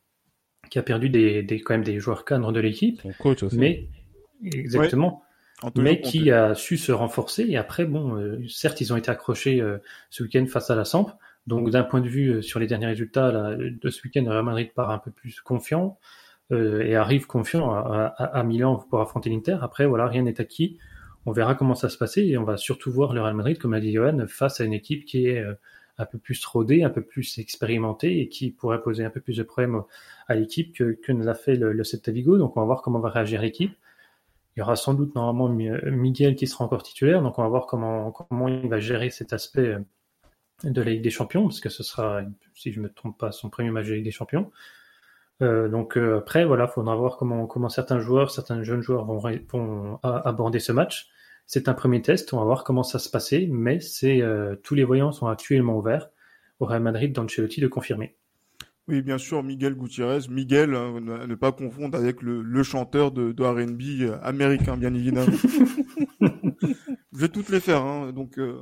qui 0.69 0.79
a 0.79 0.83
perdu 0.83 1.09
des, 1.09 1.43
des, 1.43 1.61
quand 1.61 1.75
même 1.75 1.83
des 1.83 1.99
joueurs 1.99 2.25
cadres 2.25 2.51
de 2.51 2.59
l'équipe. 2.59 3.01
Son 3.01 3.13
coach 3.19 3.43
aussi. 3.43 3.57
Mais, 3.57 3.88
exactement. 4.43 5.21
Mais 5.77 6.01
qui 6.01 6.31
a 6.31 6.55
su 6.55 6.77
se 6.77 6.91
renforcer. 6.91 7.45
Et 7.47 7.55
après, 7.55 7.85
bon, 7.85 8.15
euh, 8.15 8.41
certes, 8.49 8.81
ils 8.81 8.91
ont 8.91 8.97
été 8.97 9.09
accrochés 9.11 9.61
euh, 9.61 9.77
ce 10.09 10.23
week-end 10.23 10.45
face 10.47 10.69
à 10.69 10.75
la 10.75 10.85
Samp. 10.85 11.07
Donc, 11.47 11.69
d'un 11.69 11.83
point 11.83 12.01
de 12.01 12.09
vue 12.09 12.29
euh, 12.29 12.41
sur 12.41 12.59
les 12.59 12.67
derniers 12.67 12.88
résultats 12.88 13.31
là, 13.31 13.55
de 13.55 13.89
ce 13.89 14.03
week-end, 14.03 14.25
Real 14.27 14.43
Madrid 14.43 14.73
part 14.73 14.89
un 14.89 14.97
peu 14.97 15.11
plus 15.11 15.39
confiant 15.41 15.97
et 16.51 16.95
arrive 16.95 17.25
confiant 17.25 17.73
à, 17.73 18.13
à, 18.17 18.39
à 18.39 18.43
Milan 18.43 18.75
pour 18.89 19.01
affronter 19.01 19.31
l'Inter. 19.31 19.57
Après, 19.61 19.88
voilà, 19.88 20.05
rien 20.07 20.21
n'est 20.21 20.39
acquis 20.39 20.77
on 21.25 21.31
verra 21.31 21.55
comment 21.55 21.75
ça 21.75 21.89
se 21.89 21.97
passer 21.97 22.21
et 22.21 22.38
on 22.38 22.43
va 22.43 22.57
surtout 22.57 22.91
voir 22.91 23.13
le 23.13 23.21
Real 23.21 23.35
Madrid, 23.35 23.57
comme 23.57 23.73
a 23.73 23.79
dit 23.79 23.93
Johan, 23.93 24.25
face 24.27 24.61
à 24.61 24.63
une 24.63 24.73
équipe 24.73 25.05
qui 25.05 25.27
est 25.27 25.39
euh, 25.39 25.55
un 25.97 26.05
peu 26.05 26.17
plus 26.17 26.43
rodée, 26.45 26.83
un 26.83 26.89
peu 26.89 27.01
plus 27.01 27.38
expérimentée 27.39 28.19
et 28.19 28.29
qui 28.29 28.51
pourrait 28.51 28.81
poser 28.81 29.03
un 29.03 29.09
peu 29.09 29.21
plus 29.21 29.38
de 29.38 29.43
problèmes 29.43 29.81
à 30.27 30.35
l'équipe 30.35 30.75
que, 30.75 30.97
que 31.01 31.11
ne 31.11 31.23
l'a 31.23 31.35
fait 31.35 31.55
le, 31.55 31.73
le 31.73 31.83
Vigo. 32.11 32.38
Donc 32.38 32.57
on 32.57 32.59
va 32.59 32.65
voir 32.65 32.81
comment 32.81 32.99
va 32.99 33.09
réagir 33.09 33.41
l'équipe. 33.41 33.73
Il 34.55 34.59
y 34.59 34.63
aura 34.63 34.75
sans 34.75 34.93
doute 34.93 35.15
normalement 35.15 35.49
Miguel 35.49 36.35
qui 36.35 36.47
sera 36.47 36.63
encore 36.63 36.83
titulaire, 36.83 37.21
donc 37.21 37.39
on 37.39 37.43
va 37.43 37.49
voir 37.49 37.65
comment, 37.65 38.47
il 38.47 38.69
va 38.69 38.79
gérer 38.79 39.09
cet 39.09 39.33
aspect 39.33 39.67
euh, 39.67 39.79
de 40.63 40.81
la 40.81 40.91
Ligue 40.91 41.01
des 41.01 41.09
Champions, 41.09 41.43
parce 41.43 41.59
que 41.59 41.67
ce 41.67 41.83
sera, 41.83 42.21
si 42.53 42.71
je 42.71 42.79
ne 42.79 42.85
me 42.85 42.89
trompe 42.89 43.17
pas, 43.17 43.33
son 43.33 43.49
premier 43.49 43.71
match 43.71 43.88
de 43.88 43.95
Ligue 43.95 44.05
des 44.05 44.11
Champions. 44.11 44.51
Euh, 45.41 45.67
donc 45.67 45.97
après, 45.97 46.45
voilà, 46.45 46.67
faudra 46.69 46.95
voir 46.95 47.17
comment, 47.17 47.67
certains 47.67 47.99
joueurs, 47.99 48.31
certains 48.31 48.63
jeunes 48.63 48.81
joueurs 48.81 49.03
vont, 49.03 49.99
aborder 50.03 50.59
ce 50.59 50.71
match. 50.71 51.09
C'est 51.47 51.67
un 51.69 51.73
premier 51.73 52.01
test, 52.01 52.34
on 52.34 52.38
va 52.39 52.43
voir 52.43 52.63
comment 52.63 52.84
ça 52.84 52.97
se 52.99 53.10
passer, 53.10 53.47
mais 53.51 53.79
c'est 53.79 54.21
euh, 54.21 54.55
tous 54.63 54.73
les 54.75 54.84
voyants 54.84 55.12
sont 55.12 55.27
actuellement 55.27 55.77
ouverts 55.77 56.10
au 56.60 56.65
Real 56.65 56.81
Madrid 56.81 57.12
d'Ancelotti 57.13 57.62
de 57.62 57.67
confirmer. 57.67 58.15
Oui, 58.88 59.01
bien 59.01 59.17
sûr, 59.17 59.41
Miguel 59.41 59.75
Gutiérrez. 59.75 60.27
Miguel, 60.29 60.75
hein, 60.75 60.99
ne, 61.01 61.36
pas 61.36 61.51
confondre 61.51 61.97
avec 61.97 62.21
le, 62.21 62.41
le 62.43 62.63
chanteur 62.63 63.12
de, 63.12 63.31
de 63.31 63.43
R&B 63.43 64.01
euh, 64.01 64.17
américain, 64.21 64.77
bien 64.77 64.93
évidemment. 64.93 65.25
Je 66.21 67.19
vais 67.19 67.29
toutes 67.29 67.49
les 67.49 67.60
faire, 67.60 67.81
hein, 67.81 68.12
donc 68.12 68.38
euh, 68.38 68.60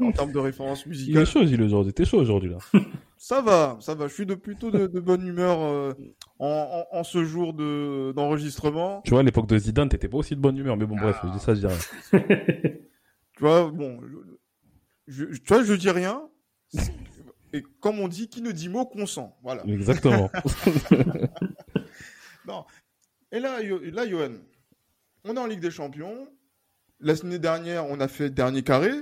en 0.00 0.12
termes 0.12 0.32
de 0.32 0.38
référence 0.38 0.82
Il 0.82 0.86
est 0.86 0.90
musicale. 0.90 1.26
chaud, 1.26 1.40
aujourd'hui. 1.64 1.92
T'es 1.92 2.04
chaud 2.04 2.20
aujourd'hui, 2.20 2.50
là. 2.50 2.58
Ça 3.26 3.40
va, 3.40 3.78
ça 3.80 3.94
va. 3.94 4.06
Je 4.06 4.12
suis 4.12 4.26
de 4.26 4.34
plutôt 4.34 4.70
de, 4.70 4.86
de 4.86 5.00
bonne 5.00 5.26
humeur 5.26 5.58
euh, 5.62 5.94
en, 6.38 6.84
en, 6.92 6.98
en 6.98 7.04
ce 7.04 7.24
jour 7.24 7.54
de 7.54 8.12
d'enregistrement. 8.12 9.00
Tu 9.02 9.12
vois, 9.12 9.20
à 9.20 9.22
l'époque 9.22 9.46
de 9.46 9.56
Zidane, 9.56 9.88
t'étais 9.88 10.08
pas 10.10 10.18
aussi 10.18 10.36
de 10.36 10.40
bonne 10.42 10.58
humeur. 10.58 10.76
Mais 10.76 10.84
bon, 10.84 10.94
bref, 10.96 11.16
je 11.24 11.30
dis 11.30 11.38
ça, 11.38 11.54
je 11.54 11.60
dis 11.60 11.66
rien. 11.66 11.78
Tu 13.32 13.40
vois, 13.40 13.70
bon, 13.70 13.98
je, 15.06 15.24
je- 15.32 15.38
tu 15.40 15.48
vois, 15.48 15.64
je 15.64 15.72
dis 15.72 15.88
rien. 15.88 16.28
Et 17.54 17.62
comme 17.80 17.98
on 17.98 18.08
dit, 18.08 18.28
qui 18.28 18.42
ne 18.42 18.52
dit 18.52 18.68
mot 18.68 18.84
consent. 18.84 19.38
Voilà. 19.42 19.64
Exactement. 19.64 20.30
Et 23.32 23.40
là, 23.40 23.62
Yo- 23.62 23.80
là, 23.90 24.06
Johan, 24.06 24.32
on 25.24 25.34
est 25.34 25.40
en 25.40 25.46
Ligue 25.46 25.60
des 25.60 25.70
Champions. 25.70 26.28
La 27.00 27.16
semaine 27.16 27.38
dernière, 27.38 27.86
on 27.86 28.00
a 28.00 28.06
fait 28.08 28.28
dernier 28.28 28.62
carré. 28.62 28.92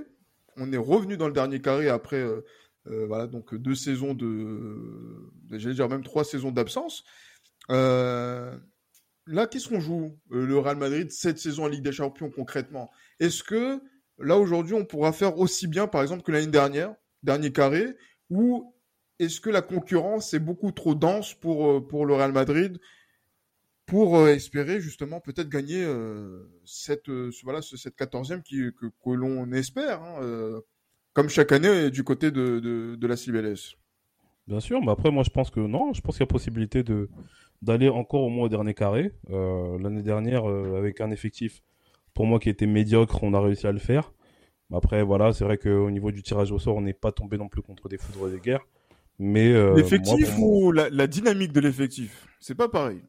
On 0.57 0.73
est 0.73 0.77
revenu 0.79 1.17
dans 1.17 1.27
le 1.27 1.33
dernier 1.33 1.61
carré 1.61 1.89
après, 1.89 2.21
euh, 2.21 2.45
euh, 2.89 3.07
voilà, 3.07 3.27
donc 3.27 3.55
deux 3.55 3.75
saisons 3.75 4.15
de, 4.15 5.31
j'allais 5.53 5.75
dire 5.75 5.89
même 5.89 6.03
trois 6.03 6.25
saisons 6.25 6.51
d'absence. 6.51 7.05
Euh, 7.71 8.57
là, 9.27 9.47
qu'est-ce 9.47 9.69
qu'on 9.69 9.81
joue 9.81 10.19
euh, 10.33 10.47
le 10.47 10.59
Real 10.59 10.77
Madrid 10.77 11.11
cette 11.13 11.39
saison 11.39 11.65
en 11.65 11.69
Ligue 11.69 11.85
des 11.85 11.93
Champions 11.93 12.31
concrètement? 12.31 12.91
Est-ce 13.21 13.43
que 13.45 13.81
là 14.19 14.39
aujourd'hui, 14.39 14.75
on 14.75 14.85
pourra 14.85 15.13
faire 15.13 15.39
aussi 15.39 15.67
bien, 15.69 15.87
par 15.87 16.03
exemple, 16.03 16.23
que 16.23 16.33
l'année 16.33 16.47
dernière, 16.49 16.95
dernier 17.23 17.53
carré, 17.53 17.97
ou 18.31 18.75
est-ce 19.19 19.41
que 19.41 19.51
la 19.51 19.63
concurrence 19.63 20.35
est 20.35 20.41
beaucoup 20.41 20.73
trop 20.73 20.95
dense 20.95 21.35
pour 21.35 21.69
euh, 21.71 21.81
pour 21.87 22.07
le 22.07 22.15
Real 22.15 22.33
Madrid 22.33 22.79
pour 23.87 24.17
euh, 24.17 24.29
espérer 24.29 24.81
justement 24.81 25.21
peut-être 25.21 25.49
gagner 25.49 25.83
euh, 25.85 26.45
cette 26.65 27.09
euh, 27.09 27.31
ce- 27.31 27.43
voilà 27.45 27.63
ce- 27.63 27.77
cette 27.77 27.97
quatorzième 27.97 28.43
qui 28.43 28.57
que, 28.81 28.87
que 28.87 29.11
l'on 29.11 29.51
espère 29.53 30.03
hein, 30.03 30.19
euh, 30.23 30.61
comme 31.15 31.29
chaque 31.29 31.53
année 31.53 31.91
du 31.91 32.05
côté 32.05 32.31
de 32.31 32.59
de, 32.61 32.95
de 32.97 33.07
la 33.07 33.17
CBLS. 33.17 33.77
Bien 34.49 34.59
sûr, 34.61 34.81
mais 34.83 34.91
après, 34.91 35.11
moi, 35.13 35.23
je 35.23 35.31
pense 35.31 35.51
que 35.51 35.61
non. 35.61 35.93
Je 35.93 36.01
pense 36.01 36.17
qu'il 36.17 36.23
y 36.23 36.25
a 36.25 36.27
possibilité 36.27 36.83
de 36.83 37.09
d'aller 37.63 37.89
encore 37.89 38.23
au 38.23 38.29
moins 38.29 38.47
au 38.47 38.49
dernier 38.49 38.75
carré. 38.75 39.13
Euh, 39.31 39.79
L'année 39.79 40.03
dernière, 40.03 40.49
euh, 40.51 40.77
avec 40.79 41.01
un 41.01 41.11
effectif, 41.13 41.63
pour 42.13 42.27
moi, 42.27 42.41
qui 42.41 42.49
était 42.49 42.67
médiocre, 42.67 43.23
on 43.23 43.35
a 43.35 43.41
réussi 43.41 43.67
à 43.69 43.73
le 43.73 43.79
faire. 43.79 44.13
Après, 44.73 45.03
voilà, 45.05 45.33
c'est 45.33 45.45
vrai 45.45 45.59
qu'au 45.59 45.91
niveau 45.91 46.11
du 46.11 46.23
tirage 46.23 46.51
au 46.51 46.59
sort, 46.59 46.77
on 46.77 46.81
n'est 46.81 46.93
pas 46.95 47.13
tombé 47.13 47.37
non 47.39 47.49
plus 47.49 47.63
contre 47.63 47.89
des 47.89 47.99
foudres 47.99 48.29
des 48.31 48.41
guerres. 48.41 48.67
Mais 49.19 49.53
euh, 49.53 49.77
L'effectif 49.77 50.37
moi- 50.39 50.49
ou 50.49 50.73
la, 50.73 50.89
la 50.91 51.07
dynamique 51.07 51.53
de 51.53 51.61
l'effectif, 51.61 52.27
c'est 52.41 52.55
pas 52.57 52.69
pareil. 52.69 53.01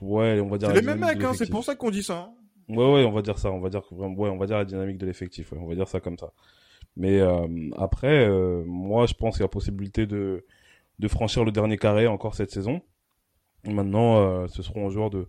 ouais, 0.00 0.40
on 0.40 0.48
va 0.48 0.58
dire 0.58 0.68
C'est 0.68 0.74
les 0.80 0.82
mêmes 0.86 1.00
mecs, 1.00 1.18
de 1.18 1.24
hein, 1.26 1.32
c'est 1.34 1.50
pour 1.50 1.64
ça 1.64 1.74
qu'on 1.74 1.90
dit 1.90 2.02
ça. 2.02 2.28
hein. 2.30 2.34
Ouais, 2.68 2.76
ouais, 2.92 3.04
on 3.04 3.12
va 3.12 3.22
dire 3.22 3.38
ça. 3.38 3.50
On 3.50 3.60
va 3.60 3.68
dire 3.70 3.82
que 3.86 3.94
vraiment- 3.94 4.14
ouais, 4.16 4.30
on 4.30 4.36
va 4.38 4.46
dire 4.46 4.56
la 4.58 4.64
dynamique 4.64 4.98
de 4.98 5.06
l'effectif. 5.06 5.52
on 5.56 5.66
va 5.66 5.74
dire 5.74 5.88
ça 5.88 6.00
comme 6.00 6.18
ça. 6.18 6.32
Mais 6.96 7.20
euh, 7.20 7.70
après, 7.76 8.26
euh, 8.28 8.64
moi, 8.66 9.06
je 9.06 9.14
pense 9.14 9.34
qu'il 9.36 9.42
y 9.42 9.44
a 9.44 9.48
possibilité 9.48 10.06
de 10.06 10.44
de 10.98 11.08
franchir 11.08 11.44
le 11.44 11.50
dernier 11.52 11.78
carré 11.78 12.06
encore 12.06 12.34
cette 12.34 12.50
saison. 12.50 12.80
Maintenant, 13.66 14.18
euh, 14.18 14.46
ce 14.48 14.62
seront 14.62 14.86
aux 14.86 14.90
joueurs 14.90 15.10
de 15.10 15.28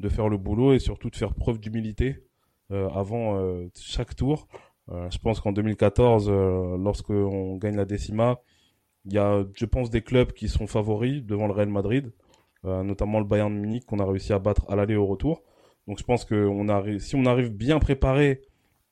de 0.00 0.08
faire 0.08 0.28
le 0.28 0.38
boulot 0.38 0.72
et 0.74 0.78
surtout 0.78 1.10
de 1.10 1.16
faire 1.16 1.34
preuve 1.34 1.58
d'humilité 1.60 2.24
avant 2.70 3.38
chaque 3.76 4.14
tour. 4.16 4.46
Je 4.88 5.18
pense 5.18 5.40
qu'en 5.40 5.52
2014, 5.52 6.28
euh, 6.30 6.76
lorsque 6.78 7.10
on 7.10 7.56
gagne 7.56 7.76
la 7.76 7.84
décima, 7.84 8.40
il 9.06 9.12
y 9.14 9.18
a, 9.18 9.44
je 9.54 9.66
pense, 9.66 9.90
des 9.90 10.02
clubs 10.02 10.32
qui 10.32 10.48
sont 10.48 10.66
favoris 10.66 11.22
devant 11.24 11.46
le 11.48 11.52
Real 11.52 11.68
Madrid, 11.68 12.12
notamment 12.64 13.18
le 13.18 13.24
Bayern 13.26 13.52
Munich 13.52 13.84
qu'on 13.86 13.98
a 13.98 14.06
réussi 14.06 14.32
à 14.32 14.38
battre 14.38 14.64
à 14.70 14.76
l'aller 14.76 14.96
au 14.96 15.06
retour. 15.06 15.42
Donc 15.86 15.98
je 15.98 16.04
pense 16.04 16.24
que 16.24 16.48
si 16.98 17.16
on 17.16 17.24
arrive 17.24 17.50
bien 17.50 17.78
préparé 17.78 18.42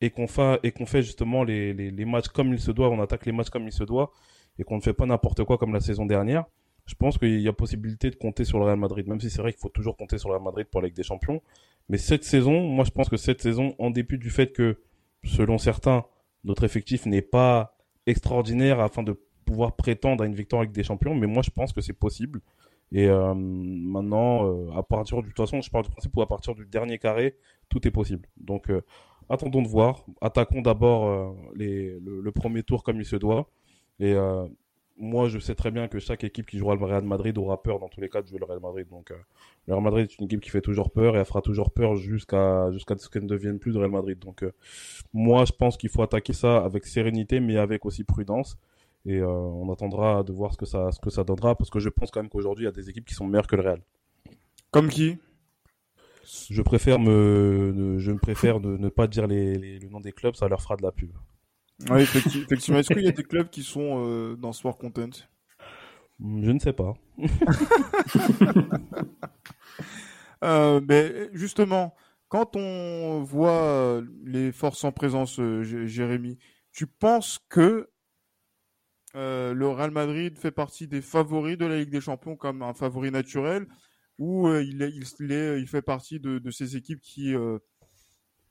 et 0.01 0.11
qu'on 0.11 0.27
fait, 0.27 1.03
justement 1.03 1.44
les 1.44 2.05
matchs 2.05 2.29
comme 2.29 2.53
il 2.53 2.61
se 2.61 2.70
doit, 2.70 2.88
on 2.90 3.01
attaque 3.01 3.27
les 3.27 3.33
matchs 3.33 3.51
comme 3.51 3.66
il 3.66 3.72
se 3.72 3.85
doit 3.85 4.11
et 4.59 4.64
qu'on 4.64 4.77
ne 4.77 4.81
fait 4.81 4.94
pas 4.94 5.07
n'importe 5.07 5.44
quoi 5.44 5.59
comme 5.59 5.72
la 5.72 5.81
saison 5.81 6.07
dernière, 6.07 6.44
je 6.87 6.94
pense 6.94 7.18
qu'il 7.18 7.40
y 7.40 7.48
a 7.48 7.53
possibilité 7.53 8.11
de 8.11 8.16
compter 8.16 8.44
sur 8.44 8.59
le 8.59 8.64
Real 8.64 8.79
Madrid. 8.79 9.07
Même 9.07 9.20
si 9.20 9.31
c'est 9.31 9.42
vrai 9.42 9.53
qu'il 9.53 9.61
faut 9.61 9.68
toujours 9.68 9.96
compter 9.96 10.18
sur 10.18 10.31
le 10.31 10.35
Real 10.35 10.44
Madrid 10.44 10.66
pour 10.70 10.81
la 10.81 10.88
Ligue 10.88 10.96
des 10.96 11.03
Champions. 11.03 11.42
Mais 11.88 11.98
cette 11.98 12.24
saison, 12.24 12.62
moi 12.62 12.85
je 12.85 12.90
pense 12.90 13.09
que 13.09 13.16
cette 13.16 13.42
saison, 13.42 13.74
en 13.79 13.90
dépit 13.90 14.18
du 14.18 14.31
fait 14.31 14.53
que, 14.53 14.81
selon 15.22 15.59
certains, 15.59 16.05
notre 16.44 16.64
effectif 16.64 17.07
n'est 17.07 17.22
pas 17.22 17.77
extraordinaire 18.07 18.81
afin 18.81 19.03
de 19.03 19.18
pouvoir 19.44 19.77
prétendre 19.77 20.24
à 20.24 20.27
une 20.27 20.35
victoire 20.35 20.61
avec 20.61 20.72
des 20.72 20.83
champions, 20.83 21.14
mais 21.14 21.27
moi 21.27 21.42
je 21.42 21.51
pense 21.51 21.72
que 21.72 21.81
c'est 21.81 21.92
possible. 21.92 22.40
Et 22.92 23.07
euh, 23.09 23.35
maintenant, 23.35 24.46
euh, 24.46 24.70
à 24.77 24.83
partir 24.83 25.18
du, 25.18 25.24
de 25.24 25.35
toute 25.35 25.46
façon, 25.46 25.61
je 25.61 25.70
parle 25.70 25.85
du 25.85 25.90
principe 25.90 26.16
où 26.16 26.22
à 26.22 26.29
partir 26.29 26.55
du 26.55 26.64
dernier 26.66 26.98
carré, 26.98 27.37
tout 27.68 27.87
est 27.87 27.90
possible. 27.90 28.27
Donc, 28.38 28.70
euh, 28.70 28.83
attendons 29.29 29.62
de 29.62 29.68
voir. 29.68 30.05
Attaquons 30.20 30.62
d'abord 30.62 31.35
le, 31.55 32.31
premier 32.31 32.62
tour 32.62 32.83
comme 32.83 33.01
il 33.01 33.05
se 33.05 33.16
doit. 33.16 33.48
Et 34.01 34.14
moi, 35.01 35.29
je 35.29 35.38
sais 35.38 35.55
très 35.55 35.70
bien 35.70 35.87
que 35.87 35.98
chaque 35.98 36.24
équipe 36.24 36.46
qui 36.46 36.59
jouera 36.59 36.74
le 36.74 36.85
Real 36.85 37.05
Madrid 37.05 37.37
aura 37.38 37.62
peur 37.62 37.79
dans 37.79 37.88
tous 37.88 38.01
les 38.01 38.09
cas 38.09 38.22
de 38.22 38.27
jouer 38.27 38.38
le 38.38 38.46
Real 38.46 38.61
Madrid. 38.61 38.87
Donc, 38.90 39.12
le 39.66 39.74
Real 39.74 39.85
Madrid 39.85 40.09
est 40.11 40.18
une 40.18 40.24
équipe 40.24 40.40
qui 40.40 40.51
fait 40.51 40.62
toujours 40.62 40.90
peur 40.90 41.14
et 41.14 41.18
elle 41.18 41.27
fera 41.27 41.42
toujours 41.42 41.70
peur 41.70 41.96
jusqu'à 41.96 42.70
jusqu'à 42.72 42.96
ce 42.96 43.09
qu'elle 43.09 43.24
ne 43.24 43.29
devienne 43.29 43.59
plus 43.59 43.72
de 43.72 43.79
Real 43.79 43.90
Madrid. 43.90 44.18
Donc, 44.18 44.44
moi, 45.12 45.44
je 45.44 45.53
pense 45.53 45.77
qu'il 45.77 45.90
faut 45.90 46.03
attaquer 46.03 46.33
ça 46.33 46.64
avec 46.64 46.87
sérénité, 46.87 47.38
mais 47.40 47.59
avec 47.59 47.85
aussi 47.85 48.05
prudence. 48.05 48.57
Et 49.06 49.18
euh, 49.18 49.26
on 49.28 49.72
attendra 49.72 50.22
de 50.22 50.32
voir 50.32 50.52
ce 50.52 50.58
que 50.58 50.66
ça 50.66 50.90
ce 50.92 50.98
que 51.00 51.11
ça 51.11 51.24
donnera, 51.24 51.54
parce 51.54 51.70
que 51.70 51.78
je 51.78 51.88
pense 51.88 52.11
quand 52.11 52.20
même 52.20 52.28
qu'aujourd'hui, 52.30 52.64
il 52.64 52.66
y 52.66 52.68
a 52.68 52.72
des 52.72 52.90
équipes 52.90 53.06
qui 53.06 53.14
sont 53.14 53.26
meilleures 53.26 53.46
que 53.46 53.56
le 53.56 53.62
Real. 53.62 53.82
Comme 54.70 54.88
qui? 54.88 55.18
Je 56.50 56.61
préfère 56.61 56.98
me, 56.98 57.72
ne- 57.74 57.98
je 57.98 58.12
me 58.12 58.18
préfère 58.18 58.61
de 58.61 58.76
ne 58.76 58.88
pas 58.90 59.06
dire 59.06 59.26
les, 59.26 59.56
les- 59.56 59.78
le 59.78 59.88
nom 59.88 60.00
des 60.00 60.12
clubs, 60.12 60.34
ça 60.34 60.46
leur 60.48 60.61
fera 60.61 60.76
de 60.76 60.82
la 60.82 60.92
pub. 60.92 61.11
Oui, 61.88 62.02
effecti- 62.02 62.42
effectivement. 62.42 62.80
Est-ce 62.80 62.92
qu'il 62.92 63.04
y 63.04 63.08
a 63.08 63.12
des 63.12 63.22
clubs 63.22 63.48
qui 63.48 63.62
sont 63.62 64.04
euh, 64.04 64.37
dans 64.37 64.52
Sport 64.52 64.76
Content? 64.76 65.11
Je 66.20 66.50
ne 66.50 66.58
sais 66.58 66.72
pas. 66.72 66.94
Euh, 70.44 70.80
mais 70.88 71.30
justement, 71.32 71.96
quand 72.28 72.54
on 72.54 73.22
voit 73.24 74.00
les 74.24 74.52
forces 74.52 74.84
en 74.84 74.92
présence, 74.92 75.40
euh, 75.40 75.64
Jérémy, 75.87 76.38
tu 76.70 76.87
penses 76.87 77.40
que 77.48 77.88
euh, 79.14 79.55
le 79.55 79.68
Real 79.68 79.90
Madrid 79.90 80.37
fait 80.38 80.51
partie 80.51 80.87
des 80.87 81.01
favoris 81.01 81.57
de 81.57 81.66
la 81.66 81.79
Ligue 81.79 81.90
des 81.90 82.01
Champions 82.01 82.37
comme 82.37 82.62
un 82.62 82.75
favori 82.75 83.11
naturel 83.11 83.66
ou 84.18 84.49
euh, 84.49 84.62
il, 84.62 84.83
est, 84.83 84.90
il, 84.90 85.66
fait 85.66 85.83
partie 85.83 86.21
de, 86.21 86.51
ces 86.51 86.77
équipes 86.77 87.01
qui 87.01 87.35
euh, 87.35 87.59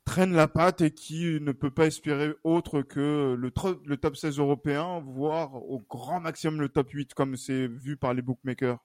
traînent 0.06 0.34
la 0.34 0.48
patte 0.48 0.82
et 0.82 0.91
qui 0.91 1.39
ne 1.41 1.52
peut 1.52 1.70
pas 1.70 1.86
espérer 1.86 2.34
autre 2.43 2.82
que 2.82 3.36
le, 3.38 3.98
top 3.98 4.15
16 4.15 4.39
européen, 4.39 5.04
voire 5.06 5.56
au 5.56 5.80
grand 5.89 6.22
maximum 6.22 6.62
le 6.62 6.70
top 6.70 6.89
8 6.89 7.13
comme 7.13 7.36
c'est 7.36 7.67
vu 7.67 7.98
par 7.98 8.13
les 8.13 8.22
bookmakers 8.22 8.80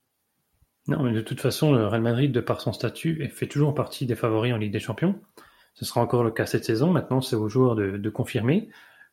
Non, 0.89 1.05
mais 1.05 1.13
de 1.13 1.21
toute 1.21 1.41
façon, 1.41 1.73
le 1.73 1.87
Real 1.87 2.03
Madrid, 2.03 2.33
de 2.33 2.41
par 2.41 2.61
son 2.61 2.73
statut, 2.73 3.27
fait 3.31 3.47
toujours 3.47 3.75
partie 3.75 4.05
des 4.05 4.17
favoris 4.17 4.53
en 4.53 4.59
Ligue 4.59 4.73
des 4.73 4.81
Champions. 4.81 5.19
Ce 5.75 5.85
sera 5.85 6.03
encore 6.03 6.25
le 6.25 6.33
cas 6.33 6.45
cette 6.45 6.65
saison. 6.65 6.91
Maintenant, 6.91 7.23
c'est 7.23 7.37
aux 7.37 7.49
joueurs 7.49 7.77
de 7.77 8.11
confirmer. 8.11 8.69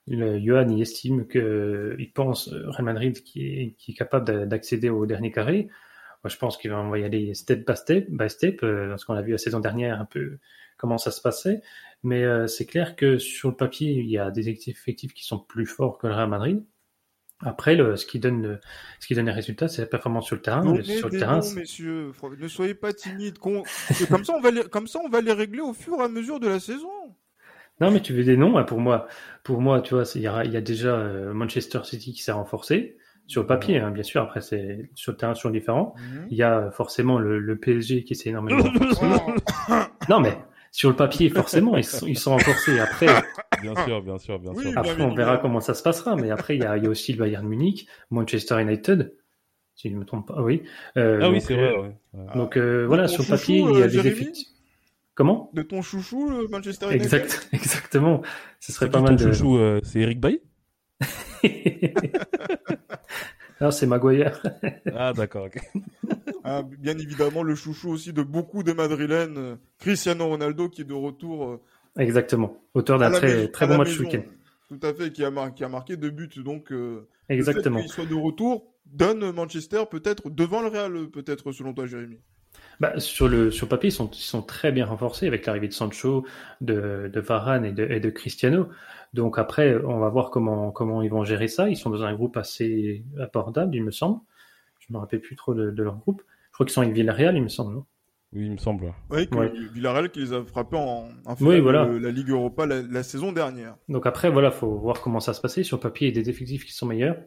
Le, 0.08 0.40
Johan, 0.40 0.68
il 0.70 0.82
estime 0.82 1.28
que, 1.28 1.96
il 2.00 2.12
pense, 2.12 2.52
euh, 2.52 2.70
Real 2.70 2.86
Madrid 2.86 3.22
qui 3.24 3.46
est, 3.46 3.76
qui 3.78 3.92
est 3.92 3.96
capable 3.96 4.26
d'a- 4.26 4.46
d'accéder 4.46 4.90
au 4.90 5.06
dernier 5.06 5.32
carré. 5.32 5.68
Moi, 6.24 6.30
je 6.30 6.38
pense 6.38 6.58
qu'il 6.58 6.72
va, 6.72 6.98
y 6.98 7.04
aller 7.04 7.34
step 7.34 7.66
by 7.66 7.78
step, 7.78 8.08
by 8.10 8.30
step, 8.30 8.64
euh, 8.64 8.90
parce 8.90 9.06
qu'on 9.06 9.14
a 9.14 9.22
vu 9.22 9.32
la 9.32 9.38
saison 9.38 9.60
dernière 9.60 10.02
un 10.02 10.06
peu 10.06 10.40
comment 10.78 10.98
ça 10.98 11.12
se 11.12 11.22
passait. 11.22 11.62
Mais 12.04 12.24
euh, 12.24 12.48
c'est 12.48 12.66
clair 12.66 12.96
que 12.96 13.18
sur 13.20 13.50
le 13.50 13.56
papier, 13.56 13.92
il 13.92 14.10
y 14.10 14.18
a 14.18 14.32
des 14.32 14.50
effectifs 14.50 15.14
qui 15.14 15.24
sont 15.26 15.40
plus 15.40 15.66
forts 15.66 15.98
que 15.98 16.08
le 16.08 16.14
Real 16.14 16.30
Madrid. 16.30 16.64
Après, 17.42 17.76
le, 17.76 17.96
ce 17.96 18.06
qui 18.06 18.20
donne, 18.20 18.42
le- 18.42 18.60
ce 19.00 19.08
qui 19.08 19.16
donne 19.16 19.28
les 19.28 19.32
résultats, 19.32 19.68
c'est 19.70 19.82
la 19.82 19.88
performance 19.88 20.26
sur 20.26 20.36
le 20.36 20.42
terrain. 20.42 20.62
Donnez 20.74 20.84
sur 20.98 21.08
le 21.08 21.20
terrain, 21.20 21.40
messieurs. 21.56 22.12
Ne 22.38 22.48
soyez 22.50 22.74
pas 22.74 22.92
timides. 22.92 23.38
Con- 23.38 23.64
comme 24.10 24.26
ça, 24.26 24.34
on 24.36 24.42
va 24.42 24.52
les, 24.52 24.64
comme 24.64 24.88
ça, 24.88 25.00
on 25.06 25.08
va 25.10 25.22
les 25.22 25.32
régler 25.34 25.62
au 25.62 25.72
fur 25.74 25.94
et 26.00 26.04
à 26.04 26.10
mesure 26.10 26.40
de 26.42 26.48
la 26.50 26.60
saison. 26.60 26.90
Non, 27.80 27.92
mais 27.92 28.02
tu 28.02 28.14
veux 28.14 28.24
des 28.24 28.38
noms 28.38 28.58
hein, 28.58 28.64
pour 28.64 28.80
moi. 28.80 29.08
Pour 29.44 29.62
moi, 29.62 29.82
tu 29.82 29.94
vois, 29.94 30.04
il 30.16 30.22
y, 30.22 30.28
a- 30.28 30.44
il 30.46 30.52
y 30.52 30.58
a 30.58 30.62
déjà 30.62 30.96
euh, 30.98 31.34
Manchester 31.34 31.80
City 31.84 32.14
qui 32.14 32.22
s'est 32.22 32.32
renforcé 32.32 32.98
sur 33.28 33.42
le 33.42 33.48
papier, 33.48 33.78
hein, 33.80 33.92
bien 33.92 34.04
sûr. 34.04 34.22
Après, 34.24 34.42
c'est 34.42 34.90
sur 34.96 35.12
le 35.12 35.18
terrain, 35.18 35.36
sur 35.36 35.52
différent. 35.52 35.94
Il 36.32 36.38
y 36.38 36.44
a 36.44 36.58
euh, 36.60 36.72
forcément 36.72 37.20
le, 37.20 37.40
le 37.40 37.58
PSG 37.58 38.04
qui 38.04 38.16
s'est 38.16 38.30
énormément 38.30 38.64
renforcé. 38.64 39.06
non, 40.10 40.20
mais 40.20 40.38
sur 40.72 40.90
le 40.90 40.96
papier, 40.96 41.30
forcément, 41.30 41.78
ils 41.78 41.84
sont, 41.84 42.06
ils 42.08 42.18
sont 42.18 42.32
renforcés. 42.32 42.80
Après, 42.80 43.08
Bien 43.62 43.76
sûr, 43.86 44.02
bien 44.02 44.18
sûr, 44.18 44.40
bien 44.40 44.54
sûr. 44.54 44.64
bien 44.64 44.78
après, 44.78 45.04
on 45.04 45.14
verra 45.14 45.38
comment 45.38 45.60
ça 45.60 45.74
se 45.74 45.84
passera. 45.84 46.16
Mais 46.16 46.32
après, 46.32 46.56
il 46.56 46.62
y 46.62 46.66
a, 46.66 46.78
il 46.78 46.84
y 46.84 46.88
a 46.88 46.90
aussi 46.90 47.14
le 47.14 47.20
Bayern 47.20 47.46
Munich, 47.48 47.88
Manchester 48.10 48.62
United. 48.62 49.14
si 49.76 49.90
je 49.90 49.96
ne 49.96 50.00
me 50.00 50.06
trompe 50.06 50.28
pas. 50.28 50.36
Ah 50.38 50.44
oui. 50.44 50.64
Euh, 50.98 51.20
ah 51.22 51.30
oui, 51.30 51.36
donc, 51.36 51.44
c'est 51.44 51.54
euh, 51.54 51.72
vrai. 51.72 51.82
ouais. 51.82 51.96
Ouais. 52.14 52.36
Donc 52.36 52.58
euh, 52.58 52.86
voilà, 52.88 53.08
sur 53.08 53.24
le 53.24 53.30
papier, 53.30 53.60
il 53.60 53.66
y 53.66 53.82
euh, 53.82 53.84
a 53.84 53.88
des 53.88 53.94
Jérémy 53.94 54.14
effectifs. 54.22 54.48
Comment 55.20 55.50
De 55.54 55.64
ton 55.64 55.82
chouchou, 55.82 56.30
le 56.30 56.48
Manchester 56.48 56.86
United 56.86 57.02
Exact, 57.04 57.50
exactement. 57.54 58.22
Ce 58.62 58.72
serait 58.72 58.90
pas 58.90 59.02
mal 59.02 59.18
ton 59.18 59.26
de. 59.26 59.34
chouchou, 59.34 59.58
euh, 59.58 59.82
c'est 59.84 60.00
Eric 60.00 60.22
Bailly 60.22 60.40
non, 63.62 63.70
c'est 63.72 63.86
Maguire. 63.86 64.42
Ah 64.96 65.12
d'accord. 65.14 65.50
Ah, 66.46 66.64
bien 66.64 66.98
évidemment, 66.98 67.44
le 67.44 67.54
chouchou 67.54 67.90
aussi 67.90 68.14
de 68.14 68.24
beaucoup 68.24 68.64
de 68.64 68.72
Madrilènes, 68.72 69.38
euh, 69.38 69.56
Cristiano 69.78 70.26
Ronaldo, 70.26 70.70
qui 70.70 70.82
est 70.82 70.86
de 70.86 70.94
retour 70.94 71.46
euh, 71.50 71.62
Exactement. 72.02 72.56
Auteur 72.74 72.98
d'un 72.98 73.12
très, 73.12 73.50
très 73.50 73.68
bon 73.68 73.78
match 73.78 73.92
ce 73.92 74.02
week-end. 74.02 74.22
Tout 74.70 74.80
à 74.82 74.94
fait, 74.94 75.12
qui 75.12 75.24
a, 75.24 75.30
mar- 75.32 75.54
qui 75.54 75.64
a 75.66 75.70
marqué 75.70 75.98
deux 75.98 76.10
buts. 76.12 76.30
Donc, 76.38 76.72
euh, 76.72 77.08
le 77.28 77.36
Exactement. 77.36 77.80
fait 77.80 77.84
qu'il 77.84 77.92
soit 77.92 78.06
de 78.06 78.16
retour 78.16 78.74
donne 78.86 79.32
Manchester 79.32 79.84
peut-être 79.92 80.30
devant 80.30 80.62
le 80.62 80.70
Real, 80.70 81.10
peut-être 81.10 81.52
selon 81.52 81.74
toi, 81.74 81.86
Jérémy. 81.86 82.20
Bah, 82.80 82.98
sur 83.00 83.28
le 83.28 83.52
sur 83.52 83.66
le 83.66 83.70
papier, 83.70 83.90
ils 83.90 83.94
sont, 83.94 84.10
ils 84.12 84.18
sont 84.22 84.42
très 84.42 84.72
bien 84.72 84.86
renforcés 84.86 85.28
avec 85.28 85.46
l'arrivée 85.46 85.68
de 85.68 85.74
Sancho, 85.74 86.26
de, 86.62 87.10
de 87.14 87.20
Varane 87.20 87.66
et 87.66 87.72
de, 87.74 87.84
et 87.84 88.00
de 88.00 88.10
Cristiano. 88.10 88.70
Donc 89.14 89.38
après, 89.38 89.76
on 89.84 90.00
va 90.00 90.08
voir 90.10 90.30
comment 90.30 90.72
comment 90.72 91.02
ils 91.02 91.10
vont 91.10 91.24
gérer 91.26 91.48
ça. 91.48 91.68
Ils 91.70 91.76
sont 91.76 91.90
dans 91.90 92.04
un 92.04 92.14
groupe 92.14 92.38
assez 92.38 93.04
abordable, 93.20 93.76
il 93.76 93.84
me 93.84 93.92
semble. 93.92 94.20
Je 94.80 94.94
me 94.94 94.98
rappelle 95.00 95.20
plus 95.20 95.36
trop 95.36 95.54
de, 95.54 95.72
de 95.72 95.84
leur 95.84 95.98
groupe. 95.98 96.22
Je 96.50 96.54
crois 96.54 96.66
qu'ils 96.66 96.74
sont 96.74 96.82
avec 96.82 96.94
Villarreal, 96.94 97.36
il 97.36 97.44
me 97.44 97.50
semble. 97.50 97.74
non? 97.74 97.86
Oui, 98.32 98.46
il 98.46 98.52
me 98.52 98.58
semble. 98.58 98.94
Oui, 99.10 99.28
que 99.28 99.36
Ouais. 99.36 99.52
Villarreal 99.74 100.10
qui 100.10 100.20
les 100.20 100.34
a 100.34 100.44
frappés 100.46 100.78
en, 100.78 101.10
en 101.26 101.36
finale 101.36 101.54
Oui, 101.56 101.60
voilà. 101.60 101.86
de 101.86 101.98
la 101.98 102.12
Ligue 102.12 102.30
Europa 102.30 102.66
la, 102.66 102.82
la 102.84 103.04
saison 103.04 103.32
dernière. 103.32 103.76
Donc 103.90 104.06
après, 104.06 104.30
voilà, 104.30 104.52
faut 104.52 104.76
voir 104.78 105.02
comment 105.02 105.20
ça 105.20 105.34
se 105.34 105.42
passer. 105.42 105.64
Sur 105.64 105.78
le 105.78 105.82
papier, 105.82 106.08
il 106.10 106.16
y 106.16 106.20
a 106.20 106.24
des 106.24 106.30
effectifs 106.30 106.64
qui 106.66 106.74
sont 106.74 106.86
meilleurs. 106.86 107.18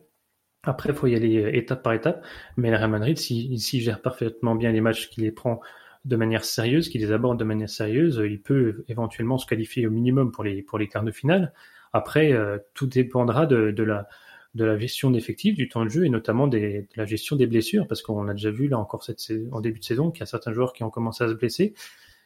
Après, 0.64 0.90
il 0.90 0.94
faut 0.94 1.06
y 1.08 1.14
aller 1.14 1.42
euh, 1.42 1.56
étape 1.56 1.82
par 1.82 1.92
étape. 1.92 2.24
Mais 2.56 2.70
le 2.70 2.76
Real 2.76 2.90
Madrid, 2.90 3.18
s'il 3.18 3.58
s'il 3.60 3.80
gère 3.80 4.00
parfaitement 4.00 4.54
bien 4.54 4.70
les 4.72 4.80
matchs, 4.80 5.08
qu'il 5.08 5.24
les 5.24 5.32
prend 5.32 5.60
de 6.04 6.16
manière 6.16 6.44
sérieuse, 6.44 6.88
qu'il 6.88 7.00
les 7.00 7.12
aborde 7.12 7.38
de 7.38 7.44
manière 7.44 7.70
sérieuse, 7.70 8.18
euh, 8.18 8.28
il 8.28 8.40
peut 8.40 8.84
éventuellement 8.88 9.38
se 9.38 9.46
qualifier 9.46 9.86
au 9.86 9.90
minimum 9.90 10.30
pour 10.32 10.44
les, 10.44 10.62
pour 10.62 10.78
les 10.78 10.88
quarts 10.88 11.04
de 11.04 11.10
finale. 11.12 11.52
Après, 11.92 12.32
euh, 12.32 12.58
tout 12.74 12.86
dépendra 12.86 13.46
de, 13.46 13.70
de 13.70 13.82
la, 13.82 14.08
de 14.54 14.64
la 14.64 14.78
gestion 14.78 15.10
d'effectifs, 15.10 15.56
du 15.56 15.68
temps 15.68 15.84
de 15.84 15.90
jeu 15.90 16.04
et 16.04 16.10
notamment 16.10 16.46
des, 16.46 16.82
de 16.82 16.96
la 16.96 17.06
gestion 17.06 17.36
des 17.36 17.46
blessures, 17.46 17.86
parce 17.88 18.02
qu'on 18.02 18.28
a 18.28 18.32
déjà 18.34 18.50
vu 18.50 18.68
là 18.68 18.78
encore 18.78 19.02
cette, 19.02 19.32
en 19.50 19.60
début 19.60 19.80
de 19.80 19.84
saison 19.84 20.10
qu'il 20.10 20.20
y 20.20 20.22
a 20.22 20.26
certains 20.26 20.52
joueurs 20.52 20.72
qui 20.72 20.84
ont 20.84 20.90
commencé 20.90 21.24
à 21.24 21.28
se 21.28 21.34
blesser. 21.34 21.74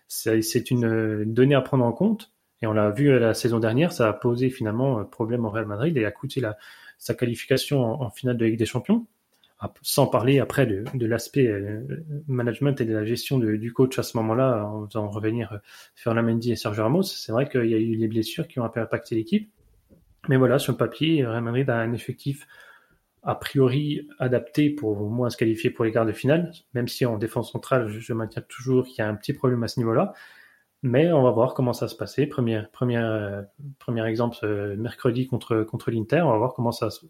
C'est 0.09 0.70
une, 0.70 0.84
une 0.84 1.34
donnée 1.34 1.55
à 1.55 1.62
prendre 1.62 1.84
en 1.84 1.93
compte. 1.93 2.32
Et 2.62 2.66
on 2.66 2.72
l'a 2.72 2.91
vu 2.91 3.11
euh, 3.11 3.18
la 3.18 3.34
saison 3.34 3.59
dernière, 3.59 3.93
ça 3.93 4.09
a 4.09 4.12
posé 4.12 4.51
finalement 4.51 5.05
problème 5.05 5.45
au 5.45 5.51
Real 5.51 5.66
Madrid 5.66 5.97
et 5.97 6.05
a 6.07 6.11
coûté 6.11 6.41
la, 6.41 6.57
sa 6.99 7.14
qualification 7.14 7.82
en, 7.82 8.11
finale 8.11 8.36
de 8.36 8.44
Ligue 8.44 8.59
des 8.59 8.66
Champions. 8.66 9.07
Ah, 9.59 9.72
Sans 9.80 10.07
parler 10.07 10.38
après 10.38 10.66
de, 10.66 11.07
l'aspect 11.07 11.47
euh, 11.47 11.80
management 12.28 12.78
et 12.80 12.84
de 12.84 12.92
la 12.92 13.05
gestion 13.05 13.38
du 13.38 13.72
coach 13.72 13.99
à 13.99 14.03
ce 14.03 14.16
moment-là, 14.18 14.66
en 14.66 14.86
faisant 14.86 15.09
revenir 15.09 15.53
euh, 15.53 15.59
Ferland 15.94 16.26
Mendy 16.26 16.53
et 16.53 16.57
Sergio 16.57 16.82
Ramos. 16.82 17.05
C'est 17.05 17.32
vrai 17.32 17.49
qu'il 17.49 17.66
y 17.66 17.74
a 17.74 17.78
eu 17.78 17.94
les 17.94 18.09
blessures 18.09 18.47
qui 18.49 18.61
ont 18.61 18.64
un 18.64 18.68
peu 18.68 18.80
impacté 18.80 19.14
l'équipe. 19.14 19.51
Mais 20.28 20.36
voilà, 20.36 20.59
sur 20.59 20.72
le 20.72 20.78
papier, 20.78 21.24
Real 21.24 21.42
Madrid 21.42 21.70
a 21.70 21.78
un 21.78 21.92
effectif 21.92 22.47
a 23.22 23.34
priori 23.34 24.09
adapté 24.18 24.70
pour 24.70 25.01
au 25.01 25.09
moins 25.09 25.30
se 25.30 25.36
qualifier 25.36 25.70
pour 25.70 25.84
les 25.84 25.90
quarts 25.90 26.07
de 26.07 26.12
finale, 26.12 26.53
même 26.74 26.86
si 26.86 27.05
en 27.07 27.18
défense 27.18 27.51
centrale, 27.51 27.88
je 27.88 28.12
maintiens 28.12 28.42
toujours 28.42 28.84
qu'il 28.86 28.99
y 28.99 29.01
a 29.01 29.09
un 29.09 29.16
petit 29.16 29.32
problème 29.32 29.62
à 29.64 29.68
ce 29.68 29.80
niveau-là. 29.80 30.14
Mais 30.87 31.12
on 31.12 31.22
va 31.22 31.30
voir 31.32 31.55
comment 31.55 31.72
ça 31.72 31.89
se 31.89 31.97
passer. 31.97 32.26
Premier, 32.26 32.62
premier, 32.72 32.99
euh, 32.99 33.43
premier 33.80 34.07
exemple, 34.07 34.37
euh, 34.45 34.76
mercredi 34.76 35.26
contre, 35.26 35.62
contre 35.64 35.91
l'Inter. 35.91 36.20
On 36.22 36.30
va 36.30 36.39
voir 36.39 36.55
comment, 36.55 36.70
ça, 36.70 36.91
se- 36.91 37.07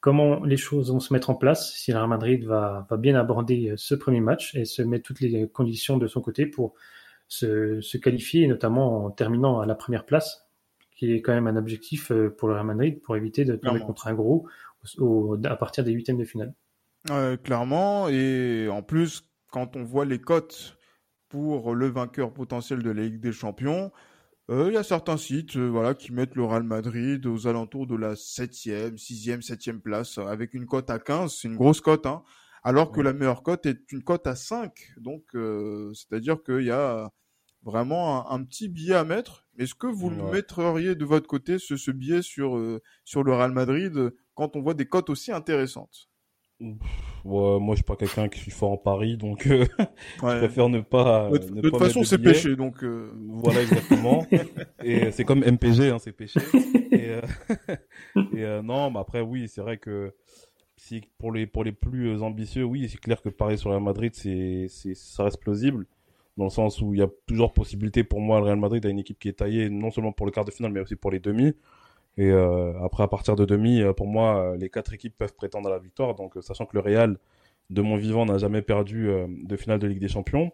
comment 0.00 0.42
les 0.44 0.56
choses 0.56 0.90
vont 0.90 0.98
se 1.00 1.12
mettre 1.12 1.30
en 1.30 1.34
place, 1.36 1.72
si 1.76 1.92
le 1.92 1.98
Real 1.98 2.08
Madrid 2.08 2.44
va, 2.44 2.86
va 2.90 2.96
bien 2.96 3.14
aborder 3.14 3.70
euh, 3.70 3.74
ce 3.76 3.94
premier 3.94 4.20
match 4.20 4.54
et 4.56 4.64
se 4.64 4.82
mettre 4.82 5.04
toutes 5.06 5.20
les 5.20 5.48
conditions 5.48 5.96
de 5.96 6.06
son 6.08 6.20
côté 6.20 6.44
pour 6.46 6.74
se, 7.28 7.80
se 7.80 7.96
qualifier, 7.98 8.46
notamment 8.48 9.04
en 9.06 9.10
terminant 9.10 9.60
à 9.60 9.66
la 9.66 9.74
première 9.76 10.04
place, 10.06 10.48
qui 10.96 11.12
est 11.12 11.22
quand 11.22 11.32
même 11.34 11.46
un 11.46 11.56
objectif 11.56 12.10
euh, 12.10 12.30
pour 12.36 12.48
le 12.48 12.54
Real 12.54 12.66
Madrid 12.66 13.00
pour 13.00 13.16
éviter 13.16 13.44
de 13.44 13.54
tomber 13.56 13.78
contre 13.86 14.08
un 14.08 14.14
gros 14.14 14.46
au- 14.98 15.36
à 15.44 15.56
partir 15.56 15.84
des 15.84 15.92
huitièmes 15.92 16.18
de 16.18 16.24
finale. 16.24 16.52
Clairement. 17.44 18.08
Et 18.08 18.68
en 18.70 18.82
plus, 18.82 19.22
quand 19.50 19.76
on 19.76 19.84
voit 19.84 20.04
les 20.04 20.18
cotes 20.18 20.76
pour 21.34 21.74
le 21.74 21.88
vainqueur 21.88 22.32
potentiel 22.32 22.80
de 22.84 22.90
la 22.92 23.02
Ligue 23.02 23.18
des 23.18 23.32
Champions, 23.32 23.90
euh, 24.50 24.66
il 24.68 24.74
y 24.74 24.76
a 24.76 24.82
certains 24.82 25.16
sites 25.16 25.56
euh, 25.56 25.68
voilà, 25.68 25.94
qui 25.94 26.12
mettent 26.12 26.34
le 26.36 26.44
Real 26.44 26.64
Madrid 26.64 27.24
aux 27.26 27.46
alentours 27.46 27.86
de 27.86 27.96
la 27.96 28.16
7e, 28.16 28.98
6e, 28.98 29.42
7e 29.42 29.80
place, 29.80 30.18
euh, 30.18 30.26
avec 30.26 30.54
une 30.54 30.66
cote 30.66 30.90
à 30.90 30.98
15. 30.98 31.34
C'est 31.34 31.48
une 31.48 31.56
grosse 31.56 31.80
cote, 31.80 32.06
hein. 32.06 32.24
Alors 32.64 32.92
que 32.92 33.00
Ouais. 33.00 33.02
la 33.02 33.14
meilleure 33.14 33.44
cote 33.44 33.66
est 33.66 33.92
une 33.92 34.02
cote 34.04 34.26
à 34.26 34.36
5. 34.36 34.74
Donc, 34.98 35.24
euh, 35.36 35.94
c'est-à-dire 35.94 36.42
qu'il 36.44 36.64
y 36.64 36.72
a 36.72 37.10
vraiment 37.62 38.30
un, 38.30 38.36
un 38.36 38.44
petit 38.44 38.68
billet 38.68 38.94
à 38.96 39.04
mettre. 39.04 39.46
Est-ce 39.58 39.74
que 39.76 39.86
vous 39.88 40.10
le 40.10 40.18
mettriez 40.18 40.96
de 40.96 41.04
votre 41.06 41.28
côté, 41.28 41.58
ce, 41.60 41.76
ce 41.78 41.92
billet 41.92 42.22
sur, 42.22 42.60
sur 43.04 43.24
le 43.24 43.34
Real 43.34 43.52
Madrid, 43.52 44.12
quand 44.34 44.56
on 44.56 44.62
voit 44.62 44.74
des 44.74 44.86
cotes 44.88 45.10
aussi 45.10 45.32
intéressantes? 45.32 46.10
Ouais, 46.60 47.58
moi, 47.58 47.70
je 47.70 47.76
suis 47.76 47.84
pas 47.84 47.96
quelqu'un 47.96 48.28
qui 48.28 48.38
suis 48.38 48.50
fort 48.50 48.70
en 48.70 48.76
Paris, 48.76 49.16
donc 49.16 49.46
euh, 49.46 49.66
je 50.22 50.38
préfère 50.38 50.68
ne 50.68 50.80
pas. 50.80 51.30
De, 51.30 51.38
de 51.38 51.50
ne 51.54 51.60
toute 51.62 51.72
pas 51.72 51.78
façon, 51.78 52.04
c'est 52.04 52.18
péché, 52.18 52.54
donc. 52.56 52.82
euh, 52.84 53.10
Voilà, 53.28 53.62
exactement. 53.62 54.24
et 54.84 55.10
c'est 55.10 55.24
comme 55.24 55.40
MPG, 55.40 55.90
hein, 55.90 55.98
c'est 55.98 56.12
péché. 56.12 56.40
Et, 56.92 57.10
euh, 57.10 57.20
et, 58.60 58.62
non, 58.62 58.90
mais 58.90 59.00
après, 59.00 59.20
oui, 59.20 59.48
c'est 59.48 59.62
vrai 59.62 59.78
que 59.78 60.14
si 60.76 61.02
pour 61.18 61.32
les 61.32 61.46
pour 61.46 61.64
les 61.64 61.72
plus 61.72 62.22
ambitieux, 62.22 62.64
oui, 62.64 62.88
c'est 62.88 62.98
clair 63.00 63.20
que 63.22 63.28
Paris 63.30 63.58
sur 63.58 63.70
Real 63.70 63.82
Madrid, 63.82 64.12
c'est 64.14 64.66
c'est 64.68 64.94
ça 64.94 65.24
reste 65.24 65.40
plausible 65.40 65.86
dans 66.36 66.44
le 66.44 66.50
sens 66.50 66.80
où 66.82 66.94
il 66.94 67.00
y 67.00 67.02
a 67.02 67.08
toujours 67.26 67.52
possibilité 67.52 68.02
pour 68.02 68.20
moi 68.20 68.38
le 68.40 68.46
Real 68.46 68.58
Madrid 68.58 68.84
a 68.84 68.88
une 68.88 68.98
équipe 68.98 69.18
qui 69.20 69.28
est 69.28 69.34
taillée 69.34 69.70
non 69.70 69.90
seulement 69.92 70.10
pour 70.12 70.26
le 70.26 70.32
quart 70.32 70.44
de 70.44 70.50
finale 70.50 70.72
mais 70.72 70.80
aussi 70.80 70.96
pour 70.96 71.10
les 71.10 71.20
demi. 71.20 71.54
Et 72.16 72.30
euh, 72.30 72.72
après 72.82 73.02
à 73.02 73.08
partir 73.08 73.36
de 73.36 73.44
demi, 73.44 73.80
euh, 73.82 73.92
pour 73.92 74.06
moi, 74.06 74.38
euh, 74.38 74.56
les 74.56 74.70
quatre 74.70 74.92
équipes 74.92 75.16
peuvent 75.16 75.34
prétendre 75.34 75.68
à 75.68 75.72
la 75.72 75.78
victoire. 75.78 76.14
Donc 76.14 76.34
sachant 76.40 76.66
que 76.66 76.76
le 76.76 76.80
Real 76.80 77.18
de 77.70 77.82
mon 77.82 77.96
vivant 77.96 78.26
n'a 78.26 78.38
jamais 78.38 78.62
perdu 78.62 79.08
de 79.28 79.56
finale 79.56 79.78
de 79.78 79.86
Ligue 79.86 80.00
des 80.00 80.08
Champions. 80.08 80.52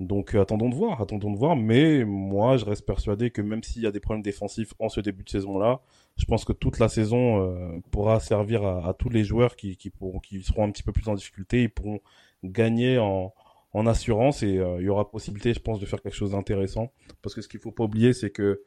Donc 0.00 0.34
attendons 0.34 0.68
de 0.68 0.74
voir, 0.74 1.00
attendons 1.00 1.30
de 1.30 1.38
voir. 1.38 1.54
Mais 1.56 2.04
moi, 2.04 2.56
je 2.56 2.64
reste 2.64 2.84
persuadé 2.84 3.30
que 3.30 3.40
même 3.40 3.62
s'il 3.62 3.82
y 3.82 3.86
a 3.86 3.92
des 3.92 4.00
problèmes 4.00 4.22
défensifs 4.22 4.74
en 4.80 4.88
ce 4.88 5.00
début 5.00 5.22
de 5.22 5.30
saison-là, 5.30 5.80
je 6.16 6.24
pense 6.24 6.44
que 6.44 6.52
toute 6.52 6.78
la 6.78 6.88
saison 6.88 7.40
euh, 7.40 7.78
pourra 7.90 8.18
servir 8.20 8.64
à, 8.64 8.88
à 8.88 8.92
tous 8.92 9.08
les 9.08 9.24
joueurs 9.24 9.54
qui, 9.56 9.76
qui, 9.76 9.90
pourront, 9.90 10.18
qui 10.18 10.42
seront 10.42 10.64
un 10.64 10.70
petit 10.72 10.82
peu 10.82 10.92
plus 10.92 11.08
en 11.08 11.14
difficulté. 11.14 11.62
Ils 11.62 11.70
pourront 11.70 12.00
gagner 12.42 12.98
en, 12.98 13.32
en 13.72 13.86
assurance 13.86 14.42
et 14.42 14.58
euh, 14.58 14.80
il 14.80 14.84
y 14.84 14.88
aura 14.88 15.10
possibilité, 15.10 15.54
je 15.54 15.60
pense, 15.60 15.78
de 15.78 15.86
faire 15.86 16.02
quelque 16.02 16.16
chose 16.16 16.32
d'intéressant. 16.32 16.90
Parce 17.22 17.34
que 17.34 17.40
ce 17.40 17.48
qu'il 17.48 17.60
faut 17.60 17.70
pas 17.70 17.84
oublier, 17.84 18.12
c'est 18.12 18.30
que 18.30 18.62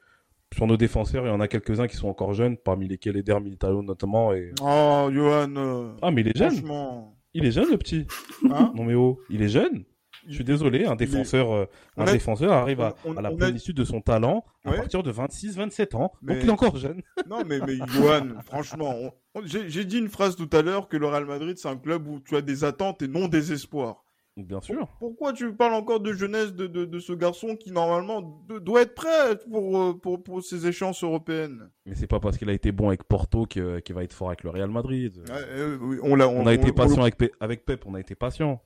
sur 0.55 0.67
nos 0.67 0.77
défenseurs, 0.77 1.25
il 1.25 1.29
y 1.29 1.31
en 1.31 1.39
a 1.41 1.47
quelques-uns 1.47 1.87
qui 1.87 1.97
sont 1.97 2.07
encore 2.07 2.33
jeunes, 2.33 2.55
parmi 2.57 2.87
lesquels 2.87 3.17
Eder 3.17 3.39
Militao 3.41 3.81
notamment. 3.81 4.33
Et... 4.33 4.51
Oh, 4.61 5.09
Johan. 5.13 5.53
euh, 5.57 5.93
Ah, 6.01 6.11
mais 6.11 6.21
il 6.21 6.29
est 6.29 6.37
jeune. 6.37 6.51
Franchement. 6.51 7.17
Il 7.33 7.45
est 7.45 7.51
jeune, 7.51 7.69
le 7.69 7.77
petit. 7.77 8.07
Hein 8.49 8.71
Non 8.75 8.85
mais 8.85 8.93
oh, 8.93 9.19
il 9.29 9.41
est 9.41 9.49
jeune. 9.49 9.83
Je 10.27 10.33
suis 10.35 10.43
désolé, 10.45 10.85
un 10.85 10.95
défenseur, 10.95 11.51
euh, 11.51 11.65
un 11.97 12.05
a- 12.07 12.11
défenseur 12.13 12.51
arrive 12.53 12.79
à, 12.81 12.95
on- 13.03 13.15
à 13.17 13.21
la 13.21 13.29
on 13.31 13.35
a- 13.35 13.37
plénitude 13.37 13.75
de 13.75 13.83
son 13.83 13.99
talent 14.01 14.43
à 14.63 14.71
Ouais. 14.71 14.77
partir 14.77 15.03
de 15.03 15.11
26-27 15.11 15.95
ans. 15.95 16.13
Mais- 16.21 16.35
Donc 16.35 16.43
il 16.43 16.49
est 16.49 16.51
encore 16.53 16.77
jeune. 16.77 17.01
Non, 17.29 17.43
mais, 17.45 17.59
mais 17.59 17.75
Johan, 17.89 18.29
franchement, 18.45 18.95
on- 19.35 19.41
j'ai 19.45 19.83
dit 19.85 19.99
une 19.99 20.07
phrase 20.07 20.35
tout 20.37 20.49
à 20.53 20.61
l'heure 20.61 20.87
que 20.87 20.95
le 20.97 21.05
Real 21.07 21.25
Madrid, 21.25 21.57
c'est 21.57 21.67
un 21.67 21.75
club 21.77 22.07
où 22.07 22.21
tu 22.21 22.35
as 22.37 22.41
des 22.41 22.63
attentes 22.63 23.01
et 23.01 23.07
non 23.09 23.27
des 23.27 23.51
espoirs. 23.51 24.04
Bien 24.37 24.59
sûr. 24.59 24.87
Pourquoi 24.99 25.31
tu 25.31 25.53
parles 25.53 25.73
encore 25.75 26.01
de 26.01 26.11
jeunesse 26.11 26.53
de, 26.53 26.67
de, 26.67 26.83
de 26.83 26.99
ce 26.99 27.13
garçon 27.13 27.55
qui, 27.55 27.71
normalement, 27.71 28.43
de- 28.49 28.59
doit 28.59 28.81
être 28.81 28.93
prêt 28.93 29.37
pour, 29.49 29.79
euh, 29.81 29.93
pour, 29.93 30.21
pour 30.21 30.43
ces 30.43 30.67
échéances 30.67 31.03
européennes? 31.05 31.69
Mais 31.85 31.95
c'est 31.95 32.05
pas 32.07 32.19
parce 32.19 32.37
qu'il 32.37 32.49
a 32.49 32.53
été 32.53 32.73
bon 32.73 32.89
avec 32.89 33.05
Porto 33.05 33.45
que- 33.45 33.79
qu'il 33.79 33.95
va 33.95 34.03
être 34.03 34.11
fort 34.11 34.27
avec 34.27 34.43
le 34.43 34.49
Real 34.49 34.69
Madrid. 34.69 35.23
Euh, 35.29 35.77
oui, 35.79 35.97
on, 36.03 36.19
a 36.19 36.53
été 36.53 36.71
on- 36.71 36.73
patient 36.73 37.01
avec, 37.01 37.17
Pe- 37.17 37.31
avec 37.39 37.63
Pep, 37.65 37.83
on 37.85 37.93
a 37.95 37.99
été 38.01 38.13
patient. 38.13 38.61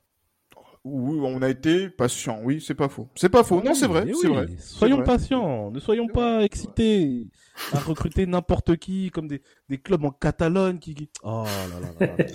Oui, 0.85 1.19
on 1.21 1.41
a 1.43 1.49
été 1.49 1.89
patient. 1.89 2.39
Oui, 2.43 2.63
c'est 2.65 2.73
pas 2.73 2.87
faux. 2.89 3.07
C'est 3.13 3.29
pas 3.29 3.43
faux. 3.43 3.61
Non, 3.61 3.73
c'est 3.75 3.85
vrai. 3.85 4.05
Oui, 4.05 4.27
vrai. 4.27 4.47
Soyons 4.59 4.95
vrai. 4.95 5.05
patients, 5.05 5.69
ne 5.71 5.79
soyons 5.79 6.07
pas 6.07 6.41
excités 6.43 7.27
à 7.73 7.79
recruter 7.79 8.25
n'importe 8.25 8.77
qui, 8.77 9.11
comme 9.11 9.27
des, 9.27 9.41
des 9.67 9.77
clubs 9.77 10.03
en 10.05 10.11
Catalogne 10.11 10.79
qui... 10.79 10.95
qui- 10.95 11.09
Oh 11.21 11.43
là 11.45 11.79
là 11.79 12.07
là 12.07 12.15
là 12.17 12.25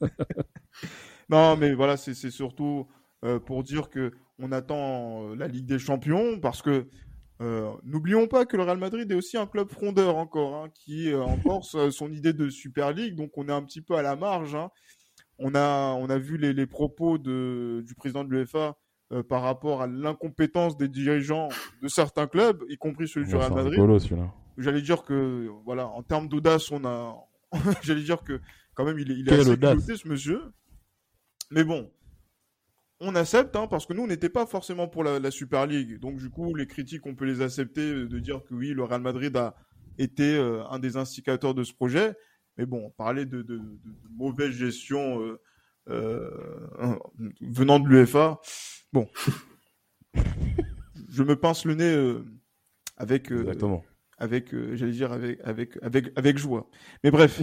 là. 0.00 0.08
Non, 1.32 1.56
mais 1.56 1.72
voilà, 1.74 1.96
c'est 1.96 2.14
surtout 2.30 2.86
euh, 3.24 3.38
pour 3.40 3.62
dire 3.62 3.88
que 3.90 4.12
on 4.38 4.52
attend 4.52 5.30
euh, 5.30 5.34
la 5.36 5.48
Ligue 5.48 5.66
des 5.66 5.78
Champions 5.78 6.38
parce 6.40 6.62
que 6.62 6.86
euh, 7.40 7.70
n'oublions 7.84 8.28
pas 8.28 8.44
que 8.46 8.56
le 8.56 8.62
Real 8.62 8.78
Madrid 8.78 9.10
est 9.10 9.14
aussi 9.14 9.36
un 9.36 9.46
club 9.46 9.68
frondeur 9.70 10.16
encore, 10.16 10.54
hein, 10.56 10.68
qui 10.74 11.10
sa- 11.62 11.90
son 11.90 12.12
idée 12.12 12.32
de 12.32 12.48
Super 12.50 12.92
League, 12.92 13.16
donc 13.16 13.30
on 13.36 13.48
est 13.48 13.52
un 13.52 13.62
petit 13.62 13.80
peu 13.80 13.94
à 13.96 14.02
la 14.02 14.14
marge. 14.16 14.54
hein. 14.54 14.70
On 15.38 15.54
a 15.54 15.92
on 15.98 16.08
a 16.10 16.18
vu 16.18 16.36
les, 16.36 16.52
les 16.52 16.66
propos 16.66 17.18
de, 17.18 17.82
du 17.86 17.94
président 17.94 18.22
de 18.24 18.30
l'UEFA 18.30 18.76
euh, 19.12 19.22
par 19.22 19.42
rapport 19.42 19.82
à 19.82 19.86
l'incompétence 19.86 20.76
des 20.76 20.88
dirigeants 20.88 21.48
de 21.82 21.88
certains 21.88 22.26
clubs, 22.26 22.62
y 22.68 22.76
compris 22.76 23.08
celui 23.08 23.26
du 23.26 23.32
Real 23.38 23.50
Madrid 23.56 23.78
j'allais 24.58 24.82
dire 24.82 25.02
que 25.02 25.48
voilà 25.64 25.88
en 25.88 26.02
termes 26.02 26.28
d'audace 26.28 26.70
on 26.70 26.84
a 26.84 27.16
j'allais 27.82 28.02
dire 28.02 28.22
que 28.22 28.40
Quand 28.74 28.84
même, 28.84 28.98
il 28.98 29.10
est, 29.10 29.14
il 29.14 29.28
est 29.28 29.30
assez 29.40 29.50
culotté, 29.72 29.96
ce 29.96 30.08
monsieur. 30.08 30.40
Mais 31.52 31.64
bon, 31.64 31.90
on 32.98 33.14
accepte, 33.14 33.54
hein, 33.56 33.66
parce 33.66 33.84
que 33.84 33.92
nous, 33.92 34.04
on 34.04 34.06
n'était 34.06 34.30
pas 34.30 34.46
forcément 34.46 34.88
pour 34.88 35.04
la, 35.04 35.30
Super 35.30 35.66
League. 35.66 35.98
Donc, 35.98 36.16
du 36.16 36.30
coup, 36.30 36.54
les 36.54 36.66
critiques, 36.66 37.04
on 37.04 37.14
peut 37.14 37.26
les 37.26 37.42
accepter, 37.42 38.06
de 38.06 38.18
dire 38.18 38.42
que 38.42 38.54
oui, 38.54 38.70
le 38.70 38.84
Real 38.84 39.02
Madrid 39.02 39.36
a 39.36 39.54
été 39.98 40.36
euh, 40.36 40.64
un 40.70 40.78
des 40.78 40.96
instigateurs 40.96 41.54
de 41.54 41.62
ce 41.62 41.74
projet. 41.74 42.14
Mais 42.56 42.64
bon, 42.64 42.90
parler 42.96 43.26
de, 43.26 43.42
de, 43.42 43.60
mauvaise 44.16 44.52
gestion 44.52 45.20
euh, 45.20 45.40
euh, 45.90 46.98
venant 47.42 47.80
de 47.80 47.88
l'UFA, 47.88 48.40
bon, 48.92 49.08
je 51.08 51.22
me 51.22 51.36
pince 51.36 51.66
le 51.66 51.74
nez 51.74 52.22
avec, 52.96 53.30
avec, 54.18 54.54
j'allais 54.74 54.92
dire 54.92 55.12
avec, 55.12 55.38
avec, 55.44 55.78
avec, 55.82 56.12
avec 56.16 56.38
joie. 56.38 56.68
Mais 57.04 57.10
bref. 57.10 57.42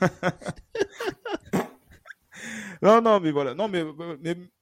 Non, 2.84 3.00
non, 3.00 3.18
mais 3.18 3.30
voilà. 3.30 3.54
Non, 3.54 3.66
mais, 3.66 3.82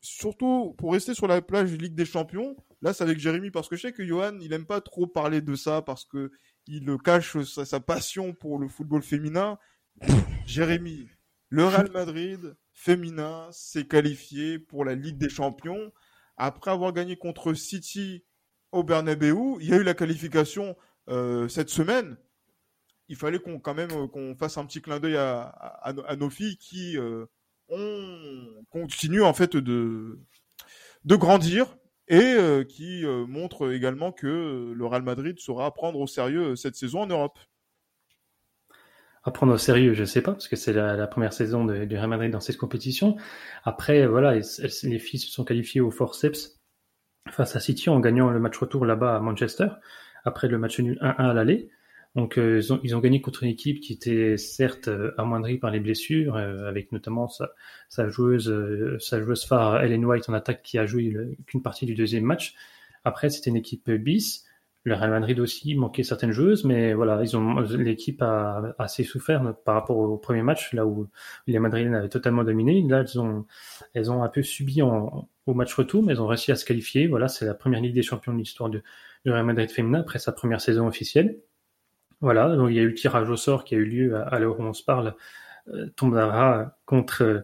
surtout, 0.00 0.76
pour 0.78 0.92
rester 0.92 1.12
sur 1.12 1.26
la 1.26 1.42
plage 1.42 1.72
Ligue 1.72 1.96
des 1.96 2.04
Champions, 2.04 2.56
là, 2.80 2.92
c'est 2.92 3.02
avec 3.02 3.18
Jérémy, 3.18 3.50
parce 3.50 3.68
que 3.68 3.74
je 3.74 3.82
sais 3.82 3.92
que 3.92 4.06
Johan, 4.06 4.38
il 4.40 4.52
aime 4.52 4.64
pas 4.64 4.80
trop 4.80 5.08
parler 5.08 5.40
de 5.40 5.56
ça, 5.56 5.82
parce 5.82 6.04
que 6.04 6.30
il 6.68 6.96
cache 7.04 7.36
sa, 7.42 7.80
passion 7.80 8.32
pour 8.32 8.60
le 8.60 8.68
football 8.68 9.02
féminin. 9.02 9.58
Jérémy, 10.46 11.08
le 11.48 11.66
Real 11.66 11.90
Madrid 11.90 12.56
féminin 12.72 13.48
s'est 13.50 13.88
qualifié 13.88 14.60
pour 14.60 14.84
la 14.84 14.94
Ligue 14.94 15.18
des 15.18 15.28
Champions. 15.28 15.92
Après 16.36 16.70
avoir 16.70 16.92
gagné 16.92 17.16
contre 17.16 17.54
City 17.54 18.24
au 18.70 18.84
Bernabeu, 18.84 19.34
il 19.60 19.68
y 19.68 19.72
a 19.72 19.78
eu 19.78 19.82
la 19.82 19.94
qualification 19.94 20.76
euh, 21.08 21.48
cette 21.48 21.70
semaine. 21.70 22.16
Il 23.08 23.16
fallait 23.16 23.40
qu'on 23.40 23.58
quand 23.58 23.74
même 23.74 23.90
euh, 23.90 24.06
qu'on 24.06 24.36
fasse 24.36 24.58
un 24.58 24.64
petit 24.64 24.80
clin 24.80 25.00
d'œil 25.00 25.16
à, 25.16 25.92
nos 26.16 26.30
filles 26.30 26.56
qui 26.56 26.96
euh, 26.96 27.26
on 27.72 28.64
continue 28.70 29.22
en 29.22 29.34
fait 29.34 29.56
de, 29.56 30.20
de 31.04 31.16
grandir 31.16 31.76
et 32.08 32.20
euh, 32.20 32.64
qui 32.64 33.04
euh, 33.04 33.26
montre 33.26 33.72
également 33.72 34.12
que 34.12 34.72
le 34.74 34.86
Real 34.86 35.02
Madrid 35.02 35.38
saura 35.38 35.72
prendre 35.72 35.98
au 35.98 36.06
sérieux 36.06 36.50
euh, 36.50 36.56
cette 36.56 36.76
saison 36.76 37.00
en 37.00 37.06
Europe. 37.06 37.38
À 39.24 39.30
prendre 39.30 39.54
au 39.54 39.58
sérieux, 39.58 39.94
je 39.94 40.00
ne 40.00 40.06
sais 40.06 40.20
pas, 40.20 40.32
parce 40.32 40.48
que 40.48 40.56
c'est 40.56 40.72
la, 40.72 41.06
première 41.06 41.32
saison 41.32 41.64
du 41.64 41.96
Real 41.96 42.08
Madrid 42.08 42.32
dans 42.32 42.40
cette 42.40 42.56
compétition. 42.56 43.16
Après, 43.62 44.04
voilà, 44.04 44.34
les 44.34 44.98
filles 44.98 45.20
se 45.20 45.30
sont 45.30 45.44
qualifiées 45.44 45.80
au 45.80 45.92
forceps 45.92 46.60
face 47.30 47.54
à 47.54 47.60
City 47.60 47.88
en 47.88 48.00
gagnant 48.00 48.30
le 48.30 48.40
match 48.40 48.58
retour 48.58 48.84
là-bas 48.84 49.14
à 49.14 49.20
Manchester, 49.20 49.68
après 50.24 50.48
le 50.48 50.58
match 50.58 50.80
nul 50.80 50.98
1-1 51.00 51.14
à 51.18 51.34
l'aller. 51.34 51.70
Donc 52.14 52.38
euh, 52.38 52.58
ils, 52.58 52.72
ont, 52.72 52.80
ils, 52.82 52.94
ont, 52.94 53.00
gagné 53.00 53.22
contre 53.22 53.42
une 53.42 53.48
équipe 53.48 53.80
qui 53.80 53.94
était 53.94 54.36
certes 54.36 54.88
euh, 54.88 55.12
amoindrie 55.16 55.56
par 55.58 55.70
les 55.70 55.80
blessures, 55.80 56.36
euh, 56.36 56.68
avec 56.68 56.92
notamment 56.92 57.28
sa, 57.28 57.52
sa 57.88 58.08
joueuse, 58.08 58.52
sa 59.00 59.22
joueuse 59.22 59.44
phare 59.46 59.82
Ellen 59.82 60.04
White 60.04 60.28
en 60.28 60.34
attaque 60.34 60.62
qui 60.62 60.78
a 60.78 60.84
joué 60.84 61.14
qu'une 61.46 61.62
partie 61.62 61.86
du 61.86 61.94
deuxième 61.94 62.24
match. 62.24 62.54
Après 63.04 63.30
c'était 63.30 63.50
une 63.50 63.56
équipe 63.56 63.90
bis. 63.90 64.44
Le 64.84 64.94
Real 64.94 65.10
Madrid 65.10 65.38
aussi 65.38 65.76
manquait 65.76 66.02
certaines 66.02 66.32
joueuses, 66.32 66.64
mais 66.64 66.92
voilà, 66.92 67.22
ils 67.22 67.36
ont 67.36 67.60
l'équipe 67.60 68.20
a, 68.20 68.74
assez 68.78 69.04
souffert 69.04 69.54
par 69.64 69.76
rapport 69.76 69.96
au 69.96 70.18
premier 70.18 70.42
match, 70.42 70.72
là 70.74 70.84
où 70.86 71.08
les 71.46 71.58
Madrilènes 71.60 71.94
avaient 71.94 72.08
totalement 72.08 72.42
dominé. 72.42 72.82
Là, 72.88 73.02
elles 73.02 73.20
ont, 73.20 73.46
elles 73.94 74.10
ont 74.10 74.24
un 74.24 74.28
peu 74.28 74.42
subi 74.42 74.82
en, 74.82 75.28
au 75.46 75.54
match 75.54 75.72
retour, 75.74 76.02
mais 76.02 76.12
elles 76.12 76.20
ont 76.20 76.26
réussi 76.26 76.50
à 76.50 76.56
se 76.56 76.64
qualifier. 76.64 77.06
Voilà, 77.06 77.28
c'est 77.28 77.46
la 77.46 77.54
première 77.54 77.80
Ligue 77.80 77.94
des 77.94 78.02
Champions 78.02 78.32
de 78.32 78.38
l'histoire 78.38 78.70
du 78.70 78.82
Real 79.24 79.46
Madrid 79.46 79.70
féminin 79.70 80.00
après 80.00 80.18
sa 80.18 80.32
première 80.32 80.60
saison 80.60 80.88
officielle. 80.88 81.38
Voilà, 82.22 82.54
donc 82.56 82.70
il 82.70 82.76
y 82.76 82.78
a 82.78 82.82
eu 82.82 82.88
le 82.88 82.94
tirage 82.94 83.28
au 83.28 83.36
sort 83.36 83.64
qui 83.64 83.74
a 83.74 83.78
eu 83.78 83.84
lieu 83.84 84.16
à, 84.16 84.38
l'heure 84.38 84.58
où 84.58 84.62
on 84.62 84.72
se 84.72 84.84
parle, 84.84 85.14
euh, 85.68 85.88
tombera 85.96 86.76
contre 86.86 87.22
euh, 87.22 87.40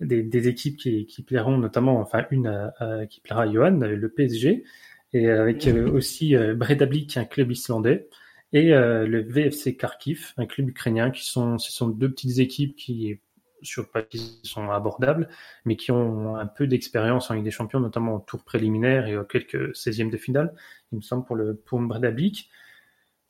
des, 0.00 0.48
équipes 0.48 0.76
qui, 0.76 1.04
qui, 1.06 1.22
plairont 1.22 1.58
notamment, 1.58 2.00
enfin 2.00 2.26
une 2.30 2.72
qui 3.10 3.20
plaira 3.20 3.42
à 3.42 3.52
Johan, 3.52 3.72
le 3.80 4.08
PSG, 4.08 4.64
et 5.12 5.30
avec 5.30 5.66
euh, 5.66 5.90
aussi 5.92 6.36
euh, 6.36 6.54
Bredablik, 6.54 7.16
un 7.16 7.24
club 7.24 7.50
islandais, 7.50 8.08
et 8.52 8.70
le 8.70 9.20
VFC 9.20 9.76
Kharkiv, 9.76 10.32
un 10.36 10.46
club 10.46 10.70
ukrainien, 10.70 11.12
qui 11.12 11.24
sont, 11.24 11.58
ce 11.58 11.70
sont 11.70 11.88
deux 11.88 12.10
petites 12.10 12.38
équipes 12.40 12.74
qui 12.74 13.20
sur 13.62 13.90
papier 13.90 14.20
sont 14.42 14.70
abordables, 14.70 15.28
mais 15.64 15.76
qui 15.76 15.92
ont 15.92 16.34
un 16.34 16.46
peu 16.46 16.66
d'expérience 16.66 17.30
en 17.30 17.34
Ligue 17.34 17.44
des 17.44 17.52
Champions, 17.52 17.78
notamment 17.78 18.16
au 18.16 18.18
tour 18.18 18.42
préliminaire 18.42 19.06
et 19.06 19.16
aux 19.16 19.24
quelques 19.24 19.76
16e 19.76 20.10
de 20.10 20.16
finale, 20.16 20.52
il 20.90 20.96
me 20.96 21.02
semble, 21.02 21.24
pour 21.24 21.36
le 21.36 21.54
pour 21.54 21.78
Bredablik. 21.78 22.50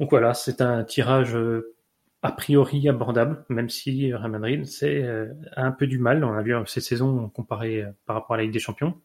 Donc 0.00 0.10
voilà, 0.10 0.32
c'est 0.32 0.62
un 0.62 0.82
tirage 0.82 1.36
euh, 1.36 1.74
a 2.22 2.32
priori 2.32 2.88
abordable, 2.88 3.44
même 3.50 3.68
si 3.68 4.12
Real 4.14 4.30
Madrid 4.30 4.64
c'est 4.66 5.02
euh, 5.02 5.26
un 5.56 5.72
peu 5.72 5.86
du 5.86 5.98
mal. 5.98 6.24
On 6.24 6.32
a 6.32 6.42
vu 6.42 6.54
ces 6.66 6.80
saisons 6.80 7.28
comparées 7.28 7.82
euh, 7.82 7.90
par 8.06 8.16
rapport 8.16 8.34
à 8.34 8.38
la 8.38 8.44
Ligue 8.44 8.52
des 8.52 8.60
Champions. 8.60 8.98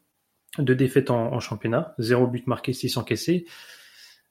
Deux 0.57 0.75
défaites 0.75 1.11
en, 1.11 1.37
championnat, 1.41 1.95
zéro 1.99 2.27
but 2.27 2.47
marqué, 2.47 2.71
six 2.71 2.95
encaissés. 2.95 3.45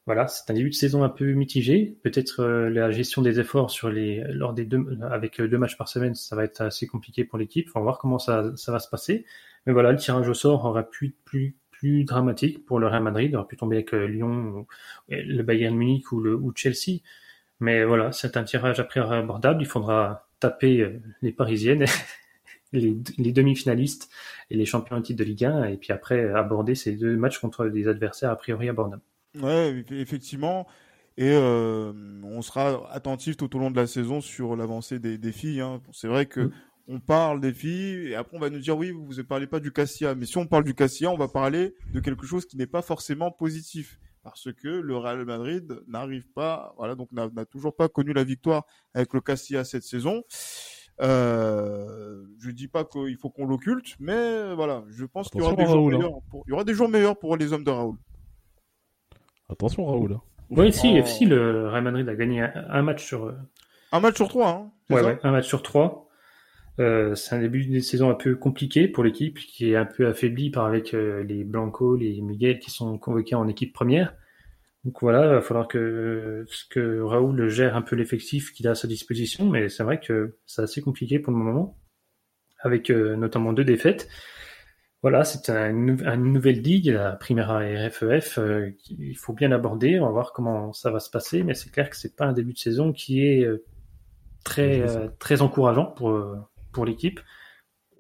Voilà, 0.07 0.27
c'est 0.27 0.51
un 0.51 0.55
début 0.55 0.71
de 0.71 0.75
saison 0.75 1.05
un 1.05 1.11
peu 1.11 1.33
mitigé. 1.33 1.99
Peut-être 2.03 2.43
la 2.45 2.91
gestion 2.91 3.21
des 3.21 3.41
efforts 3.41 3.71
sur 3.71 3.91
lors 3.91 4.55
des 4.55 4.65
deux 4.65 4.99
avec 5.03 5.41
deux 5.43 5.59
matchs 5.59 5.77
par 5.77 5.89
semaine, 5.89 6.15
ça 6.15 6.35
va 6.35 6.45
être 6.45 6.63
assez 6.63 6.87
compliqué 6.87 7.25
pour 7.25 7.39
l'équipe. 7.39 7.69
On 7.75 7.81
va 7.81 7.85
voir 7.85 7.99
comment 7.99 8.19
ça, 8.19 8.53
ça 8.57 8.73
va 8.73 8.79
se 8.79 8.89
passer. 8.89 9.27
Mais 9.67 9.75
voilà, 9.75 9.93
le 9.93 9.99
tirage 9.99 10.29
au 10.29 10.35
sort 10.35 10.65
aurait 10.65 10.89
pu 10.89 11.09
être 11.09 11.25
plus 11.25 11.57
plus 11.85 12.05
dramatique 12.05 12.65
pour 12.65 12.81
le 12.81 12.87
Real 12.87 13.03
Madrid. 13.03 13.29
Il 13.31 13.37
aurait 13.37 13.47
pu 13.47 13.59
tomber 13.59 13.77
avec 13.77 13.93
euh, 13.93 14.07
Lyon, 14.07 14.67
le 15.09 15.43
Bayern 15.43 15.77
Munich 15.77 16.13
ou, 16.13 16.21
le, 16.21 16.35
ou 16.35 16.51
Chelsea. 16.57 17.01
Mais 17.61 17.85
voilà, 17.85 18.11
c'est 18.11 18.39
un 18.39 18.45
tirage 18.45 18.81
après 18.81 19.01
abordable. 19.01 19.61
Il 19.61 19.67
faudra 19.67 20.27
taper 20.41 20.81
euh, 20.81 21.03
les 21.21 21.31
Parisiennes, 21.31 21.85
les, 22.73 22.95
demi-finalistes 23.19 24.11
et 24.51 24.57
les 24.57 24.65
champions 24.65 25.01
titre 25.03 25.19
de 25.19 25.25
Ligue 25.25 25.45
1, 25.45 25.65
et 25.65 25.77
puis 25.77 25.93
après 25.93 26.31
aborder 26.31 26.75
ces 26.75 26.93
deux 26.93 27.17
matchs 27.19 27.39
contre 27.39 27.67
des 27.67 27.87
adversaires 27.87 28.31
a 28.31 28.37
priori 28.37 28.71
abordables. 28.71 29.03
Ouais, 29.39 29.85
effectivement. 29.91 30.67
Et 31.19 31.33
euh, 31.33 31.93
on 32.25 32.41
sera 32.41 32.91
attentif 32.93 33.37
tout 33.37 33.55
au 33.55 33.59
long 33.59 33.71
de 33.71 33.77
la 33.77 33.87
saison 33.87 34.23
sur 34.23 34.57
l'avancée 34.57 34.99
des, 34.99 35.33
filles. 35.33 35.61
Hein. 35.61 35.83
C'est 35.93 36.09
vrai 36.09 36.25
que 36.25 36.41
mm 36.41 36.53
on 36.87 37.01
parle 37.01 37.41
des 37.41 37.53
filles 37.53 38.09
et 38.09 38.15
après 38.15 38.37
on 38.37 38.41
va 38.41 38.51
nous 38.51 38.59
dire 38.59 38.77
oui, 38.77 38.91
vous 38.91 39.15
ne 39.15 39.23
parlez 39.23 39.47
pas 39.47 39.61
du 39.61 39.73
Cassia. 39.73 40.15
Mais 40.15 40.27
si 40.27 40.37
on 40.39 40.47
parle 40.47 40.65
du 40.65 40.75
Cassia, 40.75 41.11
on 41.11 41.17
va 41.17 41.29
parler 41.29 41.75
de 41.93 42.01
quelque 42.01 42.27
chose 42.27 42.47
qui 42.47 42.57
n'est 42.57 42.67
pas 42.67 42.83
forcément 42.83 43.31
positif 43.31 43.99
parce 44.23 44.53
que 44.53 44.69
le 44.69 44.97
Real 44.97 45.25
Madrid 45.25 45.81
n'arrive 45.87 46.27
pas, 46.35 46.75
voilà, 46.79 46.95
donc 46.95 47.13
n'a 47.13 47.45
toujours 47.45 47.77
pas 47.77 47.89
connu 47.89 48.13
la 48.13 48.25
victoire 48.25 48.65
avec 48.95 49.13
le 49.13 49.21
Cassia 49.21 49.65
cette 49.65 49.83
saison. 49.83 50.23
Euh, 51.01 52.25
je 52.39 52.51
dis 52.51 52.69
pas 52.69 52.85
qu'il 52.85 53.17
faut 53.17 53.29
qu'on 53.29 53.47
l'occulte, 53.47 53.97
mais 53.99 54.55
voilà, 54.55 54.85
je 54.91 55.05
pense 55.05 55.29
qu'il 55.29 55.41
y 55.41 55.45
aura 55.45 55.55
des 55.55 55.67
jours 55.67 55.89
hein. 55.89 55.91
meilleurs. 55.91 56.23
Pour, 56.31 56.45
il 56.47 56.51
y 56.51 56.53
aura 56.53 56.65
des 56.65 56.75
jours 56.75 56.89
meilleurs 56.89 57.19
pour 57.19 57.37
les 57.37 57.53
hommes 57.53 57.65
de 57.65 57.71
Raoul. 57.71 57.97
Attention 59.49 59.85
Raoul. 59.87 60.15
Hein. 60.15 60.23
Oui, 60.51 60.73
si, 60.73 61.03
oh. 61.03 61.25
le 61.27 61.69
Real 61.69 61.83
Madrid 61.83 62.09
a 62.09 62.15
gagné 62.15 62.43
un, 62.43 62.83
match 62.83 63.05
sur. 63.05 63.27
Euh, 63.27 63.33
un 63.93 64.01
match 64.01 64.17
sur 64.17 64.29
trois, 64.29 64.49
hein, 64.51 64.73
ouais, 64.91 65.03
ouais, 65.03 65.19
un 65.23 65.33
match 65.33 65.47
sur 65.47 65.63
trois. 65.63 66.04
Euh, 66.81 67.15
c'est 67.15 67.37
un 67.37 67.41
début 67.41 67.65
de 67.67 67.79
saison 67.79 68.11
un 68.11 68.15
peu 68.15 68.35
compliqué 68.35 68.89
pour 68.89 69.05
l'équipe 69.05 69.39
qui 69.39 69.71
est 69.71 69.77
un 69.77 69.85
peu 69.85 70.09
affaiblie 70.09 70.51
par 70.51 70.67
avec 70.67 70.93
euh, 70.93 71.23
les 71.23 71.45
Blanco, 71.45 71.95
les 71.95 72.21
Miguel 72.21 72.59
qui 72.59 72.71
sont 72.71 72.99
convoqués 72.99 73.37
en 73.37 73.47
équipe 73.47 73.73
première. 73.73 74.15
Donc 74.85 75.01
voilà, 75.01 75.25
il 75.25 75.31
va 75.31 75.41
falloir 75.41 75.69
que, 75.69 76.45
que 76.71 77.01
Raoul 77.01 77.49
gère 77.49 77.77
un 77.77 77.83
peu 77.83 77.97
l'effectif 77.97 78.53
qu'il 78.53 78.69
a 78.69 78.73
à 78.73 78.75
sa 78.75 78.89
disposition, 78.89 79.49
mais 79.49 79.69
c'est 79.69 79.85
vrai 79.85 80.01
que 80.01 80.37
c'est 80.47 80.63
assez 80.63 80.83
compliqué 80.83 81.19
pour 81.19 81.33
le 81.33 81.39
moment, 81.39 81.79
avec 82.61 82.91
euh, 82.91 83.17
notamment 83.17 83.53
deux 83.53 83.65
défaites. 83.65 84.09
Voilà, 85.03 85.25
c'est 85.25 85.51
une 85.51 86.33
nouvelle 86.33 86.61
ligue, 86.61 86.89
la 86.89 87.13
Primera 87.13 87.67
et 87.67 87.89
RFEF, 87.89 88.39
il 88.89 89.17
faut 89.17 89.35
bien 89.35 89.49
l'aborder, 89.49 90.01
on 90.01 90.07
va 90.07 90.13
voir 90.13 90.33
comment 90.33 90.73
ça 90.73 90.91
va 90.91 90.99
se 90.99 91.11
passer, 91.11 91.43
mais 91.43 91.53
c'est 91.53 91.71
clair 91.71 91.91
que 91.91 91.97
c'est 91.97 92.17
pas 92.17 92.25
un 92.25 92.33
début 92.33 92.55
de 92.55 92.59
saison 92.59 92.91
qui 92.93 93.23
est 93.23 93.47
très 94.45 94.83
très 95.19 95.43
encourageant 95.43 95.85
pour 95.85 96.19
pour 96.75 96.85
l'équipe. 96.85 97.21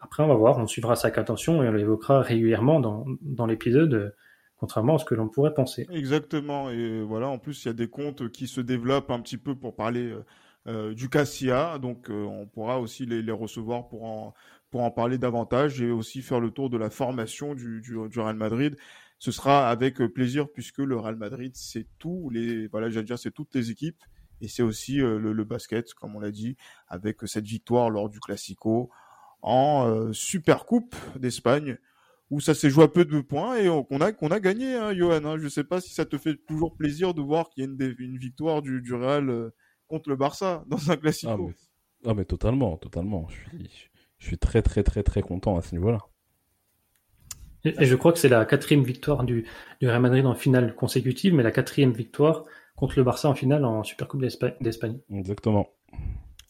Après, 0.00 0.22
on 0.22 0.28
va 0.28 0.34
voir, 0.34 0.58
on 0.58 0.66
suivra 0.66 0.96
ça 0.96 1.08
avec 1.08 1.16
attention 1.16 1.62
et 1.62 1.68
on 1.68 1.72
l'évoquera 1.72 2.20
régulièrement 2.20 2.78
dans, 2.78 3.06
dans 3.22 3.46
l'épisode, 3.46 4.14
contrairement 4.58 4.96
à 4.96 4.98
ce 4.98 5.06
que 5.06 5.14
l'on 5.14 5.28
pourrait 5.28 5.54
penser. 5.54 5.86
Exactement. 5.90 6.68
Et 6.70 7.02
voilà, 7.02 7.28
en 7.28 7.38
plus, 7.38 7.64
il 7.64 7.68
y 7.68 7.70
a 7.70 7.74
des 7.74 7.88
comptes 7.88 8.28
qui 8.30 8.46
se 8.46 8.60
développent 8.60 9.10
un 9.10 9.20
petit 9.20 9.38
peu 9.38 9.54
pour 9.54 9.74
parler 9.74 10.10
euh, 10.10 10.24
euh, 10.66 10.94
du 10.94 11.08
Cassia. 11.08 11.78
Donc, 11.78 12.10
euh, 12.10 12.24
on 12.24 12.46
pourra 12.46 12.80
aussi 12.80 13.06
les, 13.06 13.22
les, 13.22 13.32
recevoir 13.32 13.88
pour 13.88 14.04
en, 14.04 14.34
pour 14.70 14.82
en 14.82 14.90
parler 14.90 15.16
davantage 15.16 15.80
et 15.80 15.90
aussi 15.90 16.20
faire 16.20 16.40
le 16.40 16.50
tour 16.50 16.68
de 16.68 16.76
la 16.76 16.90
formation 16.90 17.54
du, 17.54 17.80
du, 17.80 17.96
du 18.10 18.20
Real 18.20 18.36
Madrid. 18.36 18.76
Ce 19.18 19.32
sera 19.32 19.70
avec 19.70 19.96
plaisir 20.12 20.48
puisque 20.52 20.80
le 20.80 20.98
Real 20.98 21.16
Madrid, 21.16 21.52
c'est 21.54 21.86
tous 21.98 22.28
les, 22.28 22.66
voilà, 22.66 22.90
j'allais 22.90 23.06
dire, 23.06 23.18
c'est 23.18 23.30
toutes 23.30 23.54
les 23.54 23.70
équipes 23.70 24.02
et 24.44 24.48
c'est 24.48 24.62
aussi 24.62 25.00
euh, 25.00 25.18
le, 25.18 25.44
basket, 25.44 25.94
comme 25.94 26.14
on 26.16 26.20
l'a 26.20 26.30
dit, 26.30 26.56
avec 26.86 27.18
cette 27.24 27.46
victoire 27.46 27.88
lors 27.88 28.10
du 28.10 28.20
Classico 28.20 28.90
en 29.40 29.88
euh, 29.88 30.12
Super 30.12 30.66
Coupe 30.66 30.94
d'Espagne, 31.16 31.78
où 32.30 32.40
ça 32.40 32.54
s'est 32.54 32.68
joué 32.68 32.84
à 32.84 32.88
peu 32.88 33.04
de 33.04 33.20
points 33.20 33.56
et 33.56 33.66
qu'on 33.66 34.00
a, 34.00 34.12
qu'on 34.12 34.28
a 34.28 34.40
gagné, 34.40 34.74
hein, 34.74 34.94
Johan. 34.94 35.24
Hein. 35.24 35.38
Je 35.38 35.44
ne 35.44 35.48
sais 35.48 35.64
pas 35.64 35.80
si 35.80 35.94
ça 35.94 36.04
te 36.04 36.18
fait 36.18 36.36
toujours 36.46 36.76
plaisir 36.76 37.14
de 37.14 37.22
voir 37.22 37.48
qu'il 37.48 37.64
y 37.64 37.66
a 37.66 37.70
une, 37.70 37.94
une 37.98 38.18
victoire 38.18 38.60
du, 38.60 38.82
du 38.82 38.94
Real 38.94 39.30
euh, 39.30 39.50
contre 39.88 40.10
le 40.10 40.16
Barça 40.16 40.64
dans 40.68 40.90
un 40.90 40.96
Classico. 40.96 41.50
Ah, 41.50 42.10
Ah, 42.10 42.14
mais 42.14 42.26
totalement, 42.26 42.76
totalement. 42.76 43.26
Je 43.28 43.56
suis, 43.56 43.90
je 44.18 44.26
suis 44.26 44.38
très, 44.38 44.60
très, 44.60 44.82
très, 44.82 45.02
très 45.02 45.22
content 45.22 45.56
à 45.56 45.62
ce 45.62 45.74
niveau-là. 45.74 46.00
Et, 47.64 47.74
et 47.82 47.86
je 47.86 47.96
crois 47.96 48.12
que 48.12 48.18
c'est 48.18 48.28
la 48.28 48.44
quatrième 48.44 48.84
victoire 48.84 49.24
du, 49.24 49.46
du 49.80 49.88
Real 49.88 50.02
Madrid 50.02 50.26
en 50.26 50.34
finale 50.34 50.74
consécutive, 50.74 51.32
mais 51.32 51.42
la 51.42 51.50
quatrième 51.50 51.92
victoire 51.92 52.44
contre 52.76 52.98
le 52.98 53.04
Barça 53.04 53.28
en 53.28 53.34
finale 53.34 53.64
en 53.64 53.82
Supercoupe 53.84 54.20
d'Espa- 54.22 54.56
d'Espagne. 54.60 54.98
Exactement. 55.10 55.68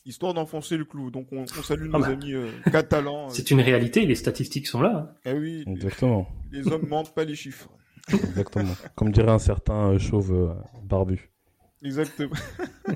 Histoire 0.06 0.34
d'enfoncer 0.34 0.76
le 0.76 0.84
clou. 0.84 1.10
Donc 1.10 1.28
on, 1.32 1.42
on 1.42 1.46
salue 1.62 1.88
Ah 1.92 1.98
nos 1.98 2.04
bah. 2.04 2.08
amis 2.08 2.32
euh, 2.34 2.50
catalans. 2.70 3.26
euh. 3.26 3.30
C'est 3.30 3.50
une 3.50 3.60
réalité, 3.60 4.04
les 4.06 4.14
statistiques 4.14 4.66
sont 4.66 4.82
là. 4.82 5.10
hein. 5.24 5.30
Eh 5.30 5.32
oui, 5.38 5.64
Exactement. 5.66 6.26
les 6.52 6.66
hommes 6.68 6.86
mentent 6.88 7.14
pas 7.14 7.24
les 7.24 7.34
chiffres. 7.34 7.70
Exactement. 8.12 8.74
Comme 8.96 9.12
dirait 9.12 9.30
un 9.32 9.38
certain 9.38 9.92
euh, 9.92 9.98
chauve 9.98 10.32
euh, 10.32 10.54
barbu. 10.82 11.30
Exactement. 11.82 12.34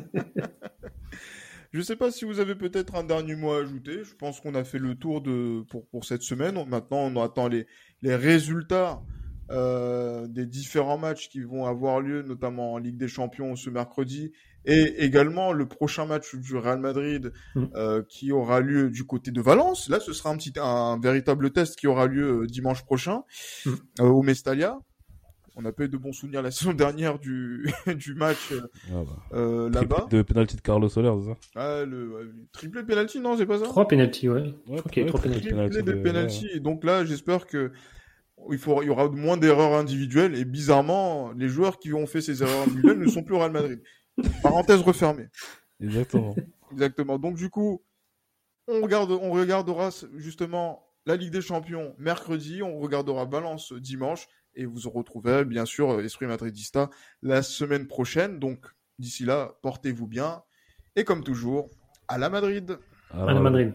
Je 1.72 1.82
sais 1.82 1.96
pas 1.96 2.10
si 2.10 2.24
vous 2.24 2.40
avez 2.40 2.54
peut-être 2.54 2.94
un 2.94 3.04
dernier 3.04 3.36
mot 3.36 3.52
à 3.52 3.58
ajouter. 3.60 4.02
Je 4.02 4.14
pense 4.14 4.40
qu'on 4.40 4.54
a 4.54 4.64
fait 4.64 4.78
le 4.78 4.94
tour 4.94 5.20
de 5.20 5.62
pour, 5.70 5.86
pour 5.88 6.04
cette 6.06 6.22
semaine. 6.22 6.54
Maintenant, 6.66 6.98
on 6.98 7.22
attend 7.22 7.46
les, 7.48 7.66
les 8.00 8.16
résultats 8.16 9.02
euh, 9.50 10.26
des 10.26 10.46
différents 10.46 10.98
matchs 10.98 11.28
qui 11.28 11.40
vont 11.42 11.64
avoir 11.66 12.00
lieu, 12.00 12.22
notamment 12.22 12.74
en 12.74 12.78
Ligue 12.78 12.96
des 12.96 13.08
Champions 13.08 13.56
ce 13.56 13.70
mercredi, 13.70 14.32
et 14.64 15.04
également 15.04 15.52
le 15.52 15.66
prochain 15.66 16.04
match 16.04 16.34
du 16.34 16.56
Real 16.56 16.78
Madrid 16.80 17.32
Mm. 17.54 17.64
euh, 17.74 18.02
qui 18.08 18.32
aura 18.32 18.60
lieu 18.60 18.90
du 18.90 19.04
côté 19.04 19.30
de 19.30 19.40
Valence. 19.40 19.88
Là, 19.88 20.00
ce 20.00 20.12
sera 20.12 20.30
un 20.30 20.36
petit 20.36 20.52
un 20.60 20.98
véritable 21.00 21.50
test 21.50 21.76
qui 21.76 21.86
aura 21.86 22.06
lieu 22.06 22.42
euh, 22.42 22.46
dimanche 22.46 22.84
prochain 22.84 23.22
Mm. 23.64 23.70
euh, 24.00 24.04
au 24.04 24.22
Mestalia. 24.22 24.78
On 25.56 25.62
n'a 25.62 25.72
pas 25.72 25.84
eu 25.84 25.88
de 25.88 25.96
bons 25.96 26.12
souvenirs 26.12 26.40
la 26.42 26.50
saison 26.52 26.72
dernière 26.72 27.18
du, 27.18 27.66
du 27.96 28.14
match 28.14 28.52
euh, 28.52 28.60
Ah 28.90 29.02
bah. 29.04 29.36
euh, 29.38 29.70
là-bas. 29.70 30.06
De 30.10 30.22
penalty 30.22 30.54
de 30.56 30.60
Carlos 30.60 30.88
Soler, 30.88 31.10
c'est 31.20 31.30
ça? 31.30 31.36
Ah, 31.56 31.84
le 31.84 32.08
ouais, 32.12 32.22
triplé 32.52 32.82
de 32.82 32.86
penalty, 32.86 33.18
non, 33.18 33.36
c'est 33.36 33.46
pas 33.46 33.58
ça? 33.58 33.64
Trois 33.64 33.88
pénalties, 33.88 34.28
ouais. 34.28 34.54
Ouais. 34.68 34.80
Triplé 34.82 35.04
de 35.82 35.92
de- 35.92 35.92
penalty. 36.02 36.46
Et 36.54 36.60
donc 36.60 36.84
là, 36.84 37.04
j'espère 37.04 37.46
que 37.46 37.72
il, 38.50 38.58
faut, 38.58 38.82
il 38.82 38.86
y 38.86 38.90
aura 38.90 39.08
moins 39.08 39.36
d'erreurs 39.36 39.74
individuelles. 39.74 40.34
Et 40.34 40.44
bizarrement, 40.44 41.32
les 41.32 41.48
joueurs 41.48 41.78
qui 41.78 41.92
ont 41.92 42.06
fait 42.06 42.20
ces 42.20 42.42
erreurs 42.42 42.62
individuelles 42.62 42.98
ne 42.98 43.08
sont 43.08 43.22
plus 43.22 43.34
au 43.34 43.38
Real 43.38 43.52
Madrid. 43.52 43.82
Parenthèse 44.42 44.80
refermée. 44.80 45.28
Exactement. 45.80 46.34
Exactement. 46.72 47.18
Donc 47.18 47.36
du 47.36 47.50
coup, 47.50 47.82
on, 48.66 48.82
regarde, 48.82 49.10
on 49.10 49.30
regardera 49.30 49.90
justement 50.16 50.84
la 51.06 51.16
Ligue 51.16 51.32
des 51.32 51.40
Champions 51.40 51.94
mercredi, 51.98 52.62
on 52.62 52.78
regardera 52.78 53.24
Valence 53.24 53.72
dimanche, 53.72 54.26
et 54.54 54.66
vous 54.66 54.90
retrouverez 54.90 55.44
bien 55.44 55.64
sûr 55.64 56.00
Esprit 56.00 56.26
Madridista 56.26 56.90
la 57.22 57.42
semaine 57.42 57.86
prochaine. 57.86 58.38
Donc 58.38 58.66
d'ici 58.98 59.24
là, 59.24 59.56
portez-vous 59.62 60.06
bien, 60.06 60.42
et 60.96 61.04
comme 61.04 61.22
toujours, 61.22 61.70
à 62.08 62.18
la 62.18 62.28
Madrid. 62.28 62.78
À 63.10 63.32
la 63.32 63.40
Madrid. 63.40 63.72